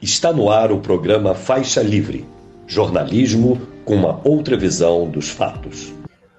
Está 0.00 0.32
no 0.32 0.48
ar 0.48 0.70
o 0.70 0.78
programa 0.78 1.34
Faixa 1.34 1.82
Livre 1.82 2.24
jornalismo 2.68 3.60
com 3.84 3.96
uma 3.96 4.20
outra 4.24 4.56
visão 4.56 5.10
dos 5.10 5.28
fatos. 5.28 5.92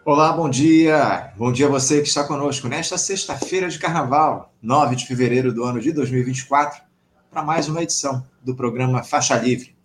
Olá, 0.06 0.32
bom 0.32 0.50
dia! 0.50 1.34
Bom 1.38 1.52
dia 1.52 1.66
a 1.66 1.70
você 1.70 2.02
que 2.02 2.08
está 2.08 2.24
conosco 2.24 2.70
nesta 2.70 2.98
sexta-feira 2.98 3.68
de 3.68 3.78
carnaval, 3.78 4.54
9 4.62 4.96
de 4.96 5.06
fevereiro 5.06 5.52
do 5.52 5.66
ano 5.66 5.82
de 5.82 5.92
2024, 5.92 6.82
para 7.30 7.44
mais 7.44 7.68
uma 7.68 7.84
edição 7.84 8.26
do 8.42 8.56
programa 8.56 9.04
Faixa 9.04 9.36
Livre. 9.36 9.76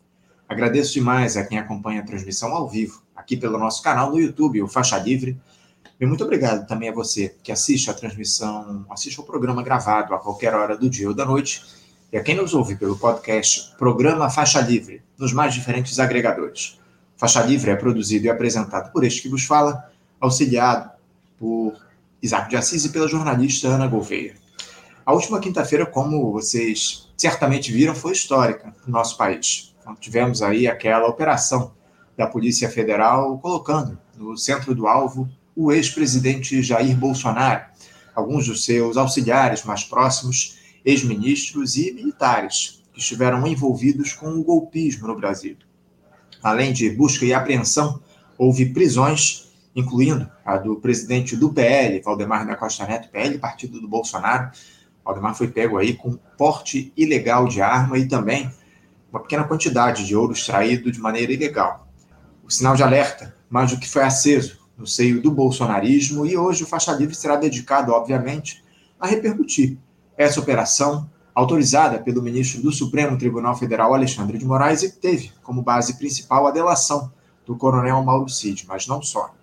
Agradeço 0.48 0.92
demais 0.92 1.36
a 1.36 1.44
quem 1.44 1.58
acompanha 1.58 2.00
a 2.00 2.04
transmissão 2.04 2.54
ao 2.54 2.68
vivo, 2.68 3.02
aqui 3.16 3.36
pelo 3.36 3.58
nosso 3.58 3.82
canal 3.82 4.12
no 4.12 4.20
YouTube, 4.20 4.62
o 4.62 4.68
Faixa 4.68 4.98
Livre. 4.98 5.36
E 5.98 6.06
muito 6.06 6.22
obrigado 6.22 6.64
também 6.68 6.90
a 6.90 6.94
você 6.94 7.34
que 7.42 7.50
assiste 7.50 7.90
a 7.90 7.94
transmissão, 7.94 8.86
assiste 8.88 9.18
ao 9.18 9.26
programa 9.26 9.64
gravado 9.64 10.14
a 10.14 10.18
qualquer 10.20 10.54
hora 10.54 10.78
do 10.78 10.88
dia 10.88 11.08
ou 11.08 11.14
da 11.14 11.24
noite 11.24 11.82
e 12.12 12.16
a 12.16 12.22
quem 12.22 12.34
nos 12.34 12.54
ouve 12.54 12.76
pelo 12.76 12.96
podcast 12.96 13.74
Programa 13.76 14.30
Faixa 14.30 14.60
Livre, 14.60 15.02
nos 15.18 15.32
mais 15.32 15.54
diferentes 15.54 15.98
agregadores. 15.98 16.78
Faixa 17.16 17.42
Livre 17.42 17.70
é 17.70 17.76
produzido 17.76 18.26
e 18.26 18.30
apresentado 18.30 18.92
por 18.92 19.04
este 19.04 19.22
que 19.22 19.28
vos 19.28 19.44
fala, 19.44 19.90
auxiliado 20.20 20.90
por 21.38 21.74
Isaac 22.22 22.48
de 22.48 22.56
Assis 22.56 22.84
e 22.84 22.90
pela 22.90 23.08
jornalista 23.08 23.68
Ana 23.68 23.86
Gouveia. 23.86 24.34
A 25.06 25.12
última 25.12 25.40
quinta-feira, 25.40 25.84
como 25.84 26.32
vocês 26.32 27.08
certamente 27.16 27.70
viram, 27.70 27.94
foi 27.94 28.12
histórica 28.12 28.74
no 28.86 28.92
nosso 28.92 29.16
país. 29.16 29.74
Então, 29.80 29.94
tivemos 29.94 30.40
aí 30.40 30.66
aquela 30.66 31.06
operação 31.06 31.72
da 32.16 32.26
Polícia 32.26 32.70
Federal 32.70 33.38
colocando 33.38 33.98
no 34.16 34.36
centro 34.36 34.74
do 34.74 34.86
alvo 34.86 35.28
o 35.54 35.70
ex-presidente 35.70 36.62
Jair 36.62 36.96
Bolsonaro, 36.96 37.64
alguns 38.14 38.46
dos 38.46 38.64
seus 38.64 38.96
auxiliares 38.96 39.62
mais 39.64 39.84
próximos 39.84 40.58
ex-ministros 40.84 41.76
e 41.76 41.92
militares 41.92 42.82
que 42.92 43.00
estiveram 43.00 43.46
envolvidos 43.46 44.12
com 44.12 44.28
o 44.28 44.44
golpismo 44.44 45.06
no 45.08 45.16
Brasil. 45.16 45.56
Além 46.42 46.72
de 46.72 46.90
busca 46.90 47.24
e 47.24 47.32
apreensão, 47.32 48.00
houve 48.36 48.66
prisões, 48.66 49.48
incluindo 49.74 50.30
a 50.44 50.58
do 50.58 50.76
presidente 50.76 51.36
do 51.36 51.52
PL, 51.52 52.00
Valdemar 52.00 52.46
da 52.46 52.54
Costa 52.54 52.86
Neto, 52.86 53.08
PL, 53.08 53.38
partido 53.38 53.80
do 53.80 53.88
Bolsonaro. 53.88 54.50
Valdemar 55.04 55.34
foi 55.34 55.48
pego 55.48 55.78
aí 55.78 55.94
com 55.94 56.18
porte 56.36 56.92
ilegal 56.96 57.48
de 57.48 57.60
arma 57.62 57.98
e 57.98 58.06
também 58.06 58.50
uma 59.10 59.20
pequena 59.20 59.44
quantidade 59.44 60.06
de 60.06 60.14
ouro 60.14 60.32
extraído 60.32 60.92
de 60.92 61.00
maneira 61.00 61.32
ilegal. 61.32 61.88
O 62.44 62.50
sinal 62.50 62.76
de 62.76 62.82
alerta, 62.82 63.34
mais 63.48 63.70
do 63.70 63.80
que 63.80 63.88
foi 63.88 64.02
aceso 64.02 64.58
no 64.76 64.86
seio 64.86 65.22
do 65.22 65.30
bolsonarismo, 65.30 66.26
e 66.26 66.36
hoje 66.36 66.64
o 66.64 66.66
Faixa 66.66 66.92
Livre 66.92 67.14
será 67.14 67.36
dedicado, 67.36 67.92
obviamente, 67.92 68.62
a 68.98 69.06
repercutir 69.06 69.78
essa 70.16 70.40
operação, 70.40 71.08
autorizada 71.34 71.98
pelo 71.98 72.22
ministro 72.22 72.62
do 72.62 72.72
Supremo 72.72 73.18
Tribunal 73.18 73.56
Federal, 73.56 73.92
Alexandre 73.92 74.38
de 74.38 74.44
Moraes, 74.44 74.82
e 74.82 74.92
teve 74.92 75.32
como 75.42 75.62
base 75.62 75.98
principal 75.98 76.46
a 76.46 76.50
delação 76.50 77.12
do 77.44 77.56
coronel 77.56 78.02
Mauro 78.02 78.28
Cid, 78.28 78.64
mas 78.66 78.86
não 78.86 79.02
só. 79.02 79.34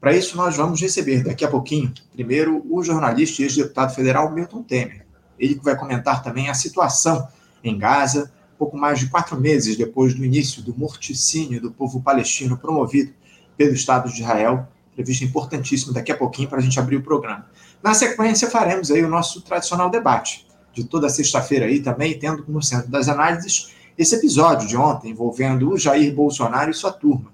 Para 0.00 0.16
isso, 0.16 0.36
nós 0.36 0.56
vamos 0.56 0.80
receber 0.80 1.22
daqui 1.22 1.44
a 1.44 1.48
pouquinho, 1.48 1.92
primeiro, 2.12 2.64
o 2.68 2.82
jornalista 2.82 3.40
e 3.40 3.44
ex-deputado 3.44 3.94
federal 3.94 4.32
Milton 4.32 4.62
Temer. 4.62 5.06
Ele 5.38 5.60
vai 5.62 5.76
comentar 5.76 6.22
também 6.22 6.48
a 6.48 6.54
situação 6.54 7.28
em 7.62 7.78
Gaza, 7.78 8.32
pouco 8.58 8.76
mais 8.76 8.98
de 8.98 9.08
quatro 9.08 9.40
meses 9.40 9.76
depois 9.76 10.14
do 10.14 10.24
início 10.24 10.62
do 10.62 10.76
morticínio 10.76 11.60
do 11.60 11.70
povo 11.70 12.00
palestino 12.00 12.56
promovido 12.56 13.12
pelo 13.56 13.72
Estado 13.72 14.08
de 14.08 14.20
Israel. 14.20 14.68
Entrevista 14.92 15.24
importantíssima 15.24 15.92
daqui 15.92 16.12
a 16.12 16.16
pouquinho 16.16 16.48
para 16.48 16.58
a 16.58 16.62
gente 16.62 16.78
abrir 16.78 16.96
o 16.96 17.02
programa. 17.02 17.46
Na 17.82 17.94
sequência, 17.94 18.50
faremos 18.50 18.90
aí 18.90 19.02
o 19.02 19.08
nosso 19.08 19.40
tradicional 19.40 19.90
debate 19.90 20.46
de 20.72 20.84
toda 20.84 21.08
sexta-feira 21.08 21.66
aí 21.66 21.80
também, 21.80 22.18
tendo 22.18 22.42
como 22.42 22.62
centro 22.62 22.90
das 22.90 23.08
análises 23.08 23.72
esse 23.96 24.14
episódio 24.14 24.66
de 24.66 24.76
ontem 24.76 25.10
envolvendo 25.10 25.70
o 25.70 25.78
Jair 25.78 26.14
Bolsonaro 26.14 26.70
e 26.70 26.74
sua 26.74 26.92
turma. 26.92 27.30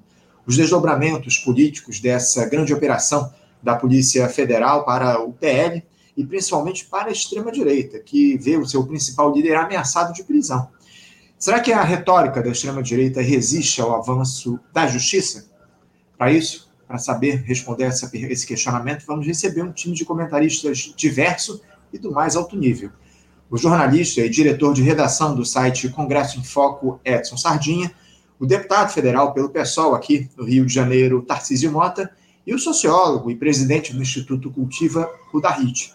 Os 0.46 0.56
desdobramentos 0.56 1.38
políticos 1.38 2.00
dessa 2.00 2.46
grande 2.46 2.72
operação 2.72 3.32
da 3.62 3.76
Polícia 3.76 4.28
Federal 4.28 4.84
para 4.84 5.20
o 5.20 5.32
PL 5.32 5.84
e 6.16 6.24
principalmente 6.24 6.84
para 6.86 7.08
a 7.08 7.12
extrema-direita, 7.12 8.00
que 8.00 8.36
vê 8.38 8.56
o 8.56 8.66
seu 8.66 8.84
principal 8.84 9.32
líder 9.32 9.56
ameaçado 9.56 10.12
de 10.12 10.24
prisão. 10.24 10.68
Será 11.38 11.60
que 11.60 11.72
a 11.72 11.82
retórica 11.82 12.42
da 12.42 12.50
extrema-direita 12.50 13.20
resiste 13.20 13.80
ao 13.80 13.94
avanço 13.94 14.58
da 14.72 14.88
justiça? 14.88 15.48
Para 16.16 16.32
isso, 16.32 16.67
para 16.88 16.96
saber 16.96 17.42
responder 17.46 17.84
essa, 17.84 18.10
esse 18.12 18.46
questionamento, 18.46 19.04
vamos 19.06 19.26
receber 19.26 19.62
um 19.62 19.70
time 19.70 19.94
de 19.94 20.06
comentaristas 20.06 20.94
diverso 20.96 21.60
e 21.92 21.98
do 21.98 22.10
mais 22.10 22.34
alto 22.34 22.56
nível. 22.56 22.90
O 23.50 23.58
jornalista 23.58 24.22
e 24.22 24.28
diretor 24.28 24.72
de 24.72 24.82
redação 24.82 25.34
do 25.34 25.44
site 25.44 25.90
Congresso 25.90 26.38
em 26.38 26.44
Foco, 26.44 26.98
Edson 27.04 27.36
Sardinha, 27.36 27.92
o 28.40 28.46
deputado 28.46 28.90
federal 28.90 29.34
pelo 29.34 29.50
PSOL 29.50 29.94
aqui 29.94 30.30
no 30.36 30.44
Rio 30.44 30.64
de 30.64 30.72
Janeiro, 30.72 31.22
Tarcísio 31.22 31.70
Mota, 31.70 32.10
e 32.46 32.54
o 32.54 32.58
sociólogo 32.58 33.30
e 33.30 33.36
presidente 33.36 33.92
do 33.92 34.00
Instituto 34.00 34.50
Cultiva, 34.50 35.10
Rudarit. 35.30 35.92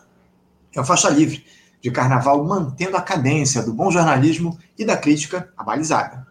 É 0.75 0.79
o 0.79 0.85
faixa 0.85 1.09
livre 1.09 1.43
de 1.81 1.89
carnaval 1.89 2.43
mantendo 2.43 2.95
a 2.95 3.01
cadência 3.01 3.63
do 3.63 3.73
bom 3.73 3.89
jornalismo 3.89 4.57
e 4.77 4.85
da 4.85 4.95
crítica 4.95 5.51
abalizada. 5.57 6.27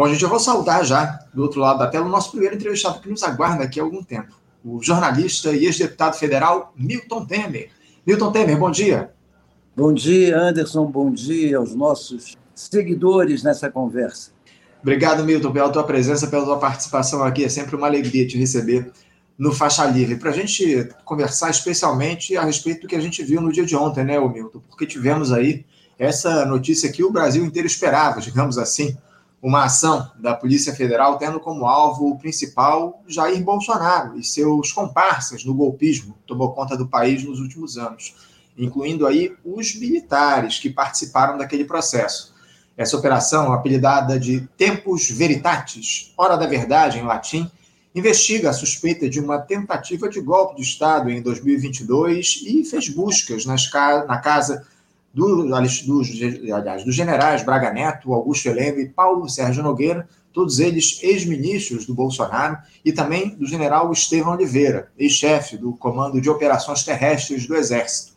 Bom, 0.00 0.08
gente, 0.08 0.22
eu 0.22 0.30
vou 0.30 0.40
saudar 0.40 0.82
já, 0.82 1.26
do 1.34 1.42
outro 1.42 1.60
lado 1.60 1.80
da 1.80 1.86
tela, 1.86 2.06
o 2.06 2.08
nosso 2.08 2.30
primeiro 2.30 2.54
entrevistado 2.54 3.00
que 3.00 3.10
nos 3.10 3.22
aguarda 3.22 3.64
aqui 3.64 3.78
há 3.78 3.82
algum 3.82 4.02
tempo, 4.02 4.34
o 4.64 4.82
jornalista 4.82 5.52
e 5.52 5.66
ex-deputado 5.66 6.16
federal 6.16 6.72
Milton 6.74 7.26
Temer. 7.26 7.68
Milton 8.06 8.32
Temer, 8.32 8.58
bom 8.58 8.70
dia. 8.70 9.10
Bom 9.76 9.92
dia, 9.92 10.38
Anderson, 10.38 10.86
bom 10.86 11.12
dia 11.12 11.58
aos 11.58 11.74
nossos 11.74 12.34
seguidores 12.54 13.42
nessa 13.42 13.70
conversa. 13.70 14.30
Obrigado, 14.80 15.22
Milton, 15.22 15.52
pela 15.52 15.68
tua 15.68 15.84
presença, 15.84 16.26
pela 16.28 16.46
tua 16.46 16.58
participação 16.58 17.22
aqui. 17.22 17.44
É 17.44 17.50
sempre 17.50 17.76
uma 17.76 17.86
alegria 17.86 18.26
te 18.26 18.38
receber 18.38 18.90
no 19.36 19.52
Faixa 19.52 19.84
Livre, 19.84 20.16
para 20.16 20.30
a 20.30 20.34
gente 20.34 20.88
conversar 21.04 21.50
especialmente 21.50 22.38
a 22.38 22.42
respeito 22.42 22.80
do 22.80 22.88
que 22.88 22.96
a 22.96 23.00
gente 23.00 23.22
viu 23.22 23.42
no 23.42 23.52
dia 23.52 23.66
de 23.66 23.76
ontem, 23.76 24.02
né, 24.02 24.18
Milton? 24.18 24.62
Porque 24.66 24.86
tivemos 24.86 25.30
aí 25.30 25.66
essa 25.98 26.46
notícia 26.46 26.90
que 26.90 27.04
o 27.04 27.12
Brasil 27.12 27.44
inteiro 27.44 27.66
esperava, 27.66 28.18
digamos 28.18 28.56
assim, 28.56 28.96
uma 29.42 29.64
ação 29.64 30.10
da 30.18 30.34
Polícia 30.34 30.74
Federal 30.74 31.16
tendo 31.16 31.40
como 31.40 31.66
alvo 31.66 32.18
principal 32.18 33.02
Jair 33.06 33.42
Bolsonaro 33.42 34.18
e 34.18 34.24
seus 34.24 34.70
comparsas 34.72 35.44
no 35.44 35.54
golpismo 35.54 36.14
que 36.14 36.26
tomou 36.26 36.52
conta 36.52 36.76
do 36.76 36.88
país 36.88 37.24
nos 37.24 37.40
últimos 37.40 37.78
anos, 37.78 38.14
incluindo 38.56 39.06
aí 39.06 39.34
os 39.44 39.74
militares 39.74 40.58
que 40.58 40.68
participaram 40.68 41.38
daquele 41.38 41.64
processo. 41.64 42.34
Essa 42.76 42.96
operação, 42.96 43.52
apelidada 43.52 44.18
de 44.18 44.48
Tempus 44.56 45.10
Veritatis, 45.10 46.12
Hora 46.16 46.36
da 46.36 46.46
Verdade 46.46 46.98
em 46.98 47.02
latim, 47.02 47.50
investiga 47.94 48.50
a 48.50 48.54
suspeita 48.54 49.08
de 49.08 49.20
uma 49.20 49.38
tentativa 49.38 50.08
de 50.08 50.20
golpe 50.20 50.56
de 50.56 50.62
Estado 50.62 51.10
em 51.10 51.20
2022 51.20 52.42
e 52.46 52.64
fez 52.64 52.88
buscas 52.88 53.44
nas, 53.44 53.68
na 54.06 54.18
casa 54.18 54.66
do, 55.12 55.44
dos, 55.44 55.52
aliás, 56.52 56.84
dos 56.84 56.94
generais 56.94 57.42
Braga 57.42 57.72
Neto, 57.72 58.12
Augusto 58.12 58.48
Heleno 58.48 58.80
e 58.80 58.88
Paulo 58.88 59.28
Sérgio 59.28 59.62
Nogueira, 59.62 60.08
todos 60.32 60.60
eles 60.60 61.00
ex-ministros 61.02 61.84
do 61.84 61.94
Bolsonaro, 61.94 62.58
e 62.84 62.92
também 62.92 63.30
do 63.30 63.46
general 63.46 63.90
Estevão 63.92 64.34
Oliveira, 64.34 64.90
ex-chefe 64.96 65.56
do 65.56 65.72
Comando 65.72 66.20
de 66.20 66.30
Operações 66.30 66.84
Terrestres 66.84 67.46
do 67.46 67.56
Exército, 67.56 68.12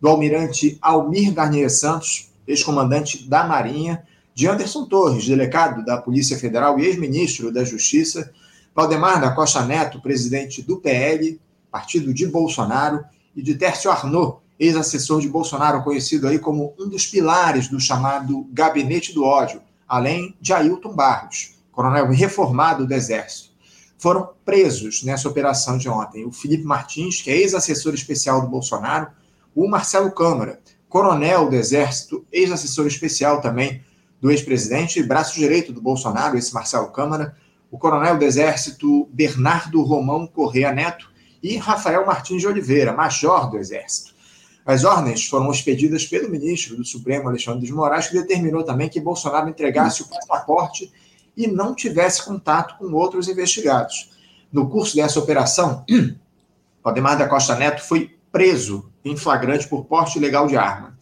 do 0.00 0.08
almirante 0.08 0.78
Almir 0.80 1.32
Garnier 1.34 1.68
Santos, 1.68 2.30
ex-comandante 2.46 3.28
da 3.28 3.44
Marinha, 3.44 4.04
de 4.34 4.46
Anderson 4.46 4.84
Torres, 4.84 5.26
delegado 5.26 5.84
da 5.84 6.00
Polícia 6.00 6.38
Federal 6.38 6.78
e 6.78 6.86
ex-ministro 6.86 7.52
da 7.52 7.64
Justiça, 7.64 8.30
Valdemar 8.72 9.20
da 9.20 9.32
Costa 9.32 9.64
Neto, 9.64 10.00
presidente 10.00 10.62
do 10.62 10.76
PL, 10.76 11.40
partido 11.72 12.14
de 12.14 12.24
Bolsonaro, 12.28 13.04
e 13.34 13.42
de 13.42 13.56
Tércio 13.56 13.90
Arnaud, 13.90 14.38
ex-assessor 14.58 15.20
de 15.20 15.28
Bolsonaro, 15.28 15.82
conhecido 15.82 16.26
aí 16.26 16.38
como 16.38 16.74
um 16.78 16.88
dos 16.88 17.06
pilares 17.06 17.68
do 17.68 17.78
chamado 17.78 18.46
Gabinete 18.52 19.12
do 19.12 19.24
Ódio, 19.24 19.62
além 19.86 20.36
de 20.40 20.52
Ailton 20.52 20.94
Barros, 20.94 21.58
coronel 21.70 22.10
reformado 22.10 22.86
do 22.86 22.92
Exército. 22.92 23.50
Foram 23.96 24.30
presos 24.44 25.02
nessa 25.02 25.28
operação 25.28 25.78
de 25.78 25.88
ontem 25.88 26.24
o 26.24 26.32
Felipe 26.32 26.64
Martins, 26.64 27.20
que 27.20 27.30
é 27.30 27.36
ex-assessor 27.36 27.94
especial 27.94 28.40
do 28.40 28.48
Bolsonaro, 28.48 29.08
o 29.54 29.68
Marcelo 29.68 30.10
Câmara, 30.12 30.60
coronel 30.88 31.48
do 31.48 31.56
Exército, 31.56 32.24
ex-assessor 32.32 32.86
especial 32.86 33.40
também 33.40 33.82
do 34.20 34.30
ex-presidente, 34.30 35.02
braço 35.02 35.34
direito 35.34 35.72
do 35.72 35.80
Bolsonaro, 35.80 36.36
esse 36.36 36.52
Marcelo 36.52 36.88
Câmara, 36.88 37.36
o 37.70 37.78
coronel 37.78 38.18
do 38.18 38.24
Exército 38.24 39.08
Bernardo 39.12 39.82
Romão 39.82 40.26
Correa 40.26 40.72
Neto 40.72 41.10
e 41.42 41.56
Rafael 41.56 42.06
Martins 42.06 42.40
de 42.40 42.46
Oliveira, 42.48 42.92
major 42.92 43.50
do 43.50 43.58
Exército. 43.58 44.14
As 44.68 44.84
ordens 44.84 45.24
foram 45.24 45.50
expedidas 45.50 46.04
pelo 46.04 46.28
ministro 46.28 46.76
do 46.76 46.84
Supremo, 46.84 47.26
Alexandre 47.26 47.64
de 47.64 47.72
Moraes, 47.72 48.08
que 48.08 48.20
determinou 48.20 48.62
também 48.62 48.86
que 48.86 49.00
Bolsonaro 49.00 49.48
entregasse 49.48 50.02
o 50.02 50.06
passaporte 50.06 50.92
e 51.34 51.46
não 51.46 51.74
tivesse 51.74 52.22
contato 52.22 52.76
com 52.76 52.92
outros 52.92 53.28
investigados. 53.28 54.10
No 54.52 54.68
curso 54.68 54.94
dessa 54.94 55.18
operação, 55.18 55.86
Valdemar 56.84 57.16
da 57.16 57.26
Costa 57.26 57.56
Neto 57.56 57.80
foi 57.80 58.14
preso 58.30 58.92
em 59.02 59.16
flagrante 59.16 59.66
por 59.66 59.86
porte 59.86 60.18
ilegal 60.18 60.46
de 60.46 60.58
arma. 60.58 60.98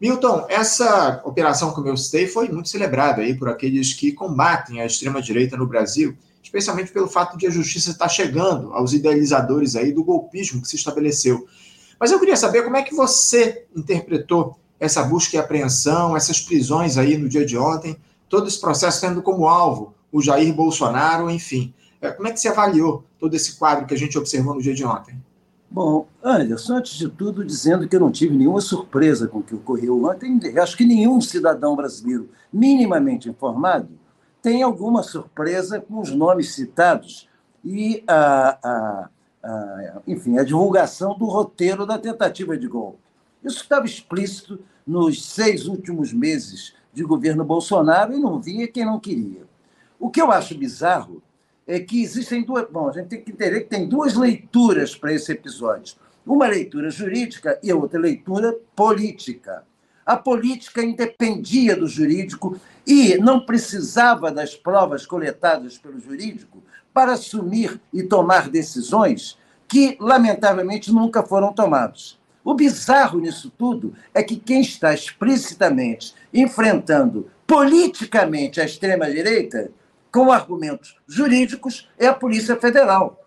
Milton, 0.00 0.46
essa 0.48 1.20
operação 1.26 1.74
que 1.74 1.86
eu 1.86 1.96
citei 1.98 2.26
foi 2.26 2.48
muito 2.48 2.70
celebrada 2.70 3.20
aí 3.20 3.34
por 3.34 3.50
aqueles 3.50 3.92
que 3.92 4.12
combatem 4.12 4.80
a 4.80 4.86
extrema-direita 4.86 5.58
no 5.58 5.66
Brasil, 5.66 6.16
especialmente 6.42 6.90
pelo 6.90 7.06
fato 7.06 7.36
de 7.36 7.46
a 7.46 7.50
justiça 7.50 7.90
estar 7.90 8.08
chegando 8.08 8.72
aos 8.72 8.94
idealizadores 8.94 9.76
aí 9.76 9.92
do 9.92 10.02
golpismo 10.02 10.62
que 10.62 10.68
se 10.68 10.76
estabeleceu. 10.76 11.46
Mas 12.04 12.12
eu 12.12 12.20
queria 12.20 12.36
saber 12.36 12.62
como 12.62 12.76
é 12.76 12.82
que 12.82 12.94
você 12.94 13.64
interpretou 13.74 14.58
essa 14.78 15.02
busca 15.02 15.36
e 15.36 15.38
apreensão, 15.38 16.14
essas 16.14 16.38
prisões 16.38 16.98
aí 16.98 17.16
no 17.16 17.30
dia 17.30 17.46
de 17.46 17.56
ontem, 17.56 17.96
todo 18.28 18.46
esse 18.46 18.60
processo 18.60 19.00
tendo 19.00 19.22
como 19.22 19.48
alvo 19.48 19.94
o 20.12 20.20
Jair 20.20 20.52
Bolsonaro, 20.52 21.30
enfim. 21.30 21.72
É, 22.02 22.10
como 22.10 22.28
é 22.28 22.32
que 22.32 22.38
você 22.38 22.48
avaliou 22.48 23.06
todo 23.18 23.32
esse 23.32 23.56
quadro 23.56 23.86
que 23.86 23.94
a 23.94 23.96
gente 23.96 24.18
observou 24.18 24.54
no 24.54 24.60
dia 24.60 24.74
de 24.74 24.84
ontem? 24.84 25.18
Bom, 25.70 26.06
Anderson, 26.22 26.74
antes 26.74 26.92
de 26.92 27.08
tudo, 27.08 27.42
dizendo 27.42 27.88
que 27.88 27.96
eu 27.96 28.00
não 28.00 28.12
tive 28.12 28.36
nenhuma 28.36 28.60
surpresa 28.60 29.26
com 29.26 29.38
o 29.38 29.42
que 29.42 29.54
ocorreu 29.54 30.04
ontem, 30.04 30.38
acho 30.58 30.76
que 30.76 30.84
nenhum 30.84 31.22
cidadão 31.22 31.74
brasileiro 31.74 32.28
minimamente 32.52 33.30
informado 33.30 33.88
tem 34.42 34.62
alguma 34.62 35.02
surpresa 35.02 35.80
com 35.80 36.00
os 36.00 36.10
nomes 36.10 36.54
citados 36.54 37.30
e 37.64 38.04
a, 38.06 38.58
a, 38.62 39.08
a, 39.44 40.00
enfim, 40.06 40.38
a 40.38 40.44
divulgação 40.44 41.16
do 41.18 41.26
roteiro 41.26 41.86
da 41.86 41.98
tentativa 41.98 42.56
de 42.56 42.66
golpe. 42.66 42.98
Isso 43.44 43.62
estava 43.62 43.84
explícito 43.84 44.58
nos 44.86 45.24
seis 45.24 45.66
últimos 45.66 46.12
meses 46.12 46.74
de 46.92 47.04
governo 47.04 47.44
Bolsonaro 47.44 48.14
e 48.14 48.18
não 48.18 48.40
via 48.40 48.66
quem 48.66 48.84
não 48.84 48.98
queria. 48.98 49.42
O 49.98 50.08
que 50.10 50.20
eu 50.20 50.30
acho 50.30 50.56
bizarro 50.56 51.22
é 51.66 51.78
que 51.78 52.02
existem 52.02 52.42
duas. 52.42 52.66
Bom, 52.70 52.88
a 52.88 52.92
gente 52.92 53.08
tem 53.08 53.22
que 53.22 53.32
entender 53.32 53.60
que 53.60 53.68
tem 53.68 53.86
duas 53.86 54.14
leituras 54.14 54.96
para 54.96 55.12
esse 55.12 55.30
episódio: 55.32 55.96
uma 56.26 56.46
leitura 56.46 56.90
jurídica 56.90 57.58
e 57.62 57.70
a 57.70 57.76
outra 57.76 58.00
leitura 58.00 58.56
política. 58.74 59.64
A 60.06 60.16
política 60.16 60.82
independia 60.82 61.74
do 61.74 61.88
jurídico 61.88 62.60
e 62.86 63.16
não 63.16 63.46
precisava 63.46 64.30
das 64.30 64.54
provas 64.54 65.06
coletadas 65.06 65.78
pelo 65.78 65.98
jurídico 65.98 66.62
para 66.94 67.14
assumir 67.14 67.80
e 67.92 68.04
tomar 68.04 68.48
decisões 68.48 69.36
que, 69.66 69.96
lamentavelmente, 70.00 70.92
nunca 70.92 71.24
foram 71.24 71.52
tomadas. 71.52 72.16
O 72.44 72.54
bizarro 72.54 73.18
nisso 73.18 73.50
tudo 73.58 73.94
é 74.14 74.22
que 74.22 74.36
quem 74.36 74.60
está 74.60 74.94
explicitamente 74.94 76.14
enfrentando 76.32 77.28
politicamente 77.46 78.60
a 78.60 78.64
extrema-direita 78.64 79.72
com 80.12 80.30
argumentos 80.30 80.96
jurídicos 81.08 81.88
é 81.98 82.06
a 82.06 82.14
Polícia 82.14 82.54
Federal. 82.56 83.20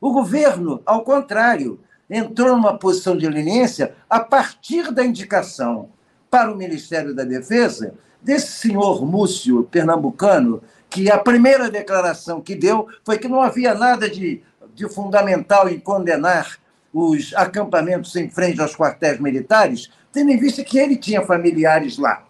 O 0.00 0.12
governo, 0.12 0.80
ao 0.86 1.02
contrário, 1.02 1.80
entrou 2.08 2.54
numa 2.54 2.78
posição 2.78 3.16
de 3.16 3.28
leniência 3.28 3.94
a 4.08 4.20
partir 4.20 4.92
da 4.92 5.04
indicação 5.04 5.88
para 6.30 6.52
o 6.52 6.56
Ministério 6.56 7.14
da 7.14 7.24
Defesa 7.24 7.94
desse 8.22 8.52
senhor 8.52 9.04
Múcio, 9.04 9.64
pernambucano, 9.64 10.62
que 10.90 11.10
a 11.10 11.18
primeira 11.18 11.70
declaração 11.70 12.40
que 12.40 12.54
deu 12.54 12.88
foi 13.04 13.18
que 13.18 13.28
não 13.28 13.42
havia 13.42 13.74
nada 13.74 14.08
de, 14.08 14.42
de 14.74 14.88
fundamental 14.88 15.68
em 15.68 15.78
condenar 15.78 16.58
os 16.92 17.34
acampamentos 17.34 18.16
em 18.16 18.30
frente 18.30 18.60
aos 18.60 18.74
quartéis 18.74 19.20
militares, 19.20 19.90
tendo 20.12 20.30
em 20.30 20.38
vista 20.38 20.64
que 20.64 20.78
ele 20.78 20.96
tinha 20.96 21.22
familiares 21.22 21.98
lá. 21.98 22.24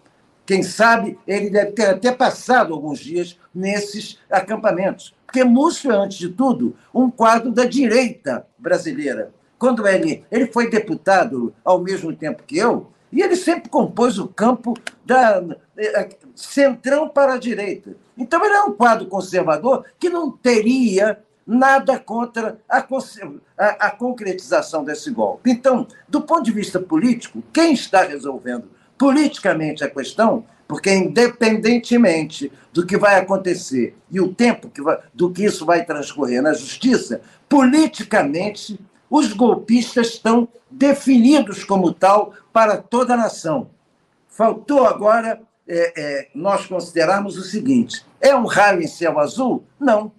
Quem 0.44 0.62
sabe 0.62 1.18
ele 1.26 1.50
deve 1.50 1.72
ter 1.72 1.86
até 1.86 2.10
passado 2.10 2.72
alguns 2.72 2.98
dias 2.98 3.38
nesses 3.54 4.18
acampamentos. 4.30 5.14
Porque 5.26 5.44
Múcio 5.44 5.92
é, 5.92 5.94
antes 5.94 6.16
de 6.16 6.30
tudo, 6.30 6.74
um 6.92 7.10
quadro 7.10 7.52
da 7.52 7.66
direita 7.66 8.46
brasileira. 8.58 9.30
Quando 9.58 9.86
ele, 9.86 10.24
ele 10.30 10.46
foi 10.46 10.70
deputado 10.70 11.54
ao 11.62 11.78
mesmo 11.80 12.14
tempo 12.16 12.42
que 12.46 12.56
eu, 12.56 12.90
e 13.12 13.22
ele 13.22 13.36
sempre 13.36 13.68
compôs 13.68 14.18
o 14.18 14.28
campo 14.28 14.74
da 15.04 15.42
é, 15.76 16.08
centrão 16.34 17.08
para 17.08 17.34
a 17.34 17.38
direita. 17.38 17.96
Então 18.16 18.44
ele 18.44 18.54
é 18.54 18.62
um 18.62 18.72
quadro 18.72 19.06
conservador 19.06 19.84
que 19.98 20.08
não 20.08 20.30
teria 20.30 21.18
nada 21.46 21.98
contra 21.98 22.58
a, 22.68 22.86
a, 23.56 23.66
a, 23.86 23.90
concretização 23.90 24.84
desse 24.84 25.10
golpe. 25.10 25.50
Então, 25.50 25.86
do 26.06 26.20
ponto 26.20 26.42
de 26.42 26.52
vista 26.52 26.78
político, 26.78 27.42
quem 27.52 27.72
está 27.72 28.02
resolvendo 28.02 28.68
politicamente 28.98 29.82
a 29.82 29.88
questão, 29.88 30.44
porque 30.66 30.92
independentemente 30.92 32.52
do 32.70 32.84
que 32.84 32.98
vai 32.98 33.16
acontecer 33.16 33.96
e 34.10 34.20
o 34.20 34.34
tempo 34.34 34.68
que 34.68 34.82
vai, 34.82 34.98
do 35.14 35.30
que 35.32 35.44
isso 35.46 35.64
vai 35.64 35.86
transcorrer 35.86 36.42
na 36.42 36.52
justiça, 36.52 37.22
politicamente 37.48 38.78
os 39.10 39.32
golpistas 39.32 40.08
estão 40.08 40.48
definidos 40.70 41.64
como 41.64 41.92
tal 41.92 42.32
para 42.52 42.76
toda 42.76 43.14
a 43.14 43.16
nação. 43.16 43.70
Faltou 44.28 44.86
agora 44.86 45.40
é, 45.66 45.92
é, 45.96 46.28
nós 46.34 46.66
considerarmos 46.66 47.36
o 47.36 47.42
seguinte: 47.42 48.04
é 48.20 48.34
um 48.34 48.46
raio 48.46 48.82
em 48.82 48.86
céu 48.86 49.18
azul? 49.18 49.64
Não. 49.78 50.12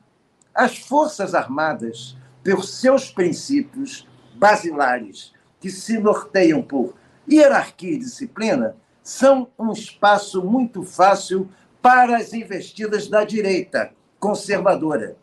As 0.54 0.78
Forças 0.78 1.34
Armadas, 1.34 2.18
por 2.44 2.64
seus 2.64 3.10
princípios 3.12 4.08
basilares, 4.36 5.34
que 5.60 5.70
se 5.70 6.00
norteiam 6.00 6.62
por 6.62 6.96
hierarquia 7.30 7.92
e 7.92 8.00
disciplina, 8.00 8.76
são 9.04 9.48
um 9.58 9.72
espaço 9.72 10.44
muito 10.44 10.84
fácil 10.84 11.50
para 11.82 12.18
as 12.18 12.34
investidas 12.34 13.08
da 13.08 13.24
direita 13.24 13.92
conservadora. 14.20 15.16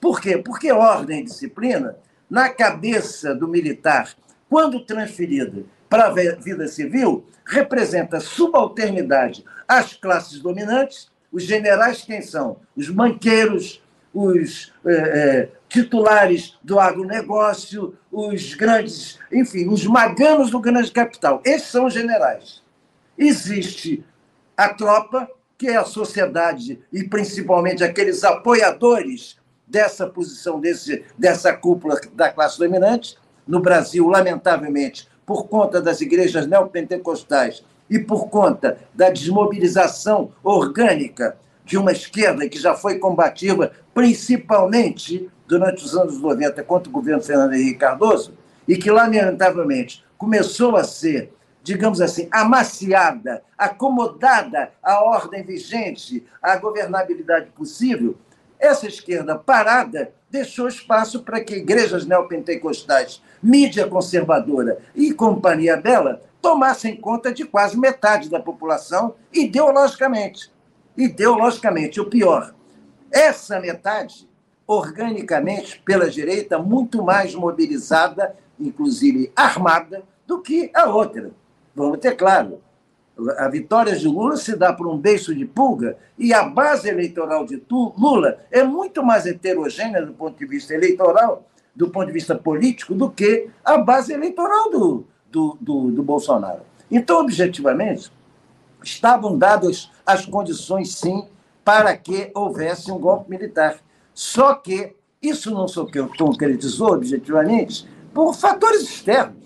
Por 0.00 0.20
quê? 0.20 0.38
Porque 0.38 0.70
ordem 0.70 1.20
e 1.20 1.24
disciplina, 1.24 1.96
na 2.34 2.48
cabeça 2.48 3.32
do 3.32 3.46
militar, 3.46 4.12
quando 4.50 4.84
transferida 4.84 5.62
para 5.88 6.06
a 6.06 6.10
vida 6.10 6.66
civil, 6.66 7.24
representa 7.46 8.18
subalternidade 8.18 9.44
às 9.68 9.92
classes 9.92 10.40
dominantes. 10.40 11.12
Os 11.30 11.44
generais, 11.44 12.02
quem 12.02 12.20
são? 12.20 12.56
Os 12.76 12.88
banqueiros, 12.88 13.80
os 14.12 14.72
é, 14.84 14.92
é, 14.92 15.48
titulares 15.68 16.58
do 16.60 16.80
agronegócio, 16.80 17.96
os 18.10 18.54
grandes, 18.54 19.16
enfim, 19.30 19.68
os 19.68 19.86
maganos 19.86 20.50
do 20.50 20.58
grande 20.58 20.90
capital. 20.90 21.40
Esses 21.44 21.68
são 21.68 21.86
os 21.86 21.94
generais. 21.94 22.64
Existe 23.16 24.04
a 24.56 24.74
tropa, 24.74 25.30
que 25.56 25.68
é 25.68 25.76
a 25.76 25.84
sociedade 25.84 26.80
e 26.92 27.04
principalmente 27.04 27.84
aqueles 27.84 28.24
apoiadores 28.24 29.36
dessa 29.66 30.06
posição, 30.06 30.60
desse, 30.60 31.04
dessa 31.18 31.52
cúpula 31.52 32.00
da 32.12 32.30
classe 32.30 32.58
dominante. 32.58 33.16
No 33.46 33.60
Brasil, 33.60 34.06
lamentavelmente, 34.08 35.08
por 35.26 35.48
conta 35.48 35.80
das 35.80 36.00
igrejas 36.00 36.46
neopentecostais 36.46 37.64
e 37.88 37.98
por 37.98 38.28
conta 38.28 38.78
da 38.94 39.10
desmobilização 39.10 40.32
orgânica 40.42 41.36
de 41.64 41.78
uma 41.78 41.92
esquerda 41.92 42.48
que 42.48 42.58
já 42.58 42.74
foi 42.74 42.98
combativa, 42.98 43.72
principalmente 43.92 45.30
durante 45.46 45.84
os 45.84 45.94
anos 45.96 46.20
90 46.20 46.62
contra 46.64 46.88
o 46.88 46.92
governo 46.92 47.22
Fernando 47.22 47.54
Henrique 47.54 47.78
Cardoso, 47.78 48.34
e 48.66 48.76
que, 48.76 48.90
lamentavelmente, 48.90 50.04
começou 50.16 50.76
a 50.76 50.84
ser, 50.84 51.32
digamos 51.62 52.00
assim, 52.00 52.28
amaciada, 52.30 53.42
acomodada 53.56 54.70
à 54.82 55.02
ordem 55.02 55.42
vigente, 55.42 56.24
à 56.42 56.56
governabilidade 56.56 57.50
possível, 57.50 58.16
essa 58.58 58.86
esquerda 58.86 59.36
parada 59.36 60.12
deixou 60.30 60.66
espaço 60.66 61.22
para 61.22 61.40
que 61.40 61.56
igrejas 61.56 62.06
neopentecostais, 62.06 63.22
mídia 63.42 63.86
conservadora 63.86 64.78
e 64.94 65.12
companhia 65.12 65.76
dela 65.76 66.20
tomassem 66.42 66.96
conta 66.96 67.32
de 67.32 67.44
quase 67.44 67.78
metade 67.78 68.28
da 68.28 68.40
população 68.40 69.14
ideologicamente 69.32 70.54
ideologicamente. 70.96 72.00
O 72.00 72.06
pior, 72.06 72.54
essa 73.10 73.60
metade, 73.60 74.28
organicamente, 74.66 75.80
pela 75.84 76.08
direita, 76.08 76.58
muito 76.58 77.02
mais 77.02 77.34
mobilizada, 77.34 78.36
inclusive 78.58 79.32
armada, 79.36 80.02
do 80.26 80.40
que 80.40 80.70
a 80.74 80.88
outra. 80.88 81.30
Vamos 81.74 81.98
ter 81.98 82.16
claro. 82.16 82.60
A 83.38 83.48
vitória 83.48 83.94
de 83.94 84.08
Lula 84.08 84.36
se 84.36 84.56
dá 84.56 84.72
por 84.72 84.88
um 84.88 84.98
beijo 84.98 85.34
de 85.34 85.44
pulga 85.44 85.96
e 86.18 86.34
a 86.34 86.42
base 86.42 86.88
eleitoral 86.88 87.46
de 87.46 87.62
Lula 87.70 88.38
é 88.50 88.64
muito 88.64 89.04
mais 89.04 89.24
heterogênea 89.24 90.04
do 90.04 90.12
ponto 90.12 90.36
de 90.36 90.46
vista 90.46 90.74
eleitoral, 90.74 91.48
do 91.74 91.88
ponto 91.90 92.06
de 92.06 92.12
vista 92.12 92.34
político, 92.34 92.92
do 92.92 93.08
que 93.10 93.48
a 93.64 93.78
base 93.78 94.12
eleitoral 94.12 94.68
do, 94.70 95.04
do, 95.30 95.56
do, 95.60 95.90
do 95.92 96.02
Bolsonaro. 96.02 96.62
Então, 96.90 97.20
objetivamente, 97.20 98.10
estavam 98.82 99.38
dadas 99.38 99.90
as 100.04 100.26
condições, 100.26 100.96
sim, 100.96 101.28
para 101.64 101.96
que 101.96 102.30
houvesse 102.34 102.90
um 102.90 102.98
golpe 102.98 103.30
militar. 103.30 103.78
Só 104.12 104.54
que 104.54 104.94
isso 105.22 105.50
não 105.50 105.66
se 105.66 105.80
concretizou 106.18 106.92
objetivamente 106.92 107.88
por 108.12 108.34
fatores 108.34 108.82
externos. 108.82 109.43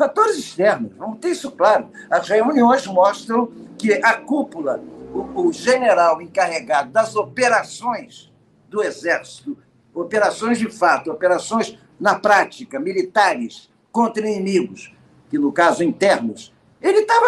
Fatores 0.00 0.38
externos, 0.38 0.92
vamos 0.96 1.18
ter 1.18 1.28
isso 1.28 1.50
claro. 1.50 1.90
As 2.10 2.26
reuniões 2.26 2.86
mostram 2.86 3.52
que 3.76 3.92
a 4.02 4.14
cúpula, 4.14 4.82
o, 5.12 5.42
o 5.42 5.52
general 5.52 6.22
encarregado 6.22 6.90
das 6.90 7.14
operações 7.14 8.32
do 8.70 8.82
Exército, 8.82 9.58
operações 9.92 10.58
de 10.58 10.70
fato, 10.70 11.10
operações 11.10 11.76
na 12.00 12.18
prática, 12.18 12.80
militares 12.80 13.68
contra 13.92 14.26
inimigos, 14.26 14.90
que 15.28 15.36
no 15.36 15.52
caso 15.52 15.84
internos, 15.84 16.50
ele 16.80 17.00
estava. 17.00 17.26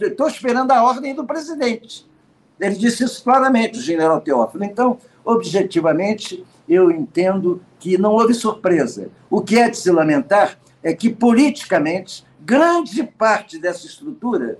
Estou 0.00 0.26
esperando 0.26 0.72
a 0.72 0.82
ordem 0.82 1.14
do 1.14 1.24
presidente. 1.24 2.10
Ele 2.58 2.74
disse 2.74 3.04
isso 3.04 3.22
claramente, 3.22 3.78
o 3.78 3.82
general 3.82 4.20
Teófilo. 4.20 4.64
Então, 4.64 4.98
objetivamente, 5.24 6.44
eu 6.68 6.90
entendo 6.90 7.62
que 7.78 7.96
não 7.96 8.14
houve 8.14 8.34
surpresa. 8.34 9.10
O 9.30 9.40
que 9.40 9.60
é 9.60 9.70
de 9.70 9.76
se 9.76 9.92
lamentar 9.92 10.58
é 10.84 10.92
que, 10.94 11.08
politicamente, 11.08 12.24
grande 12.42 13.02
parte 13.02 13.58
dessa 13.58 13.86
estrutura, 13.86 14.58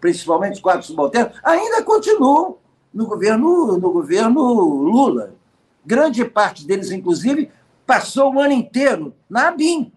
principalmente 0.00 0.54
os 0.54 0.60
quadros 0.60 0.86
subalternos, 0.86 1.36
ainda 1.42 1.82
continuam 1.82 2.58
no 2.92 3.06
governo, 3.06 3.76
no 3.76 3.90
governo 3.90 4.40
Lula. 4.40 5.34
Grande 5.84 6.24
parte 6.24 6.64
deles, 6.64 6.92
inclusive, 6.92 7.50
passou 7.84 8.32
o 8.32 8.40
ano 8.40 8.52
inteiro 8.52 9.12
na 9.28 9.48
ABIN, 9.48 9.92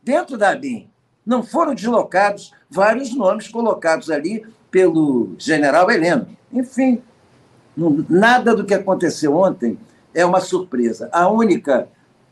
dentro 0.00 0.38
da 0.38 0.50
ABIN. 0.50 0.88
Não 1.26 1.42
foram 1.42 1.74
deslocados 1.74 2.52
vários 2.70 3.12
nomes 3.12 3.48
colocados 3.48 4.10
ali 4.10 4.46
pelo 4.70 5.34
general 5.38 5.90
Heleno. 5.90 6.28
Enfim, 6.52 7.02
nada 8.08 8.54
do 8.54 8.64
que 8.64 8.74
aconteceu 8.74 9.34
ontem 9.34 9.76
é 10.14 10.24
uma 10.24 10.40
surpresa. 10.40 11.08
A 11.12 11.28
única, 11.28 11.88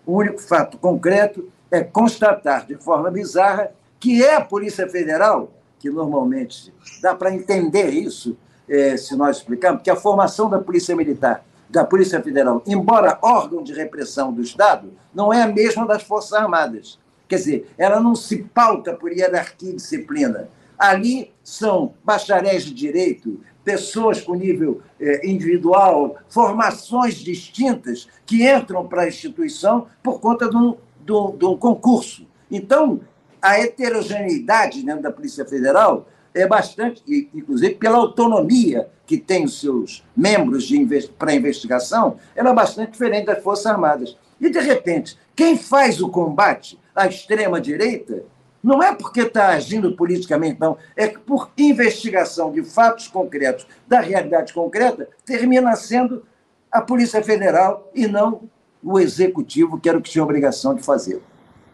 o 0.07 0.17
único 0.17 0.41
fato 0.41 0.79
concreto 0.79 1.53
é 1.75 1.83
constatar 1.83 2.67
de 2.67 2.77
forma 2.77 3.11
bizarra 3.11 3.71
que 3.99 4.23
é 4.23 4.37
a 4.37 4.41
Polícia 4.41 4.89
Federal, 4.89 5.53
que 5.79 5.91
normalmente 5.91 6.73
dá 7.01 7.15
para 7.15 7.35
entender 7.35 7.89
isso, 7.89 8.37
é, 8.69 8.97
se 8.97 9.17
nós 9.17 9.39
explicarmos, 9.39 9.83
que 9.83 9.91
a 9.91 9.97
formação 9.97 10.49
da 10.49 10.59
Polícia 10.59 10.95
Militar, 10.95 11.45
da 11.69 11.85
Polícia 11.85 12.23
Federal, 12.23 12.63
embora 12.67 13.19
órgão 13.23 13.63
de 13.63 13.73
repressão 13.73 14.33
do 14.33 14.43
Estado, 14.43 14.93
não 15.15 15.33
é 15.33 15.43
a 15.43 15.49
mesma 15.49 15.87
das 15.87 16.03
Forças 16.03 16.35
Armadas. 16.35 16.99
Quer 17.27 17.37
dizer, 17.37 17.75
ela 17.79 17.99
não 17.99 18.15
se 18.15 18.45
pauta 18.45 18.95
por 18.95 19.11
hierarquia 19.11 19.71
e 19.71 19.77
disciplina. 19.77 20.49
Ali 20.79 21.33
são 21.43 21.95
bacharéis 22.05 22.65
de 22.65 22.75
direito, 22.75 23.41
pessoas 23.65 24.21
com 24.21 24.35
nível 24.35 24.83
eh, 25.01 25.27
individual, 25.27 26.17
formações 26.29 27.15
distintas 27.15 28.07
que 28.27 28.47
entram 28.47 28.87
para 28.87 29.03
a 29.03 29.09
instituição 29.09 29.87
por 30.03 30.21
conta 30.21 30.49
de 30.49 30.57
um, 30.57 30.77
de 31.05 31.45
um 31.45 31.57
concurso. 31.57 32.27
Então, 32.51 33.01
a 33.41 33.59
heterogeneidade 33.59 34.83
dentro 34.83 35.03
da 35.03 35.13
Polícia 35.13 35.45
Federal 35.45 36.09
é 36.35 36.47
bastante, 36.47 37.03
inclusive 37.35 37.75
pela 37.75 37.99
autonomia 37.99 38.89
que 39.07 39.19
tem 39.19 39.45
os 39.45 39.61
seus 39.61 40.05
membros 40.17 40.71
para 41.19 41.35
investigação, 41.35 42.17
ela 42.35 42.51
é 42.51 42.55
bastante 42.55 42.93
diferente 42.93 43.27
das 43.27 43.43
Forças 43.43 43.67
Armadas. 43.67 44.17
E, 44.41 44.49
de 44.49 44.59
repente, 44.59 45.19
quem 45.37 45.57
faz 45.57 46.01
o 46.01 46.09
combate 46.09 46.79
à 46.95 47.07
extrema-direita 47.07 48.25
não 48.63 48.83
é 48.83 48.95
porque 48.95 49.21
está 49.21 49.49
agindo 49.49 49.95
politicamente, 49.95 50.59
não, 50.59 50.79
é 50.97 51.07
que 51.07 51.19
por 51.19 51.51
investigação 51.59 52.51
de 52.51 52.65
fatos 52.65 53.09
concretos, 53.09 53.67
da 53.87 54.01
realidade 54.01 54.55
concreta, 54.55 55.07
termina 55.25 55.77
sendo 55.77 56.25
a 56.73 56.81
Polícia 56.81 57.23
Federal 57.23 57.91
e 57.95 58.07
não 58.07 58.49
o 58.85 58.99
Executivo, 58.99 59.81
que 59.81 59.89
era 59.89 59.97
o 59.97 60.03
que 60.03 60.11
tinha 60.11 60.23
obrigação 60.23 60.75
de 60.75 60.83
fazer. 60.83 61.23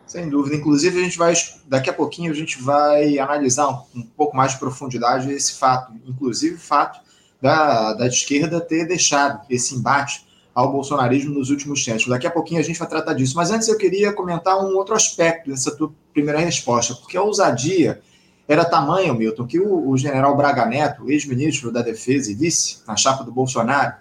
Sem 0.06 0.28
dúvida. 0.28 0.56
Inclusive, 0.56 0.98
a 0.98 1.04
gente 1.04 1.18
vai, 1.18 1.34
daqui 1.66 1.90
a 1.90 1.92
pouquinho, 1.92 2.32
a 2.32 2.34
gente 2.34 2.60
vai 2.62 3.18
analisar 3.18 3.68
um, 3.68 3.84
um 3.96 4.02
pouco 4.02 4.36
mais 4.36 4.52
de 4.52 4.58
profundidade 4.58 5.30
esse 5.30 5.54
fato, 5.54 5.92
inclusive 6.06 6.56
o 6.56 6.58
fato 6.58 7.00
da, 7.40 7.94
da 7.94 8.06
esquerda 8.06 8.60
ter 8.60 8.86
deixado 8.86 9.40
esse 9.48 9.74
embate 9.74 10.26
ao 10.54 10.72
bolsonarismo 10.72 11.34
nos 11.34 11.50
últimos 11.50 11.84
tempos. 11.84 12.06
Daqui 12.06 12.26
a 12.26 12.30
pouquinho 12.30 12.60
a 12.60 12.64
gente 12.64 12.78
vai 12.78 12.88
tratar 12.88 13.14
disso. 13.14 13.36
Mas 13.36 13.50
antes 13.50 13.68
eu 13.68 13.76
queria 13.76 14.12
comentar 14.12 14.58
um 14.58 14.76
outro 14.76 14.94
aspecto 14.94 15.50
dessa 15.50 15.74
tua 15.76 15.92
primeira 16.12 16.40
resposta, 16.40 16.94
porque 16.94 17.16
a 17.16 17.22
ousadia 17.22 18.00
era 18.48 18.64
tamanho, 18.64 19.14
Milton, 19.14 19.46
que 19.46 19.60
o, 19.60 19.90
o 19.90 19.96
general 19.96 20.36
Braga 20.36 20.66
Neto, 20.66 21.08
ex-ministro 21.08 21.70
da 21.70 21.82
Defesa 21.82 22.32
e 22.32 22.34
vice 22.34 22.80
na 22.86 22.96
chapa 22.96 23.22
do 23.22 23.30
Bolsonaro, 23.30 23.94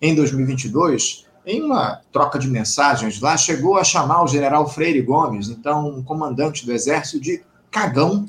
em 0.00 0.14
2022, 0.14 1.24
em 1.46 1.62
uma 1.62 2.00
troca 2.10 2.38
de 2.38 2.48
mensagens 2.48 3.20
lá, 3.20 3.36
chegou 3.36 3.76
a 3.76 3.84
chamar 3.84 4.22
o 4.22 4.26
general 4.26 4.68
Freire 4.68 5.02
Gomes, 5.02 5.48
então 5.48 5.88
um 5.88 6.02
comandante 6.02 6.64
do 6.64 6.72
exército, 6.72 7.20
de 7.20 7.42
cagão 7.70 8.26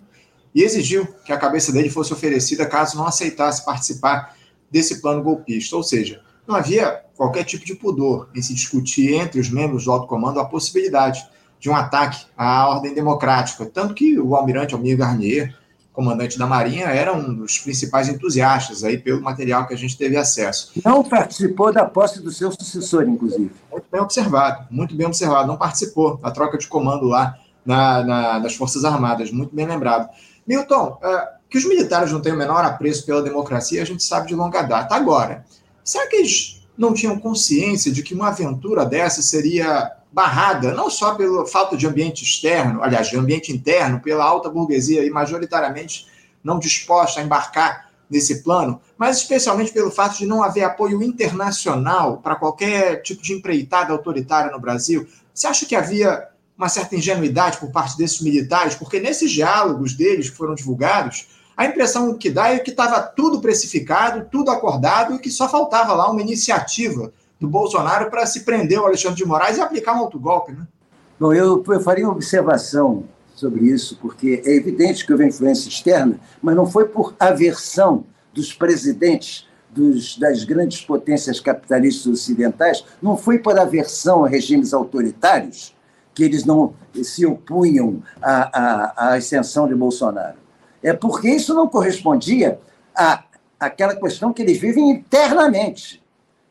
e 0.53 0.63
exigiu 0.63 1.05
que 1.25 1.34
a 1.34 1.38
cabeça 1.38 1.72
dele 1.72 1.89
fosse 1.89 2.13
oferecida 2.13 2.65
caso 2.65 2.98
não 2.98 3.07
aceitasse 3.07 3.65
participar 3.65 4.36
desse 4.72 5.01
plano 5.01 5.22
golpista. 5.22 5.75
Ou 5.75 5.84
seja, 5.84 6.22
não 6.48 6.55
havia 6.55 7.01
qualquer 7.15 7.43
tipo 7.43 7.65
de 7.65 7.75
pudor 7.75 8.29
em 8.36 8.41
se 8.41 8.53
discutir 8.53 9.13
entre 9.13 9.39
os 9.39 9.50
membros 9.50 9.86
do 9.86 9.91
alto 9.91 10.07
comando 10.07 10.39
a 10.39 10.45
possibilidade 10.45 11.25
de 11.60 11.69
um 11.69 11.75
ataque 11.75 12.25
à 12.38 12.67
ordem 12.69 12.93
democrática. 12.93 13.65
Tanto 13.65 13.93
que 13.93 14.19
o 14.19 14.36
almirante 14.36 14.74
Almir 14.74 14.98
Garnier 14.98 15.55
comandante 15.95 16.37
da 16.37 16.45
Marinha, 16.45 16.87
era 16.87 17.13
um 17.13 17.33
dos 17.33 17.57
principais 17.57 18.09
entusiastas 18.09 18.83
aí 18.83 18.97
pelo 18.97 19.21
material 19.21 19.65
que 19.65 19.73
a 19.73 19.77
gente 19.77 19.97
teve 19.97 20.17
acesso. 20.17 20.71
Não 20.83 21.03
participou 21.03 21.71
da 21.71 21.85
posse 21.85 22.21
do 22.21 22.31
seu 22.31 22.51
sucessor, 22.51 23.07
inclusive. 23.07 23.51
Muito 23.71 23.85
bem 23.89 24.01
observado, 24.01 24.67
muito 24.69 24.93
bem 24.95 25.07
observado. 25.07 25.47
Não 25.47 25.57
participou 25.57 26.17
da 26.17 26.29
troca 26.29 26.57
de 26.57 26.67
comando 26.67 27.05
lá 27.05 27.37
na, 27.65 28.03
na, 28.03 28.39
nas 28.39 28.55
Forças 28.55 28.83
Armadas, 28.83 29.31
muito 29.31 29.55
bem 29.55 29.65
lembrado. 29.65 30.09
Milton, 30.45 30.99
uh, 31.01 31.35
que 31.49 31.57
os 31.57 31.65
militares 31.65 32.11
não 32.11 32.21
têm 32.21 32.33
o 32.33 32.37
menor 32.37 32.63
apreço 32.63 33.05
pela 33.05 33.21
democracia, 33.21 33.81
a 33.81 33.85
gente 33.85 34.03
sabe 34.03 34.27
de 34.27 34.35
longa 34.35 34.61
data. 34.61 34.93
Agora, 34.93 35.45
será 35.83 36.07
que 36.07 36.17
eles 36.17 36.61
não 36.77 36.93
tinham 36.93 37.17
consciência 37.17 37.91
de 37.91 38.03
que 38.03 38.13
uma 38.13 38.27
aventura 38.27 38.85
dessa 38.85 39.21
seria 39.21 39.91
barrada, 40.15 40.74
não 40.74 40.89
só 40.89 41.13
pela 41.13 41.45
falta 41.45 41.75
de 41.75 41.86
ambiente 41.86 42.24
externo, 42.24 42.81
aliás, 42.81 43.10
de 43.10 43.17
ambiente 43.17 43.51
interno, 43.51 44.00
pela 44.00 44.24
alta 44.24 44.50
burguesia 44.50 45.03
e 45.03 45.10
majoritariamente 45.10 46.07
não 46.41 46.57
disposta 46.57 47.19
a 47.19 47.24
embarcar 47.24 47.89
nesse 48.10 48.41
plano, 48.41 48.79
mas 48.98 49.17
especialmente 49.17 49.74
pelo 49.74 49.91
fato 49.91 50.17
de 50.17 50.25
não 50.25 50.41
haver 50.41 50.63
apoio 50.63 51.03
internacional 51.03 52.19
para 52.19 52.38
qualquer 52.38 53.01
tipo 53.01 53.22
de 53.22 53.34
empreitada 53.34 53.91
autoritária 53.91 54.50
no 54.50 54.60
Brasil. 54.60 55.05
Você 55.34 55.48
acha 55.48 55.65
que 55.65 55.75
havia 55.75 56.29
uma 56.57 56.69
certa 56.69 56.95
ingenuidade 56.95 57.57
por 57.57 57.69
parte 57.69 57.98
desses 57.98 58.22
militares? 58.22 58.74
Porque 58.74 59.01
nesses 59.01 59.29
diálogos 59.29 59.95
deles 59.95 60.29
que 60.29 60.38
foram 60.38 60.55
divulgados, 60.55 61.27
a 61.57 61.65
impressão 61.65 62.17
que 62.17 62.29
dá 62.29 62.53
é 62.53 62.60
que 62.60 62.72
estava 62.72 63.01
tudo 63.01 63.41
precificado, 63.41 64.29
tudo 64.31 64.50
acordado 64.50 65.15
e 65.15 65.19
que 65.19 65.29
só 65.29 65.50
faltava 65.50 65.93
lá 65.93 66.10
uma 66.10 66.22
iniciativa 66.22 67.12
do 67.39 67.47
Bolsonaro 67.47 68.09
para 68.09 68.25
se 68.25 68.41
prender 68.41 68.79
o 68.79 68.85
Alexandre 68.85 69.17
de 69.17 69.25
Moraes 69.25 69.57
e 69.57 69.61
aplicar 69.61 69.93
um 69.93 69.99
autogolpe, 69.99 70.51
né? 70.51 70.67
Bom, 71.19 71.33
eu, 71.33 71.63
eu 71.67 71.81
faria 71.81 72.05
uma 72.05 72.13
observação 72.13 73.05
sobre 73.33 73.65
isso, 73.65 73.97
porque 74.01 74.41
é 74.45 74.55
evidente 74.55 75.05
que 75.05 75.11
houve 75.11 75.25
influência 75.25 75.67
externa, 75.67 76.19
mas 76.41 76.55
não 76.55 76.65
foi 76.65 76.87
por 76.87 77.15
aversão 77.19 78.05
dos 78.33 78.53
presidentes 78.53 79.47
dos, 79.69 80.17
das 80.17 80.43
grandes 80.43 80.81
potências 80.81 81.39
capitalistas 81.39 82.07
ocidentais, 82.07 82.85
não 83.01 83.17
foi 83.17 83.39
por 83.39 83.59
aversão 83.59 84.23
a 84.23 84.29
regimes 84.29 84.73
autoritários 84.73 85.75
que 86.13 86.23
eles 86.23 86.45
não 86.45 86.73
se 87.03 87.25
opunham 87.25 88.01
à, 88.21 88.59
à, 88.59 88.93
à 88.95 89.13
ascensão 89.15 89.67
de 89.67 89.75
Bolsonaro. 89.75 90.37
É 90.81 90.93
porque 90.93 91.29
isso 91.29 91.53
não 91.53 91.67
correspondia 91.67 92.57
à, 92.95 93.25
àquela 93.59 93.95
questão 93.95 94.31
que 94.31 94.41
eles 94.41 94.57
vivem 94.57 94.89
internamente 94.89 96.01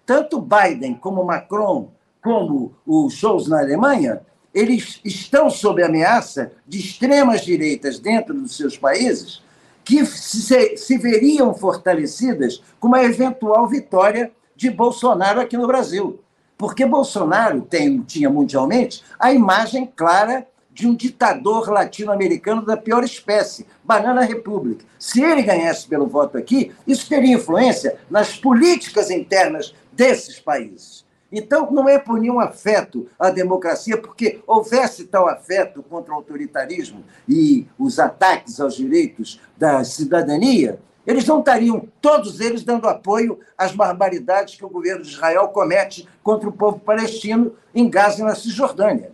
tanto 0.06 0.40
Biden 0.40 0.94
como 0.94 1.24
Macron, 1.24 1.90
como 2.22 2.74
o 2.86 3.10
Scholz 3.10 3.48
na 3.48 3.60
Alemanha, 3.60 4.20
eles 4.54 5.00
estão 5.04 5.50
sob 5.50 5.82
ameaça 5.82 6.52
de 6.66 6.78
extremas 6.78 7.42
direitas 7.42 7.98
dentro 7.98 8.34
dos 8.34 8.56
seus 8.56 8.78
países 8.78 9.42
que 9.84 10.06
se, 10.06 10.76
se 10.76 10.96
veriam 10.96 11.52
fortalecidas 11.52 12.62
com 12.80 12.88
uma 12.88 13.02
eventual 13.02 13.68
vitória 13.68 14.32
de 14.56 14.70
Bolsonaro 14.70 15.40
aqui 15.40 15.56
no 15.56 15.66
Brasil. 15.66 16.20
Porque 16.56 16.86
Bolsonaro 16.86 17.60
tem, 17.62 18.00
tinha 18.00 18.30
mundialmente 18.30 19.02
a 19.18 19.32
imagem 19.32 19.92
clara 19.94 20.46
de 20.74 20.88
um 20.88 20.94
ditador 20.94 21.68
latino-americano 21.68 22.64
da 22.64 22.76
pior 22.76 23.04
espécie, 23.04 23.66
Banana 23.84 24.22
Republic. 24.22 24.84
Se 24.98 25.22
ele 25.22 25.42
ganhasse 25.42 25.86
pelo 25.86 26.06
voto 26.06 26.36
aqui, 26.36 26.72
isso 26.86 27.08
teria 27.08 27.34
influência 27.34 27.96
nas 28.10 28.36
políticas 28.36 29.10
internas 29.10 29.72
desses 29.94 30.38
países. 30.40 31.04
Então, 31.36 31.68
não 31.70 31.88
é 31.88 31.98
por 31.98 32.20
nenhum 32.20 32.38
afeto 32.38 33.08
à 33.18 33.28
democracia, 33.28 34.00
porque 34.00 34.40
houvesse 34.46 35.06
tal 35.06 35.28
afeto 35.28 35.82
contra 35.82 36.12
o 36.12 36.16
autoritarismo 36.16 37.04
e 37.28 37.66
os 37.76 37.98
ataques 37.98 38.60
aos 38.60 38.76
direitos 38.76 39.40
da 39.56 39.82
cidadania, 39.82 40.78
eles 41.04 41.26
não 41.26 41.40
estariam, 41.40 41.88
todos 42.00 42.40
eles, 42.40 42.62
dando 42.62 42.88
apoio 42.88 43.40
às 43.58 43.72
barbaridades 43.72 44.54
que 44.54 44.64
o 44.64 44.70
governo 44.70 45.02
de 45.02 45.10
Israel 45.10 45.48
comete 45.48 46.08
contra 46.22 46.48
o 46.48 46.52
povo 46.52 46.78
palestino 46.78 47.52
em 47.74 47.90
Gaza 47.90 48.20
e 48.20 48.24
na 48.24 48.34
Cisjordânia. 48.34 49.12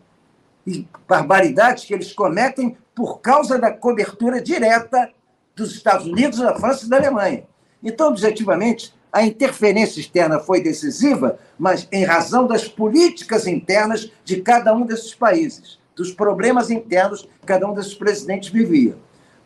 E 0.67 0.87
barbaridades 1.09 1.85
que 1.85 1.95
eles 1.95 2.13
cometem 2.13 2.77
por 2.95 3.21
causa 3.21 3.59
da 3.59 3.73
cobertura 3.73 4.43
direta 4.43 5.11
dos 5.57 5.73
Estados 5.73 6.07
Unidos, 6.07 6.39
da 6.39 6.55
França 6.55 6.85
e 6.85 6.89
da 6.89 6.99
Alemanha. 6.99 7.45
Então, 7.83 8.09
objetivamente, 8.09 8.95
a 9.13 9.25
interferência 9.25 10.01
externa 10.01 10.39
foi 10.39 10.63
decisiva, 10.63 11.39
mas 11.59 11.89
em 11.91 12.05
razão 12.05 12.47
das 12.47 12.69
políticas 12.69 13.47
internas 13.47 14.11
de 14.25 14.41
cada 14.41 14.75
um 14.75 14.87
desses 14.87 15.15
países, 15.15 15.79
dos 15.97 16.13
problemas 16.13 16.71
internos 16.71 17.23
que 17.23 17.47
cada 17.47 17.67
um 17.67 17.75
desses 17.75 17.95
presidentes 17.95 18.51
vivia. 18.51 18.97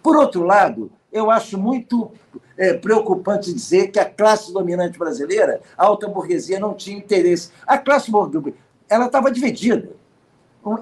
Por 0.03 0.17
outro 0.17 0.43
lado, 0.43 0.91
eu 1.11 1.31
acho 1.31 1.57
muito 1.57 2.13
é, 2.59 2.75
preocupante 2.75 3.53
dizer 3.53 3.91
que 3.91 3.99
a 3.99 4.05
classe 4.05 4.53
dominante 4.53 4.99
brasileira, 4.99 5.61
a 5.79 5.87
alta 5.87 6.09
burguesia, 6.09 6.61
não 6.61 6.75
tinha 6.75 6.99
interesse. 6.99 7.51
A 7.67 7.79
classe 7.79 8.11
burguesia 8.11 8.55
ela 8.89 9.07
estava 9.07 9.31
dividida. 9.31 9.91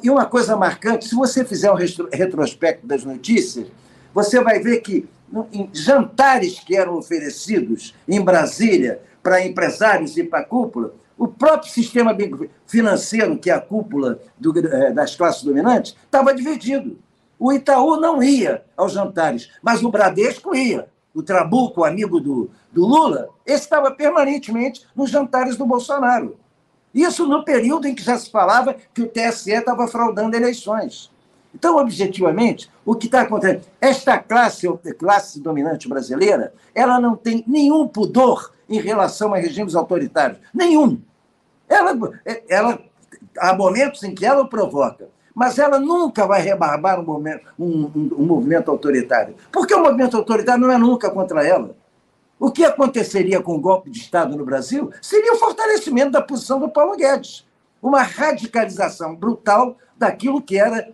E 0.02 0.10
uma 0.10 0.26
coisa 0.26 0.56
marcante, 0.56 1.06
se 1.06 1.14
você 1.14 1.44
fizer 1.44 1.70
um 1.70 1.76
retrospecto 2.12 2.86
das 2.86 3.04
notícias, 3.04 3.66
você 4.14 4.40
vai 4.42 4.60
ver 4.60 4.80
que 4.80 5.08
em 5.52 5.70
jantares 5.72 6.60
que 6.60 6.76
eram 6.76 6.96
oferecidos 6.96 7.94
em 8.06 8.20
Brasília 8.20 9.00
para 9.22 9.44
empresários 9.44 10.16
e 10.16 10.24
para 10.24 10.40
a 10.40 10.44
cúpula, 10.44 10.94
o 11.16 11.28
próprio 11.28 11.70
sistema 11.70 12.16
financeiro, 12.66 13.38
que 13.38 13.48
é 13.48 13.54
a 13.54 13.60
cúpula 13.60 14.18
do, 14.38 14.58
é, 14.58 14.92
das 14.92 15.14
classes 15.14 15.44
dominantes, 15.44 15.94
estava 16.04 16.34
dividido. 16.34 16.98
O 17.38 17.52
Itaú 17.52 17.96
não 18.00 18.22
ia 18.22 18.64
aos 18.76 18.92
jantares, 18.92 19.50
mas 19.62 19.82
o 19.82 19.90
Bradesco 19.90 20.54
ia. 20.54 20.88
O 21.14 21.22
Trabuco, 21.22 21.84
amigo 21.84 22.18
do, 22.18 22.50
do 22.72 22.86
Lula, 22.86 23.28
estava 23.46 23.90
permanentemente 23.90 24.84
nos 24.96 25.10
jantares 25.10 25.56
do 25.56 25.66
Bolsonaro. 25.66 26.36
Isso 26.94 27.26
no 27.26 27.44
período 27.44 27.86
em 27.86 27.94
que 27.94 28.02
já 28.02 28.18
se 28.18 28.30
falava 28.30 28.74
que 28.92 29.02
o 29.02 29.08
TSE 29.08 29.52
estava 29.52 29.86
fraudando 29.86 30.36
eleições. 30.36 31.11
Então, 31.54 31.76
objetivamente, 31.76 32.70
o 32.84 32.94
que 32.94 33.06
está 33.06 33.22
acontecendo? 33.22 33.62
Esta 33.80 34.18
classe, 34.18 34.66
classe 34.98 35.40
dominante 35.40 35.88
brasileira, 35.88 36.54
ela 36.74 36.98
não 36.98 37.14
tem 37.14 37.44
nenhum 37.46 37.86
pudor 37.86 38.52
em 38.68 38.80
relação 38.80 39.34
a 39.34 39.38
regimes 39.38 39.74
autoritários. 39.74 40.38
Nenhum. 40.52 41.00
Ela, 41.68 41.96
ela, 42.48 42.78
há 43.38 43.54
momentos 43.54 44.02
em 44.02 44.14
que 44.14 44.24
ela 44.24 44.42
o 44.42 44.48
provoca, 44.48 45.08
mas 45.34 45.58
ela 45.58 45.78
nunca 45.78 46.26
vai 46.26 46.40
rebarbar 46.40 47.00
um, 47.00 47.04
momento, 47.04 47.44
um, 47.58 47.84
um, 47.84 48.10
um 48.18 48.26
movimento 48.26 48.70
autoritário. 48.70 49.34
Porque 49.50 49.74
o 49.74 49.82
movimento 49.82 50.16
autoritário 50.16 50.62
não 50.62 50.72
é 50.72 50.78
nunca 50.78 51.10
contra 51.10 51.46
ela. 51.46 51.74
O 52.38 52.50
que 52.50 52.64
aconteceria 52.64 53.40
com 53.40 53.54
o 53.54 53.60
golpe 53.60 53.88
de 53.88 54.00
Estado 54.00 54.36
no 54.36 54.44
Brasil 54.44 54.90
seria 55.00 55.32
o 55.32 55.38
fortalecimento 55.38 56.10
da 56.10 56.20
posição 56.20 56.58
do 56.58 56.68
Paulo 56.68 56.96
Guedes. 56.96 57.46
Uma 57.80 58.02
radicalização 58.02 59.14
brutal 59.14 59.76
daquilo 59.96 60.42
que 60.42 60.58
era 60.58 60.92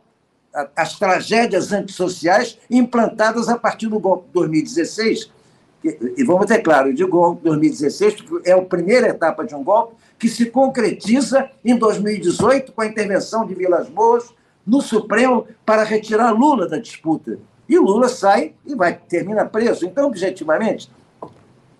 as 0.75 0.99
tragédias 0.99 1.73
antissociais 1.73 2.59
implantadas 2.71 3.49
a 3.49 3.57
partir 3.57 3.89
do 3.89 3.99
golpe 3.99 4.27
de 4.27 4.33
2016. 4.33 5.31
E 5.85 6.25
vamos 6.25 6.47
ter 6.47 6.59
claro, 6.59 6.89
eu 6.89 6.95
digo 6.95 7.11
golpe 7.11 7.39
de 7.39 7.49
2016 7.49 8.23
porque 8.23 8.51
é 8.51 8.53
a 8.53 8.63
primeira 8.63 9.09
etapa 9.09 9.45
de 9.45 9.55
um 9.55 9.63
golpe 9.63 9.95
que 10.19 10.29
se 10.29 10.47
concretiza 10.47 11.51
em 11.65 11.77
2018 11.77 12.73
com 12.73 12.83
a 12.83 12.87
intervenção 12.87 13.47
de 13.47 13.55
Vilas 13.55 13.89
Boas 13.89 14.35
no 14.67 14.81
Supremo 14.81 15.47
para 15.65 15.85
retirar 15.85 16.33
Lula 16.33 16.69
da 16.69 16.79
disputa. 16.79 17.39
E 17.69 17.79
Lula 17.79 18.09
sai 18.09 18.55
e 18.67 18.75
vai 18.75 18.99
termina 19.09 19.45
preso. 19.45 19.87
Então, 19.87 20.07
objetivamente, 20.07 20.91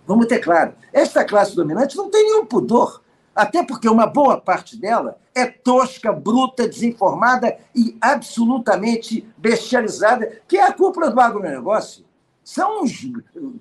Vamos 0.09 0.25
ter 0.25 0.39
claro, 0.39 0.73
esta 0.91 1.23
classe 1.23 1.55
dominante 1.55 1.95
não 1.95 2.09
tem 2.09 2.25
nenhum 2.25 2.47
pudor, 2.47 3.03
até 3.37 3.63
porque 3.63 3.87
uma 3.87 4.07
boa 4.07 4.41
parte 4.41 4.75
dela 4.75 5.19
é 5.39 5.47
tosca, 5.47 6.13
bruta, 6.13 6.69
desinformada 6.69 7.57
e 7.75 7.97
absolutamente 8.01 9.27
bestializada, 9.37 10.41
que 10.47 10.57
é 10.57 10.63
a 10.63 10.73
cúpula 10.73 11.11
do 11.11 11.21
agronegócio. 11.21 12.05
São 12.43 12.83
os, 12.83 13.07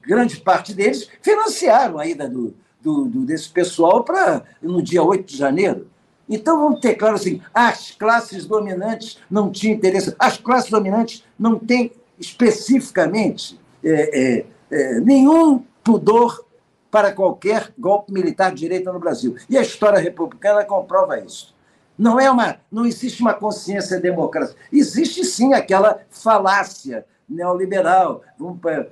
grande 0.02 0.38
parte 0.38 0.74
deles 0.74 1.10
financiaram 1.22 2.00
a 2.00 2.08
ida 2.08 2.30
do, 2.30 2.56
do, 2.82 3.06
do, 3.06 3.26
desse 3.26 3.50
pessoal 3.50 4.04
para 4.04 4.44
no 4.62 4.82
dia 4.82 5.04
8 5.04 5.26
de 5.26 5.38
janeiro. 5.38 5.88
Então 6.30 6.60
vamos 6.60 6.80
ter 6.80 6.96
claro 6.96 7.16
assim: 7.16 7.42
as 7.54 7.92
classes 7.92 8.46
dominantes 8.46 9.20
não 9.30 9.52
tinham 9.52 9.76
interesse, 9.76 10.16
as 10.18 10.38
classes 10.38 10.70
dominantes 10.70 11.24
não 11.38 11.60
têm 11.60 11.92
especificamente 12.20 13.60
é, 13.84 13.90
é, 13.90 14.46
é, 14.72 15.00
nenhum 15.00 15.64
pudor 15.84 16.46
para 16.90 17.12
qualquer 17.12 17.74
golpe 17.78 18.12
militar 18.12 18.52
de 18.52 18.62
direita 18.62 18.92
no 18.92 19.00
Brasil. 19.00 19.36
E 19.50 19.58
a 19.58 19.62
história 19.62 20.00
republicana 20.00 20.64
comprova 20.66 21.20
isso. 21.20 21.57
Não 21.98 22.20
é 22.20 22.30
uma, 22.30 22.58
não 22.72 22.86
existe 22.86 23.22
uma 23.22 23.34
consciência 23.34 24.00
democrática. 24.00 24.58
Existe 24.72 25.26
sim 25.26 25.54
aquela 25.54 26.00
falácia 26.10 27.06
neoliberal, 27.28 28.22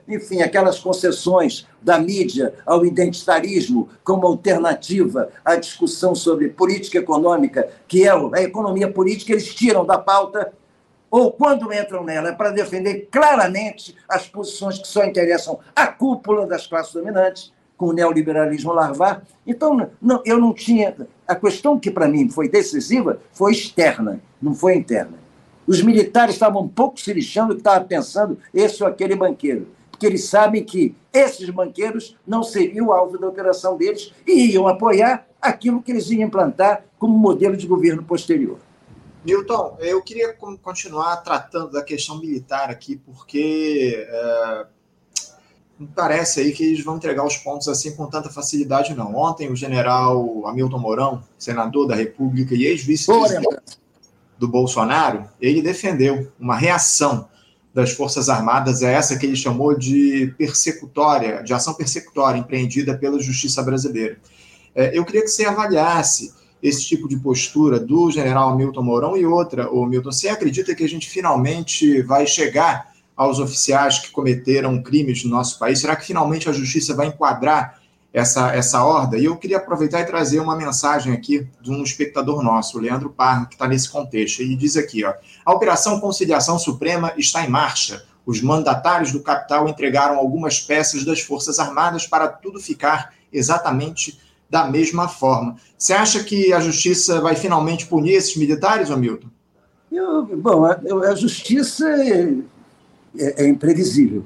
enfim, 0.07 0.41
aquelas 0.41 0.79
concessões 0.79 1.65
da 1.81 1.97
mídia 1.97 2.53
ao 2.65 2.85
identitarismo 2.85 3.87
como 4.03 4.27
alternativa 4.27 5.29
à 5.43 5.55
discussão 5.55 6.13
sobre 6.13 6.49
política 6.49 6.97
econômica, 6.97 7.69
que 7.87 8.05
é 8.05 8.11
a 8.11 8.41
economia 8.41 8.91
política, 8.91 9.31
eles 9.31 9.53
tiram 9.55 9.85
da 9.85 9.97
pauta 9.97 10.51
ou 11.09 11.31
quando 11.31 11.71
entram 11.71 12.03
nela, 12.03 12.27
é 12.27 12.31
para 12.33 12.49
defender 12.49 13.07
claramente 13.09 13.95
as 14.09 14.27
posições 14.27 14.79
que 14.79 14.87
só 14.87 15.05
interessam 15.05 15.59
à 15.73 15.87
cúpula 15.87 16.45
das 16.45 16.67
classes 16.67 16.91
dominantes, 16.91 17.53
com 17.77 17.87
o 17.87 17.93
neoliberalismo 17.93 18.73
larvar. 18.73 19.23
Então, 19.47 19.89
não, 20.01 20.21
eu 20.25 20.37
não 20.39 20.53
tinha. 20.53 20.93
A 21.27 21.35
questão 21.35 21.79
que 21.79 21.89
para 21.89 22.07
mim 22.07 22.29
foi 22.29 22.47
decisiva 22.47 23.19
foi 23.33 23.51
externa, 23.51 24.21
não 24.41 24.53
foi 24.53 24.75
interna. 24.75 25.17
Os 25.65 25.81
militares 25.81 26.35
estavam 26.35 26.61
um 26.61 26.67
pouco 26.67 26.99
se 26.99 27.11
lixando 27.11 27.55
que 27.55 27.61
estava 27.61 27.83
pensando 27.83 28.37
esse 28.53 28.83
ou 28.83 28.89
aquele 28.89 29.15
banqueiro, 29.15 29.67
porque 29.89 30.05
eles 30.05 30.25
sabem 30.25 30.63
que 30.63 30.95
esses 31.11 31.49
banqueiros 31.49 32.15
não 32.27 32.43
seriam 32.43 32.87
o 32.87 32.91
alvo 32.93 33.17
da 33.17 33.27
operação 33.27 33.75
deles 33.75 34.13
e 34.27 34.51
iam 34.51 34.67
apoiar 34.67 35.27
aquilo 35.41 35.81
que 35.81 35.91
eles 35.91 36.09
iam 36.11 36.27
implantar 36.27 36.85
como 36.99 37.17
modelo 37.17 37.57
de 37.57 37.65
governo 37.65 38.03
posterior. 38.03 38.59
Newton, 39.25 39.77
eu 39.79 40.03
queria 40.03 40.33
continuar 40.33 41.17
tratando 41.17 41.71
da 41.71 41.81
questão 41.81 42.19
militar 42.19 42.69
aqui, 42.69 42.95
porque 42.97 44.07
não 44.07 44.74
parece 45.93 46.39
aí 46.39 46.51
que 46.53 46.63
eles 46.63 46.83
vão 46.83 46.97
entregar 46.97 47.25
os 47.25 47.37
pontos 47.37 47.67
assim 47.67 47.95
com 47.95 48.05
tanta 48.07 48.29
facilidade, 48.29 48.93
não. 48.93 49.15
Ontem, 49.15 49.51
o 49.51 49.55
general 49.55 50.47
Hamilton 50.47 50.79
Mourão, 50.79 51.23
senador 51.37 51.87
da 51.87 51.95
República 51.95 52.55
e 52.55 52.65
ex-vice-presidente 52.65 53.77
do 54.37 54.47
Bolsonaro, 54.47 55.25
ele 55.41 55.61
defendeu 55.61 56.31
uma 56.39 56.55
reação 56.55 57.27
das 57.73 57.91
Forças 57.91 58.29
Armadas 58.29 58.81
a 58.83 58.89
essa 58.89 59.17
que 59.17 59.25
ele 59.25 59.35
chamou 59.35 59.77
de 59.77 60.33
persecutória, 60.37 61.43
de 61.43 61.53
ação 61.53 61.73
persecutória 61.73 62.39
empreendida 62.39 62.97
pela 62.97 63.19
justiça 63.19 63.61
brasileira. 63.61 64.17
É, 64.73 64.97
eu 64.97 65.03
queria 65.03 65.21
que 65.21 65.27
você 65.27 65.45
avaliasse 65.45 66.33
esse 66.63 66.85
tipo 66.85 67.07
de 67.07 67.17
postura 67.17 67.77
do 67.77 68.09
general 68.09 68.55
Milton 68.57 68.81
Mourão 68.81 69.17
e 69.17 69.25
outra, 69.25 69.69
o 69.69 69.85
Milton, 69.85 70.11
você 70.11 70.29
acredita 70.29 70.73
que 70.73 70.83
a 70.85 70.89
gente 70.89 71.09
finalmente 71.09 72.01
vai 72.01 72.25
chegar 72.25 72.94
aos 73.15 73.39
oficiais 73.39 73.99
que 73.99 74.11
cometeram 74.11 74.81
crimes 74.81 75.23
no 75.23 75.31
nosso 75.31 75.57
país? 75.57 75.79
Será 75.79 75.95
que 75.95 76.05
finalmente 76.05 76.49
a 76.49 76.53
justiça 76.53 76.93
vai 76.93 77.07
enquadrar 77.07 77.79
essa, 78.13 78.53
essa 78.53 78.83
horda? 78.83 79.17
E 79.17 79.25
eu 79.25 79.37
queria 79.37 79.57
aproveitar 79.57 80.01
e 80.01 80.05
trazer 80.05 80.39
uma 80.39 80.55
mensagem 80.55 81.13
aqui 81.13 81.47
de 81.61 81.71
um 81.71 81.81
espectador 81.83 82.43
nosso, 82.43 82.77
o 82.77 82.81
Leandro 82.81 83.09
Parra, 83.09 83.45
que 83.45 83.55
está 83.55 83.67
nesse 83.67 83.89
contexto. 83.89 84.41
Ele 84.41 84.55
diz 84.55 84.75
aqui: 84.75 85.03
ó, 85.05 85.13
a 85.45 85.53
Operação 85.53 85.99
Conciliação 85.99 86.59
Suprema 86.59 87.13
está 87.17 87.43
em 87.43 87.49
marcha. 87.49 88.03
Os 88.25 88.41
mandatários 88.41 89.11
do 89.11 89.21
capital 89.21 89.69
entregaram 89.69 90.17
algumas 90.17 90.59
peças 90.59 91.05
das 91.05 91.21
Forças 91.21 91.59
Armadas 91.59 92.07
para 92.07 92.27
tudo 92.27 92.59
ficar 92.59 93.13
exatamente 93.31 94.19
da 94.49 94.65
mesma 94.65 95.07
forma. 95.07 95.57
Você 95.77 95.93
acha 95.93 96.23
que 96.23 96.53
a 96.53 96.59
justiça 96.59 97.21
vai 97.21 97.35
finalmente 97.35 97.85
punir 97.85 98.13
esses 98.13 98.35
militares, 98.35 98.89
Hamilton? 98.89 99.27
Eu, 99.91 100.25
bom, 100.25 100.65
a, 100.65 100.79
a 101.09 101.15
justiça 101.15 101.85
é, 103.17 103.43
é, 103.43 103.45
é, 103.45 103.47
imprevisível. 103.47 104.23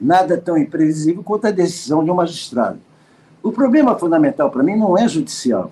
Nada 0.00 0.36
tão 0.36 0.58
imprevisível 0.58 1.22
quanto 1.22 1.46
a 1.46 1.50
decisão 1.50 2.04
de 2.04 2.10
um 2.10 2.14
magistrado. 2.14 2.78
O 3.42 3.52
problema 3.52 3.98
fundamental 3.98 4.50
para 4.50 4.62
mim 4.62 4.76
não 4.76 4.96
é 4.98 5.06
judicial. 5.06 5.70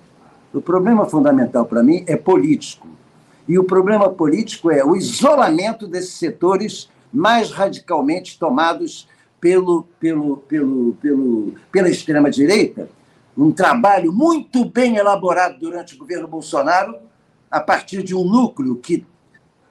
O 0.52 0.60
problema 0.60 1.06
fundamental 1.06 1.64
para 1.64 1.82
mim 1.82 2.04
é 2.06 2.16
político. 2.16 2.86
E 3.48 3.58
o 3.58 3.64
problema 3.64 4.08
político 4.08 4.70
é 4.70 4.84
o 4.84 4.94
isolamento 4.94 5.86
desses 5.86 6.14
setores 6.14 6.88
mais 7.12 7.50
radicalmente 7.50 8.38
tomados 8.38 9.08
pelo, 9.40 9.82
pelo, 9.98 10.36
pelo, 10.36 10.92
pelo, 10.94 11.54
pela 11.70 11.88
extrema-direita, 11.88 12.88
um 13.36 13.50
trabalho 13.50 14.12
muito 14.12 14.64
bem 14.64 14.96
elaborado 14.96 15.58
durante 15.58 15.94
o 15.94 15.98
governo 15.98 16.28
Bolsonaro, 16.28 16.96
a 17.50 17.60
partir 17.60 18.02
de 18.02 18.14
um 18.14 18.24
núcleo 18.24 18.76
que 18.76 19.04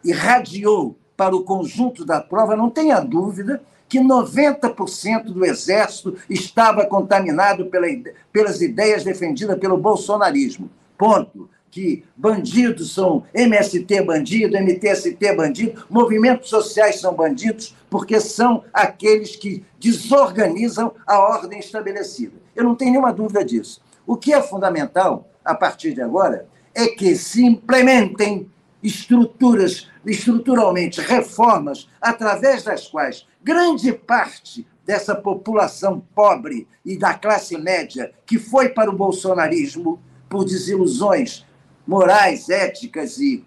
irradiou 0.04 0.98
para 1.22 1.36
o 1.36 1.44
conjunto 1.44 2.04
da 2.04 2.20
prova, 2.20 2.56
não 2.56 2.68
tenha 2.68 3.00
dúvida 3.00 3.62
que 3.88 4.00
90% 4.00 5.26
do 5.26 5.46
Exército 5.46 6.18
estava 6.28 6.84
contaminado 6.88 7.68
pela, 7.68 7.86
pelas 8.34 8.60
ideias 8.60 9.04
defendidas 9.04 9.60
pelo 9.60 9.78
bolsonarismo. 9.78 10.68
Ponto. 10.98 11.48
Que 11.70 12.04
bandidos 12.18 12.96
são 12.96 13.24
MST 13.36 14.02
bandido, 14.02 14.58
MTST 14.58 15.36
bandido, 15.36 15.86
movimentos 15.88 16.50
sociais 16.50 17.00
são 17.00 17.14
bandidos, 17.14 17.76
porque 17.88 18.20
são 18.20 18.64
aqueles 18.74 19.36
que 19.36 19.64
desorganizam 19.80 20.92
a 21.06 21.20
ordem 21.20 21.60
estabelecida. 21.60 22.34
Eu 22.56 22.64
não 22.64 22.74
tenho 22.74 22.94
nenhuma 22.94 23.14
dúvida 23.14 23.46
disso. 23.46 23.80
O 24.08 24.18
que 24.18 24.34
é 24.34 24.42
fundamental, 24.42 25.30
a 25.46 25.54
partir 25.54 25.94
de 25.94 26.02
agora, 26.02 26.48
é 26.74 26.88
que 26.88 27.16
se 27.16 27.46
implementem 27.46 28.50
estruturas, 28.84 29.90
estruturalmente 30.06 31.02
reformas 31.02 31.88
através 32.02 32.64
das 32.64 32.88
quais 32.88 33.28
grande 33.44 33.92
parte 33.94 34.68
dessa 34.86 35.16
população 35.16 36.04
pobre 36.14 36.68
e 36.86 36.98
da 36.98 37.14
classe 37.14 37.58
média 37.58 38.12
que 38.26 38.40
foi 38.40 38.70
para 38.70 38.90
o 38.90 38.96
bolsonarismo 38.96 40.02
por 40.28 40.46
desilusões 40.46 41.46
morais, 41.86 42.50
éticas 42.50 43.18
e, 43.18 43.46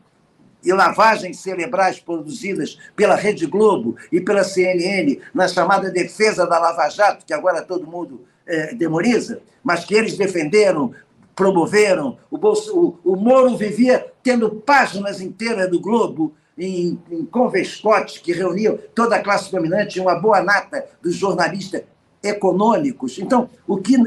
e 0.63 0.73
lavagens 0.73 1.39
cerebrais 1.39 1.99
produzidas 1.99 2.79
pela 2.95 3.15
Rede 3.15 3.47
Globo 3.47 3.97
e 4.13 4.21
pela 4.21 4.45
CNN 4.45 5.21
na 5.33 5.49
chamada 5.49 5.91
defesa 5.91 6.47
da 6.47 6.59
Lava 6.59 6.89
Jato, 6.89 7.25
que 7.25 7.33
agora 7.33 7.63
todo 7.63 7.87
mundo 7.87 8.27
é, 8.47 8.75
demoniza, 8.75 9.41
mas 9.63 9.85
que 9.85 9.95
eles 9.95 10.17
defenderam, 10.17 10.93
promoveram. 11.35 12.19
O, 12.31 12.39
Bolso, 12.39 12.99
o, 13.05 13.13
o 13.13 13.17
Moro 13.17 13.57
vivia 13.57 14.07
tendo 14.23 14.51
páginas 14.51 15.21
inteiras 15.21 15.71
do 15.71 15.81
Globo 15.81 16.35
em, 16.57 16.99
em 17.11 17.25
convescotes 17.25 18.19
que 18.19 18.33
reuniam 18.33 18.79
toda 18.95 19.17
a 19.17 19.23
classe 19.23 19.51
dominante, 19.51 20.01
uma 20.01 20.15
boa 20.15 20.43
nata 20.43 20.87
dos 21.03 21.15
jornalistas 21.15 21.83
econômicos. 22.23 23.19
Então, 23.19 23.51
o 23.67 23.77
que, 23.77 23.99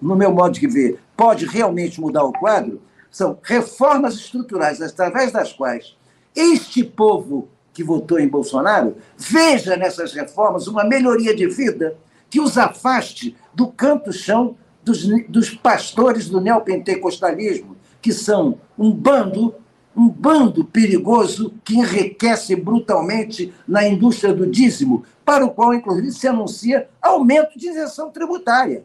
no 0.00 0.16
meu 0.16 0.32
modo 0.32 0.58
de 0.58 0.66
ver, 0.66 0.98
pode 1.16 1.46
realmente 1.46 2.00
mudar 2.00 2.24
o 2.24 2.32
quadro 2.32 2.80
são 3.10 3.38
reformas 3.42 4.14
estruturais 4.14 4.80
através 4.80 5.30
das 5.30 5.52
quais 5.52 5.94
este 6.34 6.82
povo 6.82 7.48
que 7.72 7.84
votou 7.84 8.18
em 8.18 8.28
Bolsonaro 8.28 8.96
veja 9.16 9.76
nessas 9.76 10.12
reformas 10.12 10.66
uma 10.66 10.82
melhoria 10.82 11.36
de 11.36 11.46
vida 11.46 11.96
que 12.30 12.40
os 12.40 12.56
afaste 12.56 13.36
do 13.54 13.68
canto-chão 13.68 14.56
dos, 14.84 15.06
dos 15.28 15.50
pastores 15.50 16.28
do 16.28 16.40
neopentecostalismo, 16.40 17.76
que 18.00 18.12
são 18.12 18.58
um 18.78 18.90
bando 18.90 19.54
um 19.94 20.08
bando 20.08 20.64
perigoso 20.64 21.52
que 21.62 21.74
enriquece 21.74 22.56
brutalmente 22.56 23.52
na 23.68 23.86
indústria 23.86 24.32
do 24.32 24.46
dízimo, 24.46 25.04
para 25.22 25.44
o 25.44 25.50
qual, 25.50 25.74
inclusive, 25.74 26.10
se 26.10 26.26
anuncia 26.26 26.88
aumento 27.00 27.58
de 27.58 27.68
isenção 27.68 28.10
tributária. 28.10 28.84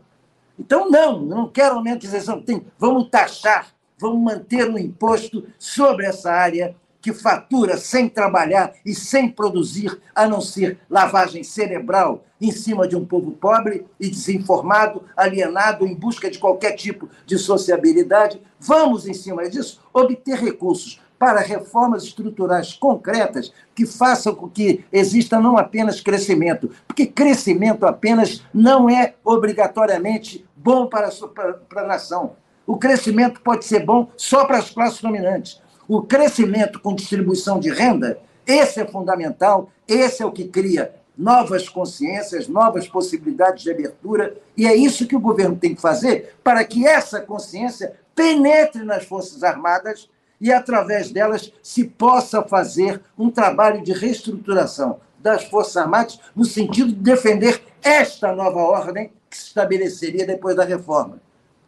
Então, 0.60 0.90
não, 0.90 1.22
não 1.22 1.48
quero 1.48 1.76
aumento 1.76 2.02
de 2.02 2.08
isenção. 2.08 2.42
Tem, 2.42 2.62
vamos 2.78 3.10
taxar, 3.10 3.74
vamos 3.98 4.22
manter 4.22 4.70
um 4.70 4.78
imposto 4.78 5.46
sobre 5.58 6.06
essa 6.06 6.32
área 6.32 6.76
que 7.08 7.14
fatura 7.14 7.78
sem 7.78 8.10
trabalhar 8.10 8.74
e 8.86 8.94
sem 8.94 9.30
produzir, 9.30 9.98
a 10.14 10.28
não 10.28 10.42
ser 10.42 10.78
lavagem 10.90 11.42
cerebral 11.42 12.26
em 12.42 12.52
cima 12.52 12.86
de 12.86 12.98
um 12.98 13.06
povo 13.06 13.32
pobre 13.32 13.86
e 13.98 14.10
desinformado, 14.10 15.04
alienado, 15.16 15.88
em 15.88 15.96
busca 15.96 16.30
de 16.30 16.38
qualquer 16.38 16.74
tipo 16.74 17.10
de 17.26 17.38
sociabilidade. 17.38 18.42
Vamos, 18.60 19.08
em 19.08 19.14
cima 19.14 19.50
disso, 19.50 19.80
obter 19.94 20.38
recursos 20.38 21.00
para 21.18 21.40
reformas 21.40 22.04
estruturais 22.04 22.74
concretas 22.74 23.54
que 23.74 23.86
façam 23.86 24.36
com 24.36 24.50
que 24.50 24.84
exista 24.92 25.40
não 25.40 25.58
apenas 25.58 26.02
crescimento, 26.02 26.70
porque 26.86 27.06
crescimento 27.06 27.86
apenas 27.86 28.44
não 28.54 28.90
é 28.90 29.14
obrigatoriamente 29.24 30.46
bom 30.54 30.88
para 30.88 31.08
a, 31.08 31.28
para, 31.70 31.84
a 31.84 31.88
nação. 31.88 32.36
O 32.66 32.76
crescimento 32.76 33.40
pode 33.40 33.64
ser 33.64 33.86
bom 33.86 34.10
só 34.18 34.44
para 34.44 34.58
as 34.58 34.70
classes 34.70 35.02
dominantes. 35.02 35.66
O 35.88 36.02
crescimento 36.02 36.80
com 36.82 36.94
distribuição 36.94 37.60
de 37.60 37.70
renda, 37.70 38.20
esse 38.46 38.80
é 38.82 38.86
fundamental, 38.86 39.70
esse 39.88 40.22
é 40.22 40.26
o 40.26 40.32
que 40.32 40.48
cria 40.48 40.94
novas 41.18 41.68
consciências, 41.68 42.48
novas 42.48 42.88
possibilidades 42.88 43.64
de 43.64 43.72
abertura, 43.72 44.38
e 44.56 44.68
é 44.68 44.76
isso 44.76 45.08
que 45.08 45.16
o 45.16 45.20
governo 45.20 45.56
tem 45.56 45.74
que 45.74 45.82
fazer 45.82 46.36
para 46.44 46.64
que 46.64 46.86
essa 46.86 47.22
consciência 47.22 47.94
penetre 48.14 48.84
nas 48.84 49.06
Forças 49.06 49.44
Armadas 49.44 50.10
e, 50.40 50.52
através 50.52 51.10
delas, 51.10 51.52
se 51.64 51.86
possa 51.86 52.44
fazer 52.44 53.02
um 53.18 53.32
trabalho 53.32 53.82
de 53.82 53.94
reestruturação 53.94 55.00
das 55.20 55.46
Forças 55.46 55.78
Armadas 55.78 56.20
no 56.36 56.46
sentido 56.46 56.90
de 56.90 57.00
defender 57.00 57.64
esta 57.82 58.34
nova 58.34 58.60
ordem 58.60 59.12
que 59.30 59.38
se 59.38 59.48
estabeleceria 59.48 60.26
depois 60.26 60.56
da 60.56 60.64
reforma. 60.64 61.20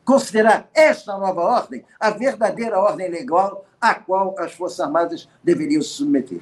Considerar 0.05 0.69
esta 0.73 1.17
nova 1.17 1.41
ordem 1.41 1.83
a 1.99 2.09
verdadeira 2.11 2.79
ordem 2.79 3.09
legal 3.09 3.65
a 3.79 3.95
qual 3.95 4.35
as 4.37 4.53
Forças 4.53 4.79
Armadas 4.79 5.27
deveriam 5.43 5.81
se 5.81 5.89
submeter. 5.89 6.39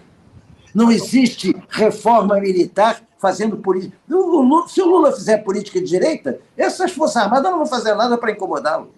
Não 0.73 0.91
existe 0.91 1.55
reforma 1.69 2.39
militar 2.39 3.01
fazendo 3.19 3.57
política. 3.57 3.97
Se 4.67 4.81
o 4.81 4.85
Lula 4.85 5.11
fizer 5.11 5.37
política 5.39 5.79
de 5.79 5.87
direita, 5.87 6.39
essas 6.55 6.91
Forças 6.91 7.23
Armadas 7.23 7.51
não 7.51 7.59
vão 7.59 7.67
fazer 7.67 7.95
nada 7.95 8.17
para 8.17 8.31
incomodá-lo. 8.31 8.91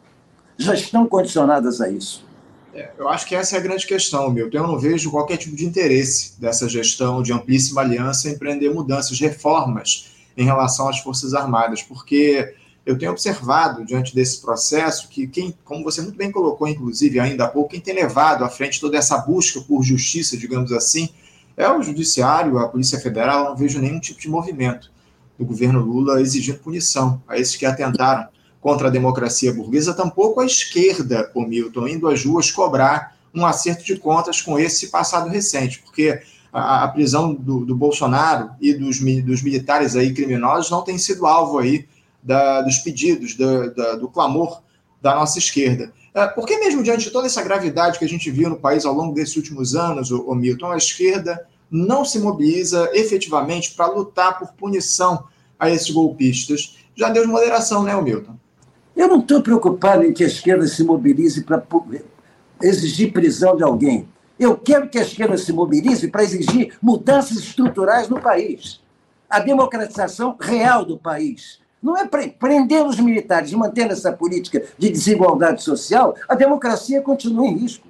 Já 0.58 0.74
estão 0.74 1.08
condicionadas 1.08 1.80
a 1.80 1.90
isso. 1.90 2.28
É, 2.74 2.92
eu 2.98 3.08
acho 3.10 3.26
que 3.26 3.36
essa 3.36 3.56
é 3.56 3.60
a 3.60 3.62
grande 3.62 3.88
questão, 3.88 4.30
Milton. 4.30 4.58
Eu 4.58 4.68
não 4.68 4.78
vejo 4.78 5.10
qualquer 5.10 5.38
tipo 5.38 5.56
de 5.56 5.66
interesse 5.66 6.40
dessa 6.40 6.68
gestão 6.68 7.24
de 7.24 7.34
amplíssima 7.34 7.82
aliança 7.82 8.30
em 8.30 8.34
empreender 8.34 8.70
mudanças, 8.70 9.20
reformas 9.20 10.12
em 10.38 10.44
relação 10.44 10.88
às 10.88 11.00
Forças 11.00 11.34
Armadas, 11.34 11.82
porque 11.82 12.54
eu 12.90 12.98
tenho 12.98 13.12
observado, 13.12 13.86
diante 13.86 14.16
desse 14.16 14.42
processo, 14.42 15.10
que 15.10 15.28
quem, 15.28 15.54
como 15.64 15.84
você 15.84 16.02
muito 16.02 16.18
bem 16.18 16.32
colocou, 16.32 16.68
inclusive, 16.68 17.20
ainda 17.20 17.44
há 17.44 17.48
pouco, 17.48 17.70
quem 17.70 17.80
tem 17.80 17.94
levado 17.94 18.44
à 18.44 18.50
frente 18.50 18.82
toda 18.82 18.98
essa 18.98 19.16
busca 19.20 19.62
por 19.62 19.84
justiça, 19.84 20.36
digamos 20.36 20.72
assim, 20.72 21.08
é 21.56 21.70
o 21.70 21.84
Judiciário, 21.84 22.58
a 22.58 22.68
Polícia 22.68 23.00
Federal. 23.00 23.44
Eu 23.44 23.50
não 23.52 23.58
vejo 23.58 23.80
nenhum 23.80 24.00
tipo 24.00 24.20
de 24.20 24.28
movimento 24.28 24.92
do 25.38 25.46
governo 25.46 25.80
Lula 25.82 26.20
exigindo 26.20 26.58
punição 26.58 27.22
a 27.28 27.38
esses 27.38 27.56
que 27.56 27.66
atentaram 27.66 28.28
contra 28.60 28.88
a 28.88 28.92
democracia 28.92 29.54
burguesa, 29.54 29.94
tampouco 29.94 30.42
a 30.42 30.46
esquerda, 30.46 31.30
o 31.36 31.44
Milton, 31.44 31.88
indo 31.88 32.08
às 32.08 32.26
ruas 32.26 32.52
cobrar 32.52 33.16
um 33.36 33.46
acerto 33.46 33.84
de 33.84 33.98
contas 33.98 34.42
com 34.42 34.58
esse 34.58 34.88
passado 34.88 35.30
recente, 35.30 35.80
porque 35.80 36.20
a, 36.52 36.86
a 36.86 36.88
prisão 36.88 37.36
do, 37.36 37.64
do, 37.64 37.76
Bolsonaro 37.76 38.50
e 38.60 38.74
dos, 38.74 39.00
dos, 39.24 39.44
militares 39.44 39.96
aí 39.96 40.12
criminosos 40.12 40.72
não 40.72 40.82
tem 40.82 40.98
sido 40.98 41.28
alvo 41.28 41.60
aí 41.60 41.88
da, 42.22 42.62
dos 42.62 42.78
pedidos, 42.80 43.36
da, 43.36 43.68
da, 43.68 43.96
do 43.96 44.10
clamor 44.10 44.62
da 45.02 45.16
nossa 45.16 45.40
esquerda. 45.40 45.94
É, 46.14 46.28
porque 46.28 46.58
mesmo 46.58 46.84
diante 46.84 47.06
de 47.06 47.12
toda 47.12 47.28
essa 47.28 47.44
gravidade 47.44 48.00
que 48.00 48.06
a 48.06 48.10
gente 48.10 48.30
viu 48.32 48.50
no 48.50 48.60
país 48.60 48.86
ao 48.86 48.94
longo 48.94 49.14
desses 49.14 49.36
últimos 49.36 49.76
anos, 49.76 50.12
o 50.12 50.34
Milton, 50.36 50.72
a 50.72 50.78
esquerda 50.78 51.48
não 51.70 52.04
se 52.04 52.20
mobiliza 52.20 52.90
efetivamente 52.94 53.74
para 53.74 53.88
lutar 53.88 54.40
por 54.40 54.54
punição 54.54 55.26
a 55.58 55.70
esses 55.70 55.90
golpistas. 55.92 56.78
Já 56.96 57.10
deu 57.10 57.24
de 57.24 57.32
moderação, 57.32 57.84
né, 57.84 58.00
Milton? 58.02 58.36
Eu 58.96 59.08
não 59.08 59.20
estou 59.20 59.42
preocupado 59.42 60.04
em 60.04 60.12
que 60.12 60.24
a 60.24 60.28
esquerda 60.28 60.68
se 60.68 60.84
mobilize 60.84 61.44
para 61.44 61.64
exigir 62.62 63.14
prisão 63.14 63.56
de 63.56 63.64
alguém. 63.64 64.08
Eu 64.38 64.58
quero 64.58 64.90
que 64.90 64.98
a 64.98 65.02
esquerda 65.02 65.38
se 65.38 65.54
mobilize 65.54 66.08
para 66.08 66.24
exigir 66.24 66.78
mudanças 66.82 67.38
estruturais 67.38 68.10
no 68.10 68.20
país. 68.20 68.82
A 69.30 69.40
democratização 69.40 70.36
real 70.40 70.84
do 70.84 70.98
país. 70.98 71.59
Não 71.82 71.98
é 71.98 72.08
prender 72.08 72.86
os 72.86 73.00
militares 73.00 73.52
e 73.52 73.56
manter 73.56 73.90
essa 73.90 74.12
política 74.12 74.64
de 74.78 74.90
desigualdade 74.90 75.64
social, 75.64 76.16
a 76.28 76.36
democracia 76.36 77.02
continua 77.02 77.46
em 77.46 77.58
risco. 77.58 77.88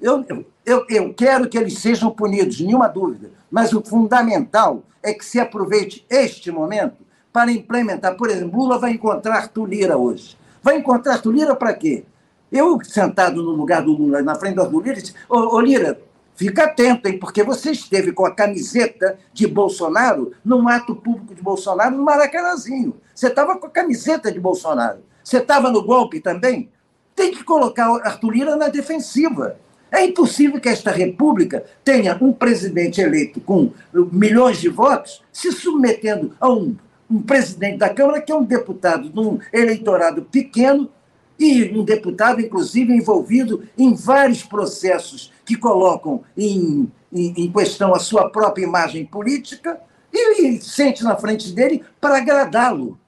Eu, 0.00 0.24
eu, 0.64 0.84
eu 0.88 1.14
quero 1.14 1.48
que 1.48 1.56
eles 1.56 1.78
sejam 1.78 2.10
punidos, 2.10 2.60
nenhuma 2.60 2.88
dúvida, 2.88 3.30
mas 3.50 3.72
o 3.72 3.82
fundamental 3.82 4.82
é 5.02 5.12
que 5.12 5.24
se 5.24 5.38
aproveite 5.38 6.04
este 6.10 6.50
momento 6.50 7.06
para 7.32 7.52
implementar. 7.52 8.16
Por 8.16 8.30
exemplo, 8.30 8.58
Lula 8.58 8.78
vai 8.78 8.92
encontrar 8.92 9.36
Arthur 9.36 9.66
Lira 9.66 9.96
hoje. 9.96 10.36
Vai 10.62 10.78
encontrar 10.78 11.14
Arthur 11.14 11.32
Lira 11.32 11.54
para 11.54 11.74
quê? 11.74 12.04
Eu, 12.50 12.78
sentado 12.82 13.42
no 13.42 13.50
lugar 13.50 13.82
do 13.82 13.92
Lula, 13.92 14.22
na 14.22 14.34
frente 14.34 14.56
do 14.56 14.80
Lira, 14.80 15.00
disse: 15.00 15.14
Ô, 15.28 15.56
ô 15.56 15.60
Lira, 15.60 16.00
fica 16.34 16.64
atento, 16.64 17.08
hein, 17.08 17.18
porque 17.18 17.42
você 17.42 17.70
esteve 17.70 18.12
com 18.12 18.24
a 18.24 18.34
camiseta 18.34 19.18
de 19.32 19.46
Bolsonaro 19.46 20.32
num 20.44 20.68
ato 20.68 20.94
público 20.94 21.34
de 21.34 21.42
Bolsonaro 21.42 21.96
no 21.96 22.04
Maracanãzinho. 22.04 22.94
Você 23.16 23.28
estava 23.28 23.58
com 23.58 23.66
a 23.66 23.70
camiseta 23.70 24.30
de 24.30 24.38
Bolsonaro. 24.38 24.98
Você 25.24 25.38
estava 25.38 25.70
no 25.70 25.82
golpe 25.82 26.20
também? 26.20 26.68
Tem 27.14 27.32
que 27.32 27.42
colocar 27.42 27.88
Arthur 28.04 28.30
Lira 28.30 28.56
na 28.56 28.68
defensiva. 28.68 29.56
É 29.90 30.04
impossível 30.04 30.60
que 30.60 30.68
esta 30.68 30.90
república 30.90 31.64
tenha 31.82 32.16
um 32.20 32.32
presidente 32.32 33.00
eleito 33.00 33.40
com 33.40 33.72
milhões 34.12 34.60
de 34.60 34.68
votos 34.68 35.22
se 35.32 35.50
submetendo 35.50 36.36
a 36.38 36.50
um 36.50 36.76
um 37.10 37.22
presidente 37.22 37.78
da 37.78 37.88
Câmara 37.88 38.20
que 38.20 38.32
é 38.32 38.34
um 38.34 38.44
deputado 38.44 39.08
de 39.08 39.18
um 39.18 39.38
eleitorado 39.52 40.22
pequeno 40.22 40.90
e 41.38 41.64
um 41.76 41.84
deputado, 41.84 42.40
inclusive, 42.40 42.92
envolvido 42.92 43.64
em 43.76 43.94
vários 43.94 44.42
processos 44.42 45.32
que 45.44 45.56
colocam 45.56 46.22
em, 46.36 46.90
em, 47.12 47.34
em 47.36 47.52
questão 47.52 47.94
a 47.94 47.98
sua 47.98 48.30
própria 48.30 48.64
imagem 48.64 49.04
política 49.04 49.78
e, 50.12 50.42
e 50.42 50.60
sente 50.60 51.04
na 51.04 51.16
frente 51.16 51.52
dele 51.52 51.82
para 52.00 52.18
agradá-lo. 52.18 52.98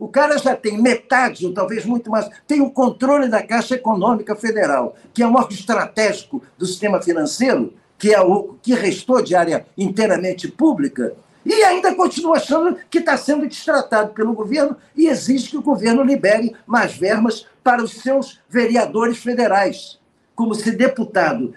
O 0.00 0.08
cara 0.08 0.38
já 0.38 0.56
tem 0.56 0.80
metade, 0.80 1.44
ou 1.44 1.52
talvez 1.52 1.84
muito 1.84 2.10
mais, 2.10 2.26
tem 2.48 2.62
o 2.62 2.70
controle 2.70 3.28
da 3.28 3.42
Caixa 3.42 3.74
Econômica 3.74 4.34
Federal, 4.34 4.96
que 5.12 5.22
é 5.22 5.26
um 5.26 5.34
órgão 5.34 5.50
estratégico 5.50 6.42
do 6.56 6.64
sistema 6.64 7.02
financeiro, 7.02 7.74
que 7.98 8.14
é 8.14 8.18
o 8.18 8.54
que 8.62 8.72
restou 8.72 9.20
de 9.20 9.34
área 9.34 9.66
inteiramente 9.76 10.48
pública, 10.48 11.14
e 11.44 11.52
ainda 11.52 11.94
continua 11.94 12.38
achando 12.38 12.78
que 12.88 12.98
está 12.98 13.14
sendo 13.18 13.46
destratado 13.46 14.14
pelo 14.14 14.32
governo 14.32 14.74
e 14.96 15.06
exige 15.06 15.50
que 15.50 15.58
o 15.58 15.62
governo 15.62 16.02
libere 16.02 16.56
mais 16.66 16.96
verbas 16.96 17.46
para 17.62 17.82
os 17.82 17.92
seus 17.92 18.40
vereadores 18.48 19.18
federais. 19.18 19.98
Como 20.34 20.54
se 20.54 20.70
deputado 20.70 21.52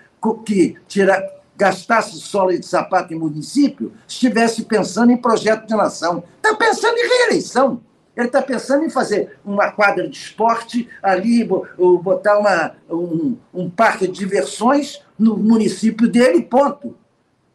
que 0.45 0.75
tira, 0.85 1.25
gastasse 1.55 2.19
solo 2.19 2.51
de 2.51 2.65
sapato 2.65 3.13
em 3.13 3.19
município 3.19 3.93
estivesse 4.05 4.63
pensando 4.63 5.13
em 5.13 5.17
projeto 5.17 5.65
de 5.65 5.75
nação. 5.75 6.23
Está 6.37 6.53
pensando 6.55 6.97
em 6.97 7.07
reeleição. 7.07 7.81
Ele 8.15 8.27
está 8.27 8.41
pensando 8.41 8.85
em 8.85 8.89
fazer 8.89 9.39
uma 9.43 9.71
quadra 9.71 10.07
de 10.07 10.15
esporte 10.15 10.87
ali, 11.01 11.43
botar 11.43 12.37
uma, 12.37 12.75
um, 12.89 13.37
um 13.53 13.69
parque 13.69 14.07
de 14.07 14.13
diversões 14.13 15.01
no 15.17 15.35
município 15.35 16.07
dele, 16.07 16.43
ponto. 16.43 16.95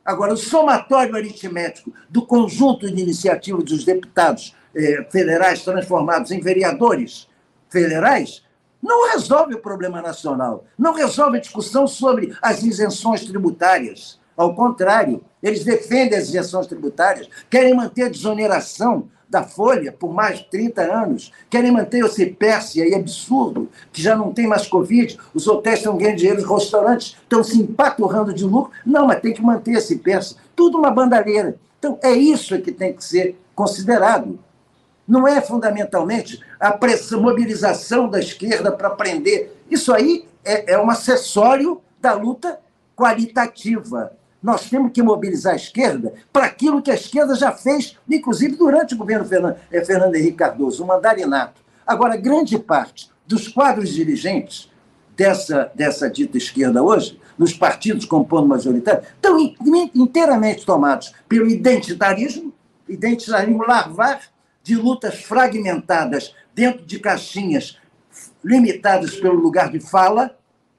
Agora, 0.05 0.33
o 0.33 0.37
somatório 0.37 1.15
aritmético 1.15 1.93
do 2.09 2.25
conjunto 2.25 2.91
de 2.91 3.01
iniciativas 3.01 3.65
dos 3.65 3.85
deputados 3.85 4.57
eh, 4.75 5.07
federais 5.11 5.63
transformados 5.63 6.31
em 6.31 6.41
vereadores 6.41 7.29
federais 7.69 8.43
não 8.83 9.11
resolve 9.11 9.55
o 9.55 9.61
problema 9.61 10.01
nacional, 10.01 10.65
não 10.79 10.95
resolve 10.95 11.39
a 11.39 11.41
discussão 11.41 11.87
sobre 11.87 12.35
as 12.41 12.63
isenções 12.63 13.25
tributárias. 13.25 14.19
Ao 14.37 14.55
contrário, 14.55 15.23
eles 15.43 15.65
defendem 15.65 16.19
as 16.19 16.29
isenções 16.29 16.67
tributárias, 16.67 17.29
querem 17.51 17.75
manter 17.75 18.05
a 18.05 18.09
desoneração 18.09 19.09
da 19.29 19.43
Folha 19.43 19.93
por 19.93 20.13
mais 20.13 20.39
de 20.39 20.45
30 20.47 20.83
anos, 20.83 21.33
querem 21.51 21.71
manter 21.71 22.03
o 22.03 22.09
CIPERS, 22.09 22.77
e 22.77 22.83
é 22.83 22.97
absurdo, 22.97 23.69
que 23.93 24.01
já 24.01 24.17
não 24.17 24.33
tem 24.33 24.47
mais 24.47 24.67
Covid, 24.67 25.19
os 25.35 25.47
hotéis 25.47 25.79
estão 25.79 25.97
ganhando 25.97 26.17
dinheiro, 26.17 26.41
os 26.41 26.49
restaurantes 26.49 27.17
estão 27.23 27.45
se 27.45 27.61
empaturrando 27.61 28.33
de 28.33 28.45
lucro. 28.45 28.73
Não, 28.85 29.07
mas 29.07 29.21
tem 29.21 29.35
que 29.35 29.43
manter 29.43 29.73
esse 29.73 29.89
CIPERS. 29.89 30.37
Tudo 30.57 30.79
uma 30.79 30.91
bandalheira. 30.91 31.57
Então, 31.79 31.99
é 32.03 32.13
isso 32.13 32.61
que 32.61 32.73
tem 32.73 32.93
que 32.93 33.05
ser 33.05 33.39
considerado. 33.55 34.39
Não 35.07 35.27
é 35.27 35.41
fundamentalmente 35.41 36.43
a 36.59 36.73
pressão, 36.73 37.21
mobilização 37.21 38.09
da 38.09 38.19
esquerda 38.19 38.73
para 38.73 38.91
prender. 38.91 39.55
Isso 39.71 39.93
aí 39.93 40.27
é, 40.45 40.75
é 40.75 40.79
um 40.79 40.91
acessório 40.91 41.81
da 42.01 42.13
luta 42.15 42.59
qualitativa. 42.97 44.13
Nós 44.43 44.69
temos 44.71 44.93
que 44.93 45.03
mobilizar 45.03 45.55
a 45.55 45.57
esquerda 45.57 46.15
para 46.33 46.47
aquilo 46.47 46.81
que 46.81 46.91
a 46.91 46.95
esquerda 46.95 47.35
já 47.35 47.53
fez, 47.53 47.97
inclusive 48.09 48.57
durante 48.57 48.95
o 48.95 48.97
governo 48.99 49.25
Fernando, 49.25 49.57
eh, 49.71 49.85
Fernando 49.85 50.15
Henrique 50.15 50.37
Cardoso, 50.37 50.85
o 50.85 50.87
mandarinato. 50.87 51.61
Agora, 51.87 52.17
grande 52.17 52.59
parte 52.59 53.11
dos 53.27 53.49
quadros 53.49 53.91
dirigentes 53.91 54.71
dessa, 55.17 55.73
dessa 55.75 56.09
dita 56.09 56.39
esquerda 56.39 56.83
hoje, 56.83 57.21
nos 57.37 57.53
partidos 57.53 58.05
compondo 58.05 58.47
majoritário, 58.47 59.03
estão 59.03 59.39
inteiramente 59.95 60.65
tomados 60.65 61.13
pelo 61.29 61.49
identitarismo, 61.49 62.53
identitarismo 62.89 63.65
larvar 63.65 64.21
de 64.63 64.77
lutas 64.77 65.23
fragmentadas 65.23 66.35
dentro 66.55 66.85
de 66.85 66.99
caixinhas 67.01 67.79
limitadas 68.45 69.17
pelo 69.17 69.35
lugar 69.35 69.71
de 69.71 69.81
fala, 69.81 70.38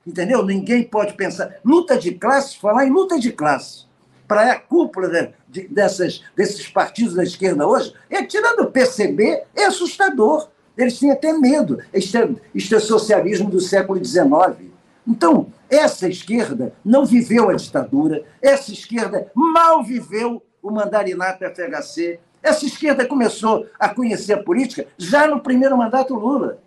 Entendeu? 0.10 0.43
Ninguém 0.43 0.84
pode 0.84 1.13
pensar. 1.13 1.58
Luta 1.63 1.95
de 1.95 2.15
classe, 2.15 2.58
falar 2.58 2.88
em 2.88 2.89
luta 2.89 3.19
de 3.19 3.32
classe. 3.32 3.86
Para 4.28 4.52
a 4.52 4.60
cúpula 4.60 5.08
de, 5.08 5.30
de, 5.48 5.67
dessas, 5.67 6.24
desses 6.36 6.67
partidos 6.67 7.13
da 7.13 7.24
esquerda 7.24 7.67
hoje, 7.67 7.93
é, 8.10 8.24
tirando 8.24 8.62
o 8.62 8.72
PCB, 8.72 9.43
é 9.56 9.65
assustador. 9.65 10.50
Eles 10.76 11.00
têm 11.00 11.12
até 11.12 11.32
medo. 11.32 11.80
Isto 11.93 12.17
é, 12.17 12.30
isto 12.56 12.76
é 12.76 12.80
socialismo 12.80 13.52
do 13.52 13.60
século 13.60 14.04
XIX. 14.04 14.72
Então, 15.08 15.54
essa 15.69 16.10
esquerda 16.10 16.74
não 16.84 17.06
viveu 17.06 17.50
a 17.50 17.54
ditadura, 17.54 18.24
essa 18.41 18.72
esquerda 18.72 19.32
mal 19.36 19.84
viveu 19.84 20.41
o 20.62 20.72
mandarinato 20.72 21.45
FHC, 21.45 22.19
essa 22.41 22.65
esquerda 22.65 23.06
começou 23.06 23.67
a 23.80 23.89
conhecer 23.89 24.34
a 24.34 24.43
política 24.43 24.88
já 24.98 25.28
no 25.28 25.39
primeiro 25.39 25.78
mandato 25.78 26.15
Lula. 26.15 26.60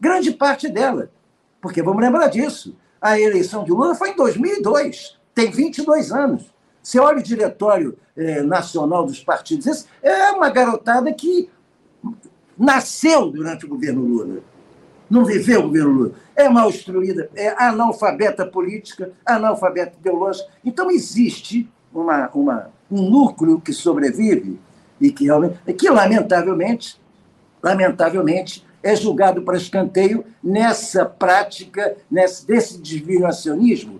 Grande 0.00 0.32
parte 0.32 0.68
dela. 0.68 1.10
Porque 1.60 1.82
vamos 1.82 2.02
lembrar 2.02 2.28
disso. 2.28 2.76
A 3.00 3.18
eleição 3.18 3.64
de 3.64 3.70
Lula 3.70 3.94
foi 3.94 4.10
em 4.10 4.16
2002, 4.16 5.18
tem 5.34 5.50
22 5.50 6.12
anos. 6.12 6.44
Você 6.82 6.98
olha 6.98 7.18
o 7.18 7.22
diretório 7.22 7.96
eh, 8.16 8.42
nacional 8.42 9.04
dos 9.04 9.22
partidos, 9.22 9.66
esse 9.66 9.86
é 10.02 10.30
uma 10.30 10.48
garotada 10.50 11.12
que 11.12 11.50
nasceu 12.58 13.30
durante 13.30 13.66
o 13.66 13.68
governo 13.68 14.02
Lula. 14.02 14.40
Não 15.08 15.24
viveu 15.24 15.60
o 15.60 15.62
governo 15.64 15.90
Lula. 15.90 16.12
É 16.34 16.48
mal 16.48 16.68
instruída, 16.68 17.30
é 17.34 17.54
analfabeta 17.62 18.46
política, 18.46 19.12
analfabeta 19.24 19.96
ideológica. 19.98 20.48
Então, 20.64 20.90
existe 20.90 21.68
uma, 21.92 22.28
uma, 22.34 22.70
um 22.90 23.08
núcleo 23.08 23.60
que 23.60 23.72
sobrevive 23.72 24.58
e 25.00 25.10
que 25.12 25.24
realmente, 25.24 25.58
que 25.74 25.88
lamentavelmente, 25.88 27.00
lamentavelmente, 27.62 28.65
é 28.86 28.94
julgado 28.94 29.42
para 29.42 29.56
escanteio 29.56 30.24
nessa 30.40 31.04
prática, 31.04 31.96
nesse, 32.08 32.46
desse 32.46 32.78
desviacionismo, 32.78 33.98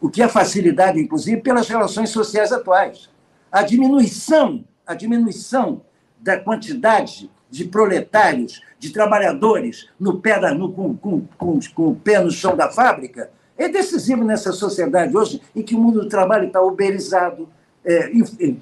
o 0.00 0.08
que 0.08 0.22
é 0.22 0.28
facilidade, 0.28 0.98
inclusive, 0.98 1.42
pelas 1.42 1.68
relações 1.68 2.08
sociais 2.08 2.50
atuais. 2.50 3.10
A 3.52 3.62
diminuição, 3.62 4.64
a 4.86 4.94
diminuição 4.94 5.82
da 6.18 6.40
quantidade 6.40 7.30
de 7.50 7.66
proletários, 7.66 8.62
de 8.78 8.90
trabalhadores 8.90 9.90
no 10.00 10.18
pé 10.18 10.40
da, 10.40 10.54
no, 10.54 10.72
com, 10.72 10.96
com, 10.96 11.20
com, 11.36 11.58
com 11.74 11.88
o 11.88 11.94
pé 11.94 12.18
no 12.18 12.30
chão 12.30 12.56
da 12.56 12.70
fábrica, 12.70 13.30
é 13.58 13.68
decisivo 13.68 14.24
nessa 14.24 14.52
sociedade 14.52 15.14
hoje 15.14 15.42
em 15.54 15.62
que 15.62 15.74
o 15.74 15.78
mundo 15.78 16.00
do 16.00 16.08
trabalho 16.08 16.46
está 16.46 16.62
uberizado, 16.62 17.46
é, 17.84 18.10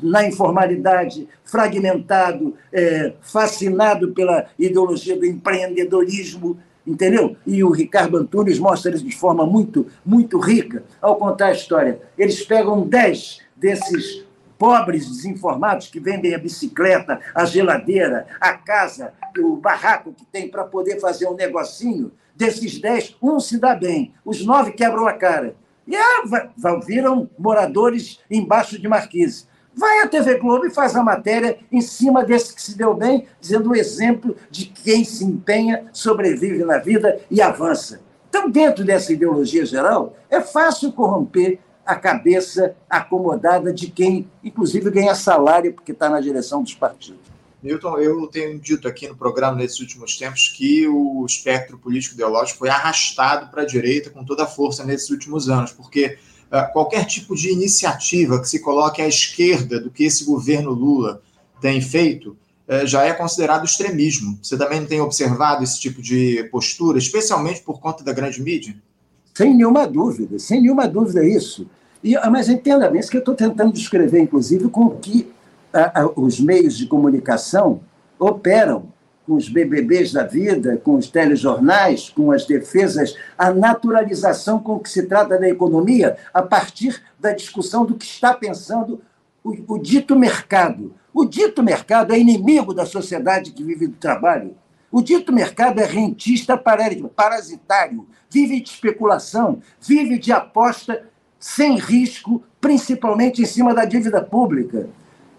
na 0.03 0.27
informalidade, 0.27 1.29
fragmentado, 1.45 2.55
é, 2.73 3.13
fascinado 3.21 4.13
pela 4.13 4.47
ideologia 4.59 5.17
do 5.17 5.25
empreendedorismo, 5.25 6.59
entendeu? 6.87 7.37
E 7.47 7.63
o 7.63 7.71
Ricardo 7.71 8.17
Antunes 8.17 8.59
mostra 8.59 8.95
isso 8.95 9.05
de 9.05 9.17
forma 9.17 9.47
muito, 9.47 9.87
muito 10.05 10.39
rica 10.39 10.83
ao 11.01 11.17
contar 11.17 11.47
a 11.47 11.53
história. 11.53 12.01
Eles 12.19 12.45
pegam 12.45 12.87
dez 12.87 13.41
desses 13.57 14.25
pobres 14.59 15.09
desinformados 15.09 15.89
que 15.89 15.99
vendem 15.99 16.35
a 16.35 16.39
bicicleta, 16.39 17.21
a 17.35 17.45
geladeira, 17.45 18.27
a 18.41 18.53
casa, 18.53 19.13
o 19.39 19.57
barraco 19.57 20.13
que 20.13 20.25
tem 20.27 20.49
para 20.49 20.65
poder 20.65 21.01
fazer 21.01 21.27
um 21.27 21.35
negocinho. 21.35 22.13
Desses 22.35 22.81
dez, 22.81 23.17
um 23.21 23.39
se 23.41 23.59
dá 23.59 23.75
bem, 23.75 24.13
os 24.25 24.45
nove 24.45 24.73
quebram 24.73 25.07
a 25.07 25.13
cara. 25.13 25.57
E 25.87 25.97
ah, 25.97 26.23
viram 26.87 27.29
moradores 27.39 28.21
embaixo 28.31 28.81
de 28.81 28.89
marquise. 28.89 29.47
Vai 29.75 30.01
à 30.01 30.07
TV 30.07 30.39
Globo 30.39 30.67
e 30.67 30.71
faz 30.71 30.95
a 30.95 31.03
matéria 31.03 31.59
em 31.71 31.81
cima 31.81 32.25
desse 32.25 32.55
que 32.55 32.61
se 32.61 32.77
deu 32.77 32.95
bem, 32.95 33.27
dizendo 33.41 33.71
o 33.71 33.77
exemplo 33.77 34.37
de 34.51 34.67
quem 34.67 35.03
se 35.03 35.25
empenha, 35.25 35.87
sobrevive 35.93 36.65
na 36.65 36.79
vida 36.79 37.21
e 37.31 37.41
avança. 37.41 38.01
Então, 38.29 38.51
dentro 38.51 38.85
dessa 38.85 39.13
ideologia 39.13 39.65
geral, 39.65 40.15
é 40.31 40.41
fácil 40.41 40.93
corromper 40.93 41.59
a 41.85 41.97
cabeça 41.97 42.77
acomodada 42.89 43.73
de 43.73 43.91
quem, 43.91 44.31
inclusive, 44.45 44.91
ganha 44.91 45.15
salário 45.15 45.73
porque 45.73 45.93
está 45.93 46.09
na 46.09 46.21
direção 46.21 46.63
dos 46.63 46.75
partidos. 46.75 47.32
Milton, 47.63 47.99
eu 47.99 48.27
tenho 48.27 48.59
dito 48.59 48.89
aqui 48.89 49.07
no 49.07 49.17
programa 49.17 49.57
nesses 49.57 49.79
últimos 49.79 50.17
tempos 50.17 50.49
que 50.49 50.87
o 50.89 51.25
espectro 51.25 51.79
político-ideológico 51.79 52.59
foi 52.59 52.69
arrastado 52.69 53.51
para 53.51 53.63
a 53.63 53.67
direita 53.67 54.11
com 54.11 54.25
toda 54.25 54.43
a 54.43 54.47
força 54.47 54.85
nesses 54.85 55.11
últimos 55.11 55.49
anos, 55.49 55.71
porque 55.71 56.19
uh, 56.51 56.73
qualquer 56.73 57.07
tipo 57.07 57.37
de 57.37 57.51
iniciativa 57.53 58.41
que 58.41 58.49
se 58.49 58.59
coloque 58.59 59.01
à 59.01 59.07
esquerda 59.07 59.79
do 59.79 59.91
que 59.91 60.03
esse 60.03 60.25
governo 60.25 60.73
Lula 60.73 61.23
tem 61.61 61.81
feito 61.81 62.37
uh, 62.69 62.85
já 62.85 63.05
é 63.05 63.13
considerado 63.13 63.65
extremismo. 63.65 64.37
Você 64.43 64.59
também 64.59 64.81
não 64.81 64.89
tem 64.89 65.01
observado 65.01 65.63
esse 65.63 65.79
tipo 65.79 66.03
de 66.03 66.43
postura, 66.51 66.99
especialmente 66.99 67.61
por 67.63 67.81
conta 67.81 68.03
da 68.03 68.13
grande 68.13 68.43
mídia? 68.43 68.75
Sem 69.33 69.55
nenhuma 69.55 69.87
dúvida, 69.87 70.37
sem 70.41 70.61
nenhuma 70.61 70.89
dúvida 70.89 71.25
isso. 71.25 71.69
E, 72.03 72.15
mas 72.29 72.49
entenda 72.49 72.91
bem, 72.91 73.01
isso 73.01 73.11
que 73.11 73.17
eu 73.17 73.21
estou 73.21 73.37
tentando 73.37 73.73
descrever, 73.73 74.21
inclusive, 74.21 74.69
com 74.69 74.99
os 76.17 76.41
meios 76.41 76.77
de 76.77 76.87
comunicação 76.87 77.81
operam 78.19 78.93
com 79.27 79.35
os 79.35 79.49
BBBs 79.49 80.13
da 80.13 80.25
vida, 80.25 80.77
com 80.77 80.97
os 80.97 81.09
telejornais, 81.09 82.11
com 82.11 82.33
as 82.33 82.45
defesas, 82.45 83.17
a 83.39 83.53
naturalização 83.53 84.59
com 84.59 84.79
que 84.79 84.91
se 84.91 85.05
trata 85.05 85.39
da 85.39 85.49
economia 85.49 86.17
a 86.35 86.43
partir 86.43 87.03
da 87.19 87.33
discussão 87.33 87.85
do 87.85 87.95
que 87.95 88.05
está 88.05 88.35
pensando 88.35 89.01
o, 89.45 89.75
o 89.75 89.79
dito 89.79 90.17
mercado. 90.17 90.95
O 91.15 91.25
dito 91.25 91.63
mercado 91.63 92.13
é 92.13 92.19
inimigo 92.19 92.75
da 92.75 92.87
sociedade 92.87 93.53
que 93.53 93.63
vive 93.63 93.87
do 93.87 93.97
trabalho. 93.97 94.57
O 94.91 95.01
dito 95.01 95.33
mercado 95.33 95.79
é 95.81 95.85
rentista 95.87 96.57
parasitário, 96.57 98.07
vive 98.29 98.61
de 98.61 98.69
especulação, 98.69 99.61
vive 99.81 100.19
de 100.19 100.33
aposta 100.33 101.05
sem 101.39 101.79
risco, 101.79 102.43
principalmente 102.61 103.43
em 103.43 103.47
cima 103.47 103.75
da 103.75 103.85
dívida 103.85 104.23
pública. 104.23 104.89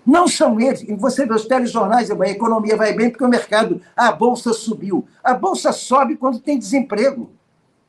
Não 0.05 0.27
são 0.27 0.59
eles. 0.59 0.81
E 0.81 0.93
você 0.93 1.25
vê 1.25 1.33
os 1.33 1.45
telejornais, 1.45 2.11
a 2.11 2.29
economia 2.29 2.75
vai 2.75 2.93
bem 2.93 3.09
porque 3.09 3.23
o 3.23 3.29
mercado, 3.29 3.81
a 3.95 4.11
bolsa 4.11 4.53
subiu. 4.53 5.05
A 5.23 5.33
bolsa 5.33 5.71
sobe 5.71 6.15
quando 6.15 6.39
tem 6.39 6.59
desemprego. 6.59 7.31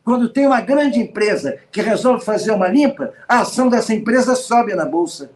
Quando 0.04 0.28
tem 0.28 0.46
uma 0.46 0.60
grande 0.60 1.00
empresa 1.00 1.58
que 1.72 1.80
resolve 1.80 2.24
fazer 2.24 2.52
uma 2.52 2.68
limpa, 2.68 3.12
a 3.26 3.40
ação 3.40 3.68
dessa 3.68 3.94
empresa 3.94 4.34
sobe 4.34 4.74
na 4.74 4.84
bolsa. 4.84 5.30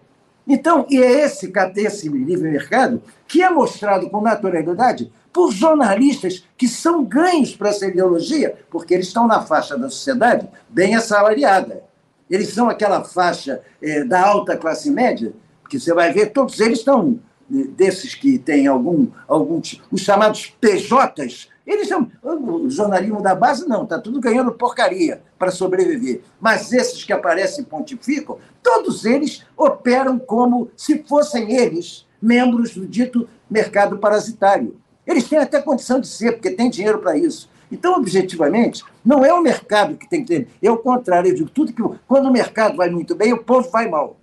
Então, 0.47 0.87
e 0.89 1.03
é 1.03 1.25
esse, 1.25 1.53
esse 1.77 2.09
livre 2.09 2.51
mercado 2.51 3.03
que 3.27 3.43
é 3.43 3.51
mostrado 3.51 4.09
com 4.09 4.21
naturalidade 4.21 5.13
por 5.33 5.53
jornalistas 5.53 6.45
que 6.57 6.67
são 6.67 7.05
ganhos 7.05 7.55
para 7.55 7.69
essa 7.69 7.87
ideologia, 7.87 8.59
porque 8.71 8.95
eles 8.95 9.09
estão 9.09 9.27
na 9.27 9.43
faixa 9.43 9.77
da 9.77 9.91
sociedade 9.91 10.49
bem 10.69 10.95
assalariada. 10.95 11.83
Eles 12.31 12.49
são 12.53 12.69
aquela 12.69 13.05
faixa 13.05 13.61
é, 13.81 14.05
da 14.05 14.27
alta 14.27 14.57
classe 14.57 14.91
média, 14.91 15.33
que 15.69 15.79
você 15.79 15.93
vai 15.93 16.13
ver, 16.13 16.33
todos 16.33 16.61
eles 16.61 16.79
estão, 16.79 17.19
desses 17.49 18.15
que 18.15 18.39
têm 18.39 18.67
algum, 18.67 19.09
algum 19.27 19.61
os 19.91 20.01
chamados 20.01 20.55
PJs, 20.61 21.49
eles 21.67 21.89
são. 21.89 22.11
O 22.23 22.71
jornalismo 22.71 23.21
da 23.21 23.35
base, 23.35 23.69
não, 23.69 23.85
está 23.85 23.99
tudo 23.99 24.21
ganhando 24.21 24.53
porcaria 24.53 25.21
para 25.39 25.51
sobreviver. 25.51 26.23
Mas 26.41 26.73
esses 26.73 27.05
que 27.05 27.13
aparecem 27.13 27.63
e 27.63 27.67
pontificam, 27.67 28.39
todos 28.63 29.05
eles 29.05 29.45
operam 29.55 30.19
como 30.19 30.71
se 30.75 31.05
fossem 31.07 31.55
eles 31.55 32.07
membros 32.21 32.75
do 32.75 32.87
dito 32.87 33.29
mercado 33.51 33.99
parasitário. 33.99 34.77
Eles 35.07 35.29
têm 35.29 35.39
até 35.39 35.61
condição 35.61 36.01
de 36.01 36.09
ser, 36.09 36.33
porque 36.33 36.51
tem 36.51 36.71
dinheiro 36.71 37.01
para 37.01 37.17
isso. 37.17 37.51
Então, 37.71 37.95
objetivamente, 37.97 38.83
não 39.05 39.25
é 39.25 39.33
o 39.33 39.43
mercado 39.43 39.97
que 39.97 40.09
tem 40.09 40.25
que 40.25 40.29
ter. 40.29 40.49
É 40.63 40.71
o 40.71 40.79
contrário. 40.79 41.31
Eu 41.31 41.35
digo 41.35 41.51
tudo 41.51 41.73
que. 41.73 41.83
Quando 42.07 42.27
o 42.27 42.33
mercado 42.33 42.77
vai 42.77 42.89
muito 42.89 43.15
bem, 43.15 43.35
o 43.35 43.45
povo 43.45 43.71
vai 43.71 43.89
mal. 43.89 44.17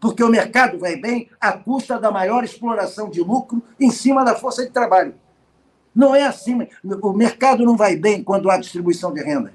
Porque 0.00 0.22
o 0.22 0.28
mercado 0.28 0.78
vai 0.78 0.96
bem 0.96 1.28
à 1.40 1.52
custa 1.52 1.98
da 1.98 2.10
maior 2.10 2.44
exploração 2.44 3.08
de 3.08 3.20
lucro 3.20 3.62
em 3.80 3.90
cima 3.90 4.24
da 4.24 4.34
força 4.34 4.64
de 4.64 4.70
trabalho. 4.70 5.14
Não 5.94 6.14
é 6.14 6.24
assim. 6.24 6.68
O 6.84 7.12
mercado 7.12 7.64
não 7.64 7.76
vai 7.76 7.96
bem 7.96 8.22
quando 8.22 8.50
há 8.50 8.58
distribuição 8.58 9.12
de 9.14 9.22
renda. 9.22 9.52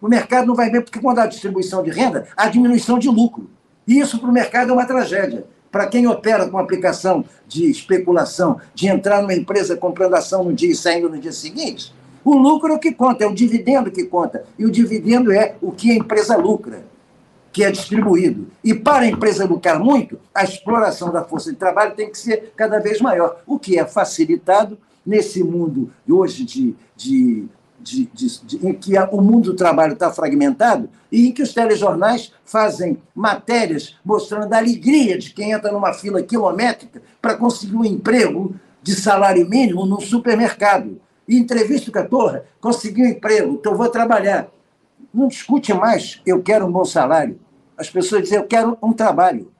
O 0.00 0.08
mercado 0.08 0.46
não 0.46 0.54
vai 0.54 0.70
bem 0.70 0.80
porque 0.80 1.00
quando 1.00 1.18
há 1.18 1.26
distribuição 1.26 1.82
de 1.82 1.90
renda, 1.90 2.26
há 2.36 2.48
diminuição 2.48 2.98
de 2.98 3.08
lucro. 3.08 3.48
E 3.86 3.98
isso 3.98 4.18
para 4.18 4.28
o 4.28 4.32
mercado 4.32 4.70
é 4.70 4.72
uma 4.72 4.86
tragédia. 4.86 5.46
Para 5.70 5.86
quem 5.86 6.06
opera 6.06 6.48
com 6.48 6.58
aplicação 6.58 7.24
de 7.46 7.70
especulação, 7.70 8.60
de 8.74 8.88
entrar 8.88 9.20
numa 9.20 9.34
empresa 9.34 9.76
comprando 9.76 10.14
ação 10.14 10.42
no 10.44 10.52
dia 10.52 10.70
e 10.70 10.76
saindo 10.76 11.08
no 11.08 11.18
dia 11.18 11.32
seguinte, 11.32 11.94
o 12.24 12.36
lucro 12.36 12.72
é 12.72 12.76
o 12.76 12.78
que 12.78 12.92
conta, 12.92 13.24
é 13.24 13.26
o 13.26 13.34
dividendo 13.34 13.90
que 13.90 14.04
conta. 14.04 14.44
E 14.58 14.64
o 14.64 14.70
dividendo 14.70 15.32
é 15.32 15.56
o 15.60 15.70
que 15.70 15.90
a 15.90 15.94
empresa 15.94 16.36
lucra, 16.36 16.84
que 17.52 17.64
é 17.64 17.70
distribuído. 17.70 18.48
E 18.62 18.74
para 18.74 19.04
a 19.04 19.08
empresa 19.08 19.44
lucrar 19.44 19.78
muito, 19.78 20.18
a 20.34 20.44
exploração 20.44 21.12
da 21.12 21.24
força 21.24 21.50
de 21.50 21.56
trabalho 21.56 21.94
tem 21.94 22.10
que 22.10 22.18
ser 22.18 22.52
cada 22.56 22.78
vez 22.78 23.00
maior, 23.00 23.42
o 23.46 23.58
que 23.58 23.78
é 23.78 23.84
facilitado 23.84 24.78
nesse 25.04 25.42
mundo 25.42 25.90
hoje 26.08 26.44
de, 26.44 26.76
de, 26.94 27.46
de, 27.80 28.06
de 28.12 28.66
em 28.66 28.74
que 28.74 28.92
o 29.10 29.20
mundo 29.20 29.52
do 29.52 29.56
trabalho 29.56 29.94
está 29.94 30.12
fragmentado 30.12 30.90
e 31.10 31.28
em 31.28 31.32
que 31.32 31.42
os 31.42 31.54
telejornais 31.54 32.32
fazem 32.44 32.98
matérias 33.14 33.96
mostrando 34.04 34.52
a 34.52 34.58
alegria 34.58 35.18
de 35.18 35.30
quem 35.30 35.52
entra 35.52 35.72
numa 35.72 35.94
fila 35.94 36.22
quilométrica 36.22 37.00
para 37.22 37.36
conseguir 37.36 37.76
um 37.76 37.84
emprego 37.84 38.54
de 38.82 38.94
salário 38.94 39.48
mínimo 39.48 39.86
num 39.86 40.00
supermercado 40.00 41.00
e 41.26 41.36
entrevista 41.36 41.90
com 41.90 41.98
a 41.98 42.04
torre, 42.04 42.40
consegui 42.60 43.02
um 43.02 43.08
emprego, 43.08 43.54
então 43.54 43.76
vou 43.76 43.88
trabalhar. 43.88 44.48
Não 45.12 45.28
discute 45.28 45.72
mais, 45.72 46.20
eu 46.26 46.42
quero 46.42 46.66
um 46.66 46.72
bom 46.72 46.84
salário. 46.84 47.38
As 47.76 47.88
pessoas 47.88 48.22
dizem, 48.22 48.38
eu 48.38 48.46
quero 48.46 48.76
um 48.82 48.92
trabalho. 48.92 49.50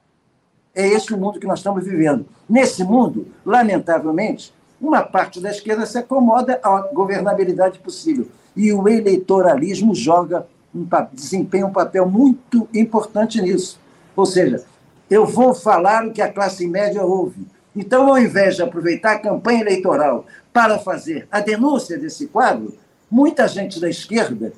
É 0.75 0.87
esse 0.87 1.13
o 1.13 1.17
mundo 1.17 1.39
que 1.39 1.47
nós 1.47 1.59
estamos 1.59 1.83
vivendo. 1.83 2.25
Nesse 2.47 2.83
mundo, 2.83 3.27
lamentavelmente, 3.45 4.53
uma 4.79 5.01
parte 5.01 5.41
da 5.41 5.49
esquerda 5.49 5.85
se 5.85 5.97
acomoda 5.97 6.59
à 6.63 6.81
governabilidade 6.93 7.79
possível. 7.79 8.27
E 8.55 8.71
o 8.71 8.87
eleitoralismo 8.87 9.95
joga, 9.95 10.47
um, 10.73 10.87
desempenha 11.11 11.65
um 11.65 11.73
papel 11.73 12.07
muito 12.07 12.67
importante 12.73 13.41
nisso. 13.41 13.79
Ou 14.15 14.25
seja, 14.25 14.63
eu 15.09 15.25
vou 15.25 15.53
falar 15.55 16.05
o 16.05 16.11
que 16.11 16.21
a 16.21 16.31
classe 16.31 16.67
média 16.67 17.03
ouve. 17.03 17.47
Então, 17.75 18.07
ao 18.07 18.17
invés 18.17 18.55
de 18.55 18.61
aproveitar 18.61 19.13
a 19.13 19.19
campanha 19.19 19.61
eleitoral 19.61 20.25
para 20.53 20.77
fazer 20.79 21.27
a 21.31 21.39
denúncia 21.39 21.97
desse 21.97 22.27
quadro, 22.27 22.73
muita 23.09 23.47
gente 23.47 23.79
da 23.79 23.89
esquerda 23.89 24.53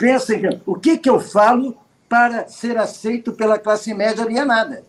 pensa 0.00 0.34
em 0.34 0.60
o 0.64 0.74
que, 0.74 0.96
que 0.96 1.10
eu 1.10 1.20
falo 1.20 1.76
para 2.08 2.48
ser 2.48 2.78
aceito 2.78 3.32
pela 3.32 3.58
classe 3.58 3.92
média 3.92 4.24
alienada. 4.24 4.82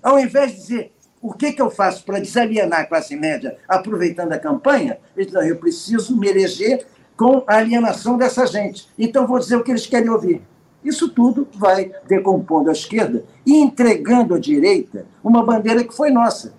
Ao 0.00 0.20
invés 0.20 0.52
de 0.52 0.56
dizer 0.58 0.92
o 1.20 1.34
que, 1.34 1.52
que 1.52 1.60
eu 1.60 1.68
faço 1.68 2.04
para 2.04 2.20
desalienar 2.20 2.80
a 2.80 2.86
classe 2.86 3.16
média 3.16 3.58
aproveitando 3.68 4.32
a 4.32 4.38
campanha, 4.38 4.98
eles 5.16 5.32
dizem, 5.32 5.48
eu 5.48 5.56
preciso 5.56 6.16
me 6.16 6.28
eleger 6.28 6.86
com 7.16 7.42
a 7.46 7.56
alienação 7.56 8.16
dessa 8.16 8.46
gente. 8.46 8.88
Então 8.96 9.26
vou 9.26 9.40
dizer 9.40 9.56
o 9.56 9.64
que 9.64 9.72
eles 9.72 9.86
querem 9.86 10.08
ouvir. 10.08 10.40
Isso 10.84 11.08
tudo 11.08 11.46
vai 11.54 11.92
decompondo 12.06 12.70
a 12.70 12.72
esquerda 12.72 13.24
e 13.44 13.56
entregando 13.56 14.34
à 14.34 14.38
direita 14.38 15.06
uma 15.22 15.44
bandeira 15.44 15.84
que 15.84 15.94
foi 15.94 16.10
nossa 16.10 16.54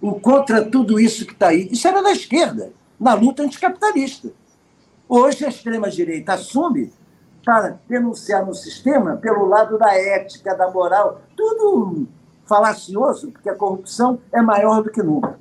o 0.00 0.20
contra 0.20 0.62
tudo 0.62 0.98
isso 1.00 1.24
que 1.24 1.32
está 1.32 1.48
aí. 1.48 1.68
Isso 1.70 1.86
era 1.88 2.02
da 2.02 2.12
esquerda, 2.12 2.72
na 2.98 3.14
luta 3.14 3.42
anticapitalista. 3.42 4.32
Hoje 5.08 5.44
a 5.46 5.48
extrema-direita 5.48 6.34
assume 6.34 6.92
para 7.44 7.78
denunciar 7.88 8.44
no 8.44 8.54
sistema 8.54 9.16
pelo 9.16 9.46
lado 9.46 9.78
da 9.78 9.94
ética, 9.94 10.54
da 10.54 10.70
moral, 10.70 11.22
tudo 11.36 12.08
falacioso, 12.46 13.30
porque 13.30 13.48
a 13.48 13.54
corrupção 13.54 14.18
é 14.32 14.40
maior 14.40 14.82
do 14.82 14.90
que 14.90 15.02
nunca. 15.02 15.38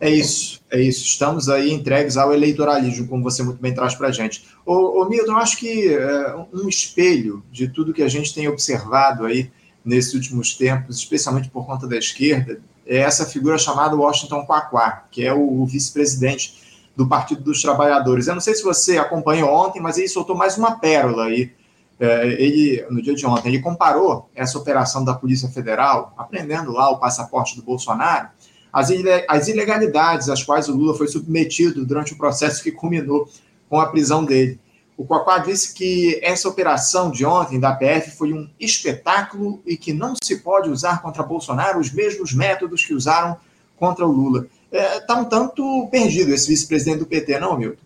É 0.00 0.08
isso, 0.08 0.60
é 0.70 0.80
isso. 0.80 1.04
Estamos 1.04 1.48
aí 1.48 1.72
entregues 1.72 2.16
ao 2.16 2.32
eleitoralismo, 2.32 3.08
como 3.08 3.22
você 3.22 3.42
muito 3.42 3.60
bem 3.60 3.74
traz 3.74 3.94
para 3.94 4.08
a 4.08 4.12
gente. 4.12 4.46
Ô, 4.64 5.02
ô 5.02 5.08
Milton, 5.08 5.36
acho 5.36 5.56
que 5.58 5.92
é, 5.92 6.36
um 6.54 6.68
espelho 6.68 7.42
de 7.50 7.68
tudo 7.68 7.92
que 7.92 8.02
a 8.02 8.08
gente 8.08 8.32
tem 8.32 8.46
observado 8.46 9.24
aí 9.24 9.50
nesses 9.84 10.14
últimos 10.14 10.56
tempos, 10.56 10.98
especialmente 10.98 11.48
por 11.48 11.66
conta 11.66 11.86
da 11.88 11.96
esquerda, 11.96 12.60
é 12.86 12.98
essa 12.98 13.26
figura 13.26 13.58
chamada 13.58 13.96
Washington 13.96 14.46
Quaquá, 14.46 15.04
que 15.10 15.24
é 15.24 15.32
o 15.32 15.64
vice-presidente 15.66 16.67
do 16.98 17.06
Partido 17.06 17.44
dos 17.44 17.62
Trabalhadores. 17.62 18.26
Eu 18.26 18.34
não 18.34 18.40
sei 18.40 18.56
se 18.56 18.62
você 18.64 18.98
acompanhou 18.98 19.48
ontem, 19.48 19.80
mas 19.80 19.98
ele 19.98 20.08
soltou 20.08 20.36
mais 20.36 20.58
uma 20.58 20.80
pérola 20.80 21.26
aí. 21.26 21.52
É, 22.00 22.26
ele, 22.42 22.84
no 22.90 23.00
dia 23.00 23.14
de 23.14 23.24
ontem, 23.24 23.50
ele 23.50 23.60
comparou 23.60 24.28
essa 24.34 24.58
operação 24.58 25.04
da 25.04 25.14
Polícia 25.14 25.48
Federal, 25.48 26.12
aprendendo 26.18 26.72
lá 26.72 26.90
o 26.90 26.98
passaporte 26.98 27.54
do 27.54 27.62
Bolsonaro, 27.62 28.30
as, 28.72 28.88
as 29.28 29.46
ilegalidades 29.46 30.28
às 30.28 30.42
quais 30.42 30.68
o 30.68 30.74
Lula 30.76 30.92
foi 30.92 31.06
submetido 31.06 31.86
durante 31.86 32.14
o 32.14 32.18
processo 32.18 32.64
que 32.64 32.72
culminou 32.72 33.28
com 33.70 33.80
a 33.80 33.86
prisão 33.86 34.24
dele. 34.24 34.58
O 34.96 35.06
Quaquá 35.06 35.38
disse 35.38 35.74
que 35.74 36.18
essa 36.20 36.48
operação 36.48 37.12
de 37.12 37.24
ontem 37.24 37.60
da 37.60 37.76
PF 37.76 38.10
foi 38.16 38.32
um 38.32 38.50
espetáculo 38.58 39.62
e 39.64 39.76
que 39.76 39.92
não 39.92 40.14
se 40.20 40.38
pode 40.38 40.68
usar 40.68 41.00
contra 41.00 41.22
Bolsonaro 41.22 41.78
os 41.78 41.92
mesmos 41.92 42.34
métodos 42.34 42.84
que 42.84 42.92
usaram 42.92 43.36
contra 43.76 44.04
o 44.04 44.10
Lula. 44.10 44.48
Está 44.70 44.96
é, 44.96 45.00
tá 45.00 45.16
um 45.16 45.24
tanto 45.24 45.88
perdido 45.90 46.32
esse 46.32 46.48
vice-presidente 46.48 46.98
do 46.98 47.06
PT, 47.06 47.38
não, 47.38 47.56
Milton? 47.56 47.82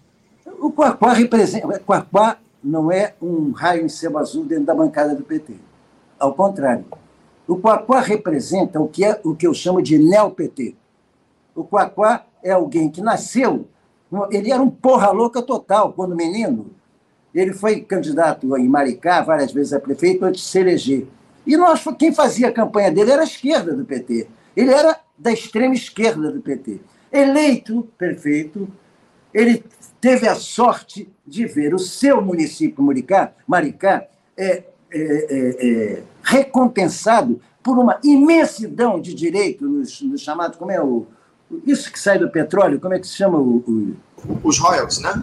O 0.59 0.73
Quaquá 0.73 1.13
representa. 1.13 1.83
Não 2.63 2.93
é 2.93 3.15
um 3.21 3.51
raio 3.51 3.85
em 3.85 3.89
céu 3.89 4.17
azul 4.19 4.45
dentro 4.45 4.67
da 4.67 4.75
bancada 4.75 5.15
do 5.15 5.23
PT. 5.23 5.55
Ao 6.19 6.33
contrário. 6.35 6.85
O 7.47 7.57
Quaquá 7.57 8.01
representa 8.01 8.81
o 8.81 8.89
que, 8.89 9.05
é, 9.05 9.21
o 9.25 9.35
que 9.35 9.47
eu 9.47 9.55
chamo 9.55 9.83
de 9.83 9.99
neo-PT. 9.99 10.75
O 11.55 11.65
Quaquá 11.65 12.25
é 12.43 12.53
alguém 12.53 12.89
que 12.89 13.01
nasceu. 13.01 13.67
Ele 14.31 14.53
era 14.53 14.63
um 14.63 14.71
porra 14.71 15.11
louca 15.11 15.43
total 15.43 15.93
quando 15.93 16.15
menino 16.15 16.71
ele 17.35 17.55
foi 17.55 17.81
candidato 17.81 18.57
em 18.59 18.69
Maricá 18.69 19.23
várias 19.23 19.53
vezes 19.53 19.73
a 19.73 19.81
prefeito 19.81 20.25
antes 20.25 20.43
de 20.43 20.49
se 20.49 20.59
eleger. 20.59 21.07
E 21.47 21.57
nós, 21.57 21.83
quem 21.99 22.13
fazia 22.13 22.49
a 22.49 22.53
campanha 22.53 22.91
dele 22.91 23.11
era 23.11 23.23
a 23.23 23.25
esquerda 23.25 23.75
do 23.75 23.85
PT. 23.85 24.29
Ele 24.55 24.71
era 24.71 25.01
da 25.23 25.33
extrema 25.33 25.73
esquerda 25.73 26.33
do 26.33 26.41
PT. 26.41 26.81
Eleito 27.13 27.89
prefeito, 27.97 28.69
ele 29.33 29.65
teve 30.01 30.27
a 30.27 30.35
sorte 30.35 31.09
de 31.25 31.47
ver 31.47 31.73
o 31.75 31.79
seu 31.79 32.21
município, 32.21 32.83
Maricá, 32.83 33.33
Maricá 33.47 34.05
é, 34.37 34.45
é, 34.47 34.65
é, 34.91 35.69
é, 35.69 36.03
recompensado 36.23 37.41
por 37.63 37.79
uma 37.79 38.01
imensidão 38.03 39.01
de 39.01 39.15
direitos 39.15 39.71
nos, 39.71 40.03
nos 40.03 40.21
chamados, 40.21 40.59
como 40.59 40.73
é 40.73 40.83
o, 40.83 41.07
isso 41.65 41.93
que 41.93 42.01
sai 42.01 42.19
do 42.19 42.29
petróleo, 42.29 42.81
como 42.81 42.95
é 42.95 42.99
que 42.99 43.07
se 43.07 43.15
chama 43.15 43.39
o, 43.39 43.59
o... 43.59 43.97
os 44.43 44.59
royalties, 44.59 44.99
né? 45.01 45.23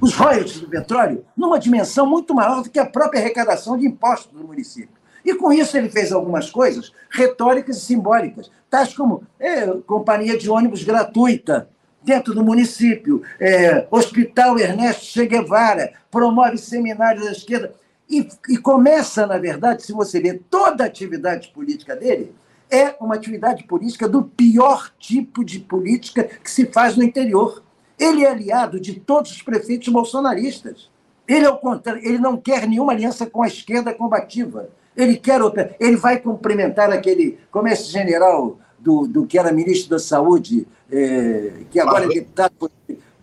os 0.00 0.14
royalties 0.14 0.60
do 0.60 0.68
petróleo 0.68 1.24
numa 1.36 1.60
dimensão 1.60 2.06
muito 2.06 2.34
maior 2.34 2.62
do 2.62 2.70
que 2.70 2.78
a 2.78 2.86
própria 2.86 3.20
arrecadação 3.20 3.78
de 3.78 3.86
impostos 3.86 4.32
do 4.32 4.46
município. 4.46 4.97
E 5.28 5.34
com 5.34 5.52
isso 5.52 5.76
ele 5.76 5.90
fez 5.90 6.10
algumas 6.10 6.50
coisas 6.50 6.90
retóricas 7.10 7.76
e 7.76 7.80
simbólicas, 7.80 8.50
tais 8.70 8.94
como 8.94 9.22
é, 9.38 9.66
companhia 9.86 10.38
de 10.38 10.48
ônibus 10.48 10.82
gratuita 10.82 11.68
dentro 12.02 12.32
do 12.32 12.42
município, 12.42 13.22
é, 13.38 13.86
Hospital 13.90 14.58
Ernesto 14.58 15.04
Che 15.04 15.26
Guevara, 15.26 15.92
promove 16.10 16.56
seminários 16.56 17.26
da 17.26 17.32
esquerda. 17.32 17.74
E, 18.08 18.26
e 18.48 18.56
começa, 18.56 19.26
na 19.26 19.36
verdade, 19.36 19.82
se 19.82 19.92
você 19.92 20.18
ver 20.18 20.40
toda 20.48 20.84
a 20.84 20.86
atividade 20.86 21.48
política 21.48 21.94
dele, 21.94 22.34
é 22.70 22.94
uma 22.98 23.14
atividade 23.14 23.64
política 23.64 24.08
do 24.08 24.22
pior 24.22 24.90
tipo 24.98 25.44
de 25.44 25.58
política 25.58 26.24
que 26.24 26.50
se 26.50 26.64
faz 26.64 26.96
no 26.96 27.02
interior 27.02 27.62
ele 27.98 28.24
é 28.24 28.30
aliado 28.30 28.80
de 28.80 28.98
todos 28.98 29.32
os 29.32 29.42
prefeitos 29.42 29.88
bolsonaristas. 29.88 30.88
Ele, 31.26 31.44
ao 31.44 31.58
contrário, 31.58 32.00
ele 32.02 32.18
não 32.18 32.36
quer 32.36 32.66
nenhuma 32.66 32.92
aliança 32.92 33.26
com 33.26 33.42
a 33.42 33.46
esquerda 33.46 33.92
combativa. 33.92 34.70
Ele 34.98 35.16
quer 35.16 35.40
ele 35.78 35.96
vai 35.96 36.18
cumprimentar 36.18 36.90
aquele, 36.90 37.38
como 37.52 37.68
é 37.68 37.72
esse 37.72 37.84
general 37.84 38.58
do, 38.76 39.06
do 39.06 39.24
que 39.24 39.38
era 39.38 39.52
ministro 39.52 39.90
da 39.90 39.98
Saúde, 40.00 40.66
é, 40.90 41.62
que 41.70 41.78
agora 41.78 42.00
Pazuelo. 42.00 42.12
é 42.12 42.20
deputado. 42.20 42.70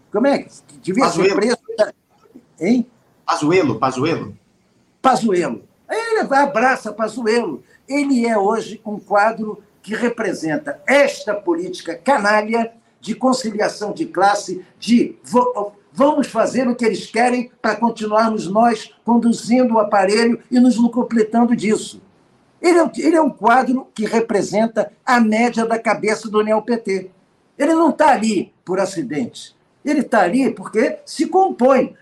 Como 0.09 0.27
é 0.27 0.39
que 0.39 0.77
devia 0.81 1.09
ser 1.09 1.35
preso? 1.35 1.57
Hein? 2.57 2.87
Pazuelo, 3.25 3.77
Pazuelo. 3.77 4.37
Pazuelo. 5.01 5.63
Ele 5.89 6.19
ele 6.21 6.33
abraça 6.33 6.93
Pazuello. 6.93 7.61
Ele 7.87 8.25
é 8.25 8.37
hoje 8.37 8.81
um 8.85 8.97
quadro 8.97 9.61
que 9.81 9.93
representa 9.93 10.81
esta 10.87 11.33
política 11.33 11.95
canalha 11.95 12.71
de 12.99 13.13
conciliação 13.13 13.91
de 13.91 14.05
classe, 14.05 14.65
de 14.79 15.17
vamos 15.95 16.27
fazer 16.27 16.67
o 16.67 16.75
que 16.75 16.83
eles 16.83 17.05
querem 17.05 17.49
para 17.61 17.77
continuarmos 17.77 18.47
nós 18.47 18.93
conduzindo 19.05 19.75
o 19.75 19.79
aparelho 19.79 20.39
e 20.51 20.59
nos 20.59 20.75
completando 20.89 21.55
disso. 21.55 22.01
Ele 22.61 22.79
é, 22.79 22.91
ele 22.97 23.15
é 23.15 23.21
um 23.21 23.29
quadro 23.29 23.87
que 23.93 24.05
representa 24.05 24.91
a 25.05 25.19
média 25.19 25.65
da 25.65 25.79
cabeça 25.79 26.29
do 26.29 26.43
NeoPT. 26.43 27.09
Ele 27.57 27.73
não 27.73 27.91
está 27.91 28.09
ali 28.09 28.53
por 28.65 28.79
acidente. 28.79 29.55
Ele 29.83 30.01
está 30.01 30.21
ali 30.21 30.51
porque 30.51 30.97
se 31.05 31.27
compõe. 31.27 31.95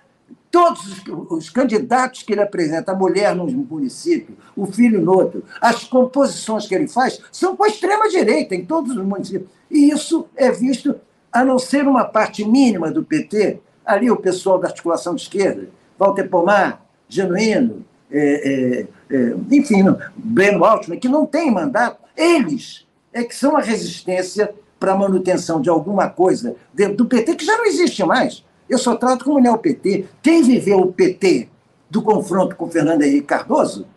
Todos 0.49 0.85
os, 0.87 1.03
os, 1.31 1.49
candidatos 1.49 2.21
que 2.21 2.31
ele 2.31 2.41
apresenta, 2.41 2.91
a 2.91 2.95
mulher 2.95 3.35
num 3.35 3.47
município, 3.47 4.37
o 4.55 4.67
filho 4.67 5.01
no 5.01 5.11
outro, 5.11 5.43
as 5.59 5.83
composições 5.83 6.67
que 6.67 6.75
ele 6.75 6.87
faz 6.87 7.19
são 7.31 7.55
com 7.55 7.63
a 7.63 7.67
extrema-direita 7.67 8.53
em 8.53 8.63
todos 8.63 8.95
os 8.95 9.03
municípios. 9.03 9.49
E 9.69 9.89
isso 9.89 10.27
é 10.35 10.51
visto, 10.51 10.95
a 11.31 11.43
não 11.43 11.57
ser 11.57 11.87
uma 11.87 12.05
parte 12.05 12.45
mínima 12.45 12.91
do 12.91 13.03
PT, 13.03 13.59
ali 13.85 14.09
o 14.09 14.17
pessoal 14.17 14.59
da 14.59 14.67
articulação 14.67 15.15
de 15.15 15.23
esquerda, 15.23 15.69
Walter 15.97 16.27
Pomar, 16.29 16.83
Genuíno, 17.07 17.85
é, 18.11 18.19
é, 18.19 19.15
é, 19.15 19.35
enfim, 19.51 19.83
Breno 20.15 20.63
Altman, 20.63 20.99
que 20.99 21.07
não 21.07 21.25
tem 21.25 21.51
mandato, 21.51 21.99
eles 22.15 22.85
é 23.11 23.23
que 23.23 23.35
são 23.35 23.55
a 23.55 23.61
resistência 23.61 24.53
para 24.79 24.93
a 24.93 24.97
manutenção 24.97 25.61
de 25.61 25.69
alguma 25.69 26.09
coisa 26.09 26.55
dentro 26.73 26.97
do 26.97 27.05
PT, 27.05 27.35
que 27.35 27.45
já 27.45 27.57
não 27.57 27.65
existe 27.65 28.03
mais. 28.03 28.43
Eu 28.67 28.77
só 28.77 28.95
trato 28.95 29.23
como 29.23 29.39
neo-PT. 29.39 30.05
Quem 30.21 30.43
viveu 30.43 30.79
o 30.79 30.91
PT 30.91 31.47
do 31.89 32.01
confronto 32.01 32.55
com 32.55 32.69
Fernando 32.69 33.03
Henrique 33.03 33.27
Cardoso 33.27 33.87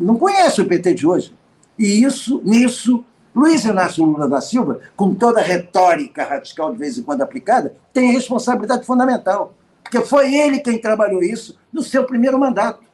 não 0.00 0.16
conhece 0.16 0.60
o 0.60 0.66
PT 0.66 0.94
de 0.94 1.06
hoje. 1.06 1.34
E 1.78 2.02
isso, 2.02 2.40
nisso, 2.44 3.04
Luiz 3.34 3.64
Inácio 3.64 4.04
Lula 4.04 4.28
da 4.28 4.40
Silva, 4.40 4.80
com 4.94 5.14
toda 5.14 5.40
a 5.40 5.42
retórica 5.42 6.24
radical 6.24 6.72
de 6.72 6.78
vez 6.78 6.96
em 6.96 7.02
quando 7.02 7.22
aplicada, 7.22 7.74
tem 7.92 8.12
responsabilidade 8.12 8.86
fundamental. 8.86 9.54
Porque 9.82 10.00
foi 10.00 10.32
ele 10.34 10.60
quem 10.60 10.78
trabalhou 10.80 11.22
isso 11.22 11.58
no 11.72 11.82
seu 11.82 12.04
primeiro 12.04 12.38
mandato, 12.38 12.84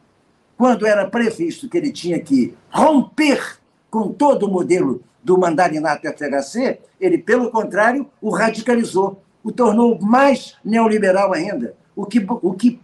quando 0.57 0.87
era 0.87 1.09
previsto 1.09 1.69
que 1.69 1.77
ele 1.77 1.93
tinha 1.93 2.19
que 2.21 2.55
romper 2.71 3.59
com 3.91 4.13
todo 4.13 4.47
o 4.47 4.51
modelo 4.51 5.03
do 5.23 5.39
mandarinato 5.39 6.07
FHC, 6.09 6.79
ele, 7.01 7.19
pelo 7.19 7.51
contrário, 7.51 8.07
o 8.21 8.31
radicalizou, 8.31 9.23
o 9.43 9.53
tornou 9.53 9.99
mais 10.01 10.57
neoliberal 10.65 11.33
ainda. 11.33 11.75
O 11.95 12.07
que, 12.07 12.25
o 12.29 12.55
que 12.55 12.81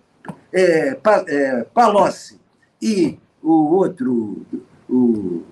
é, 0.52 0.94
pa, 0.94 1.24
Palocci 1.72 2.38
e 2.80 3.18
o 3.42 3.74
outro, 3.74 4.44
o, 4.88 5.42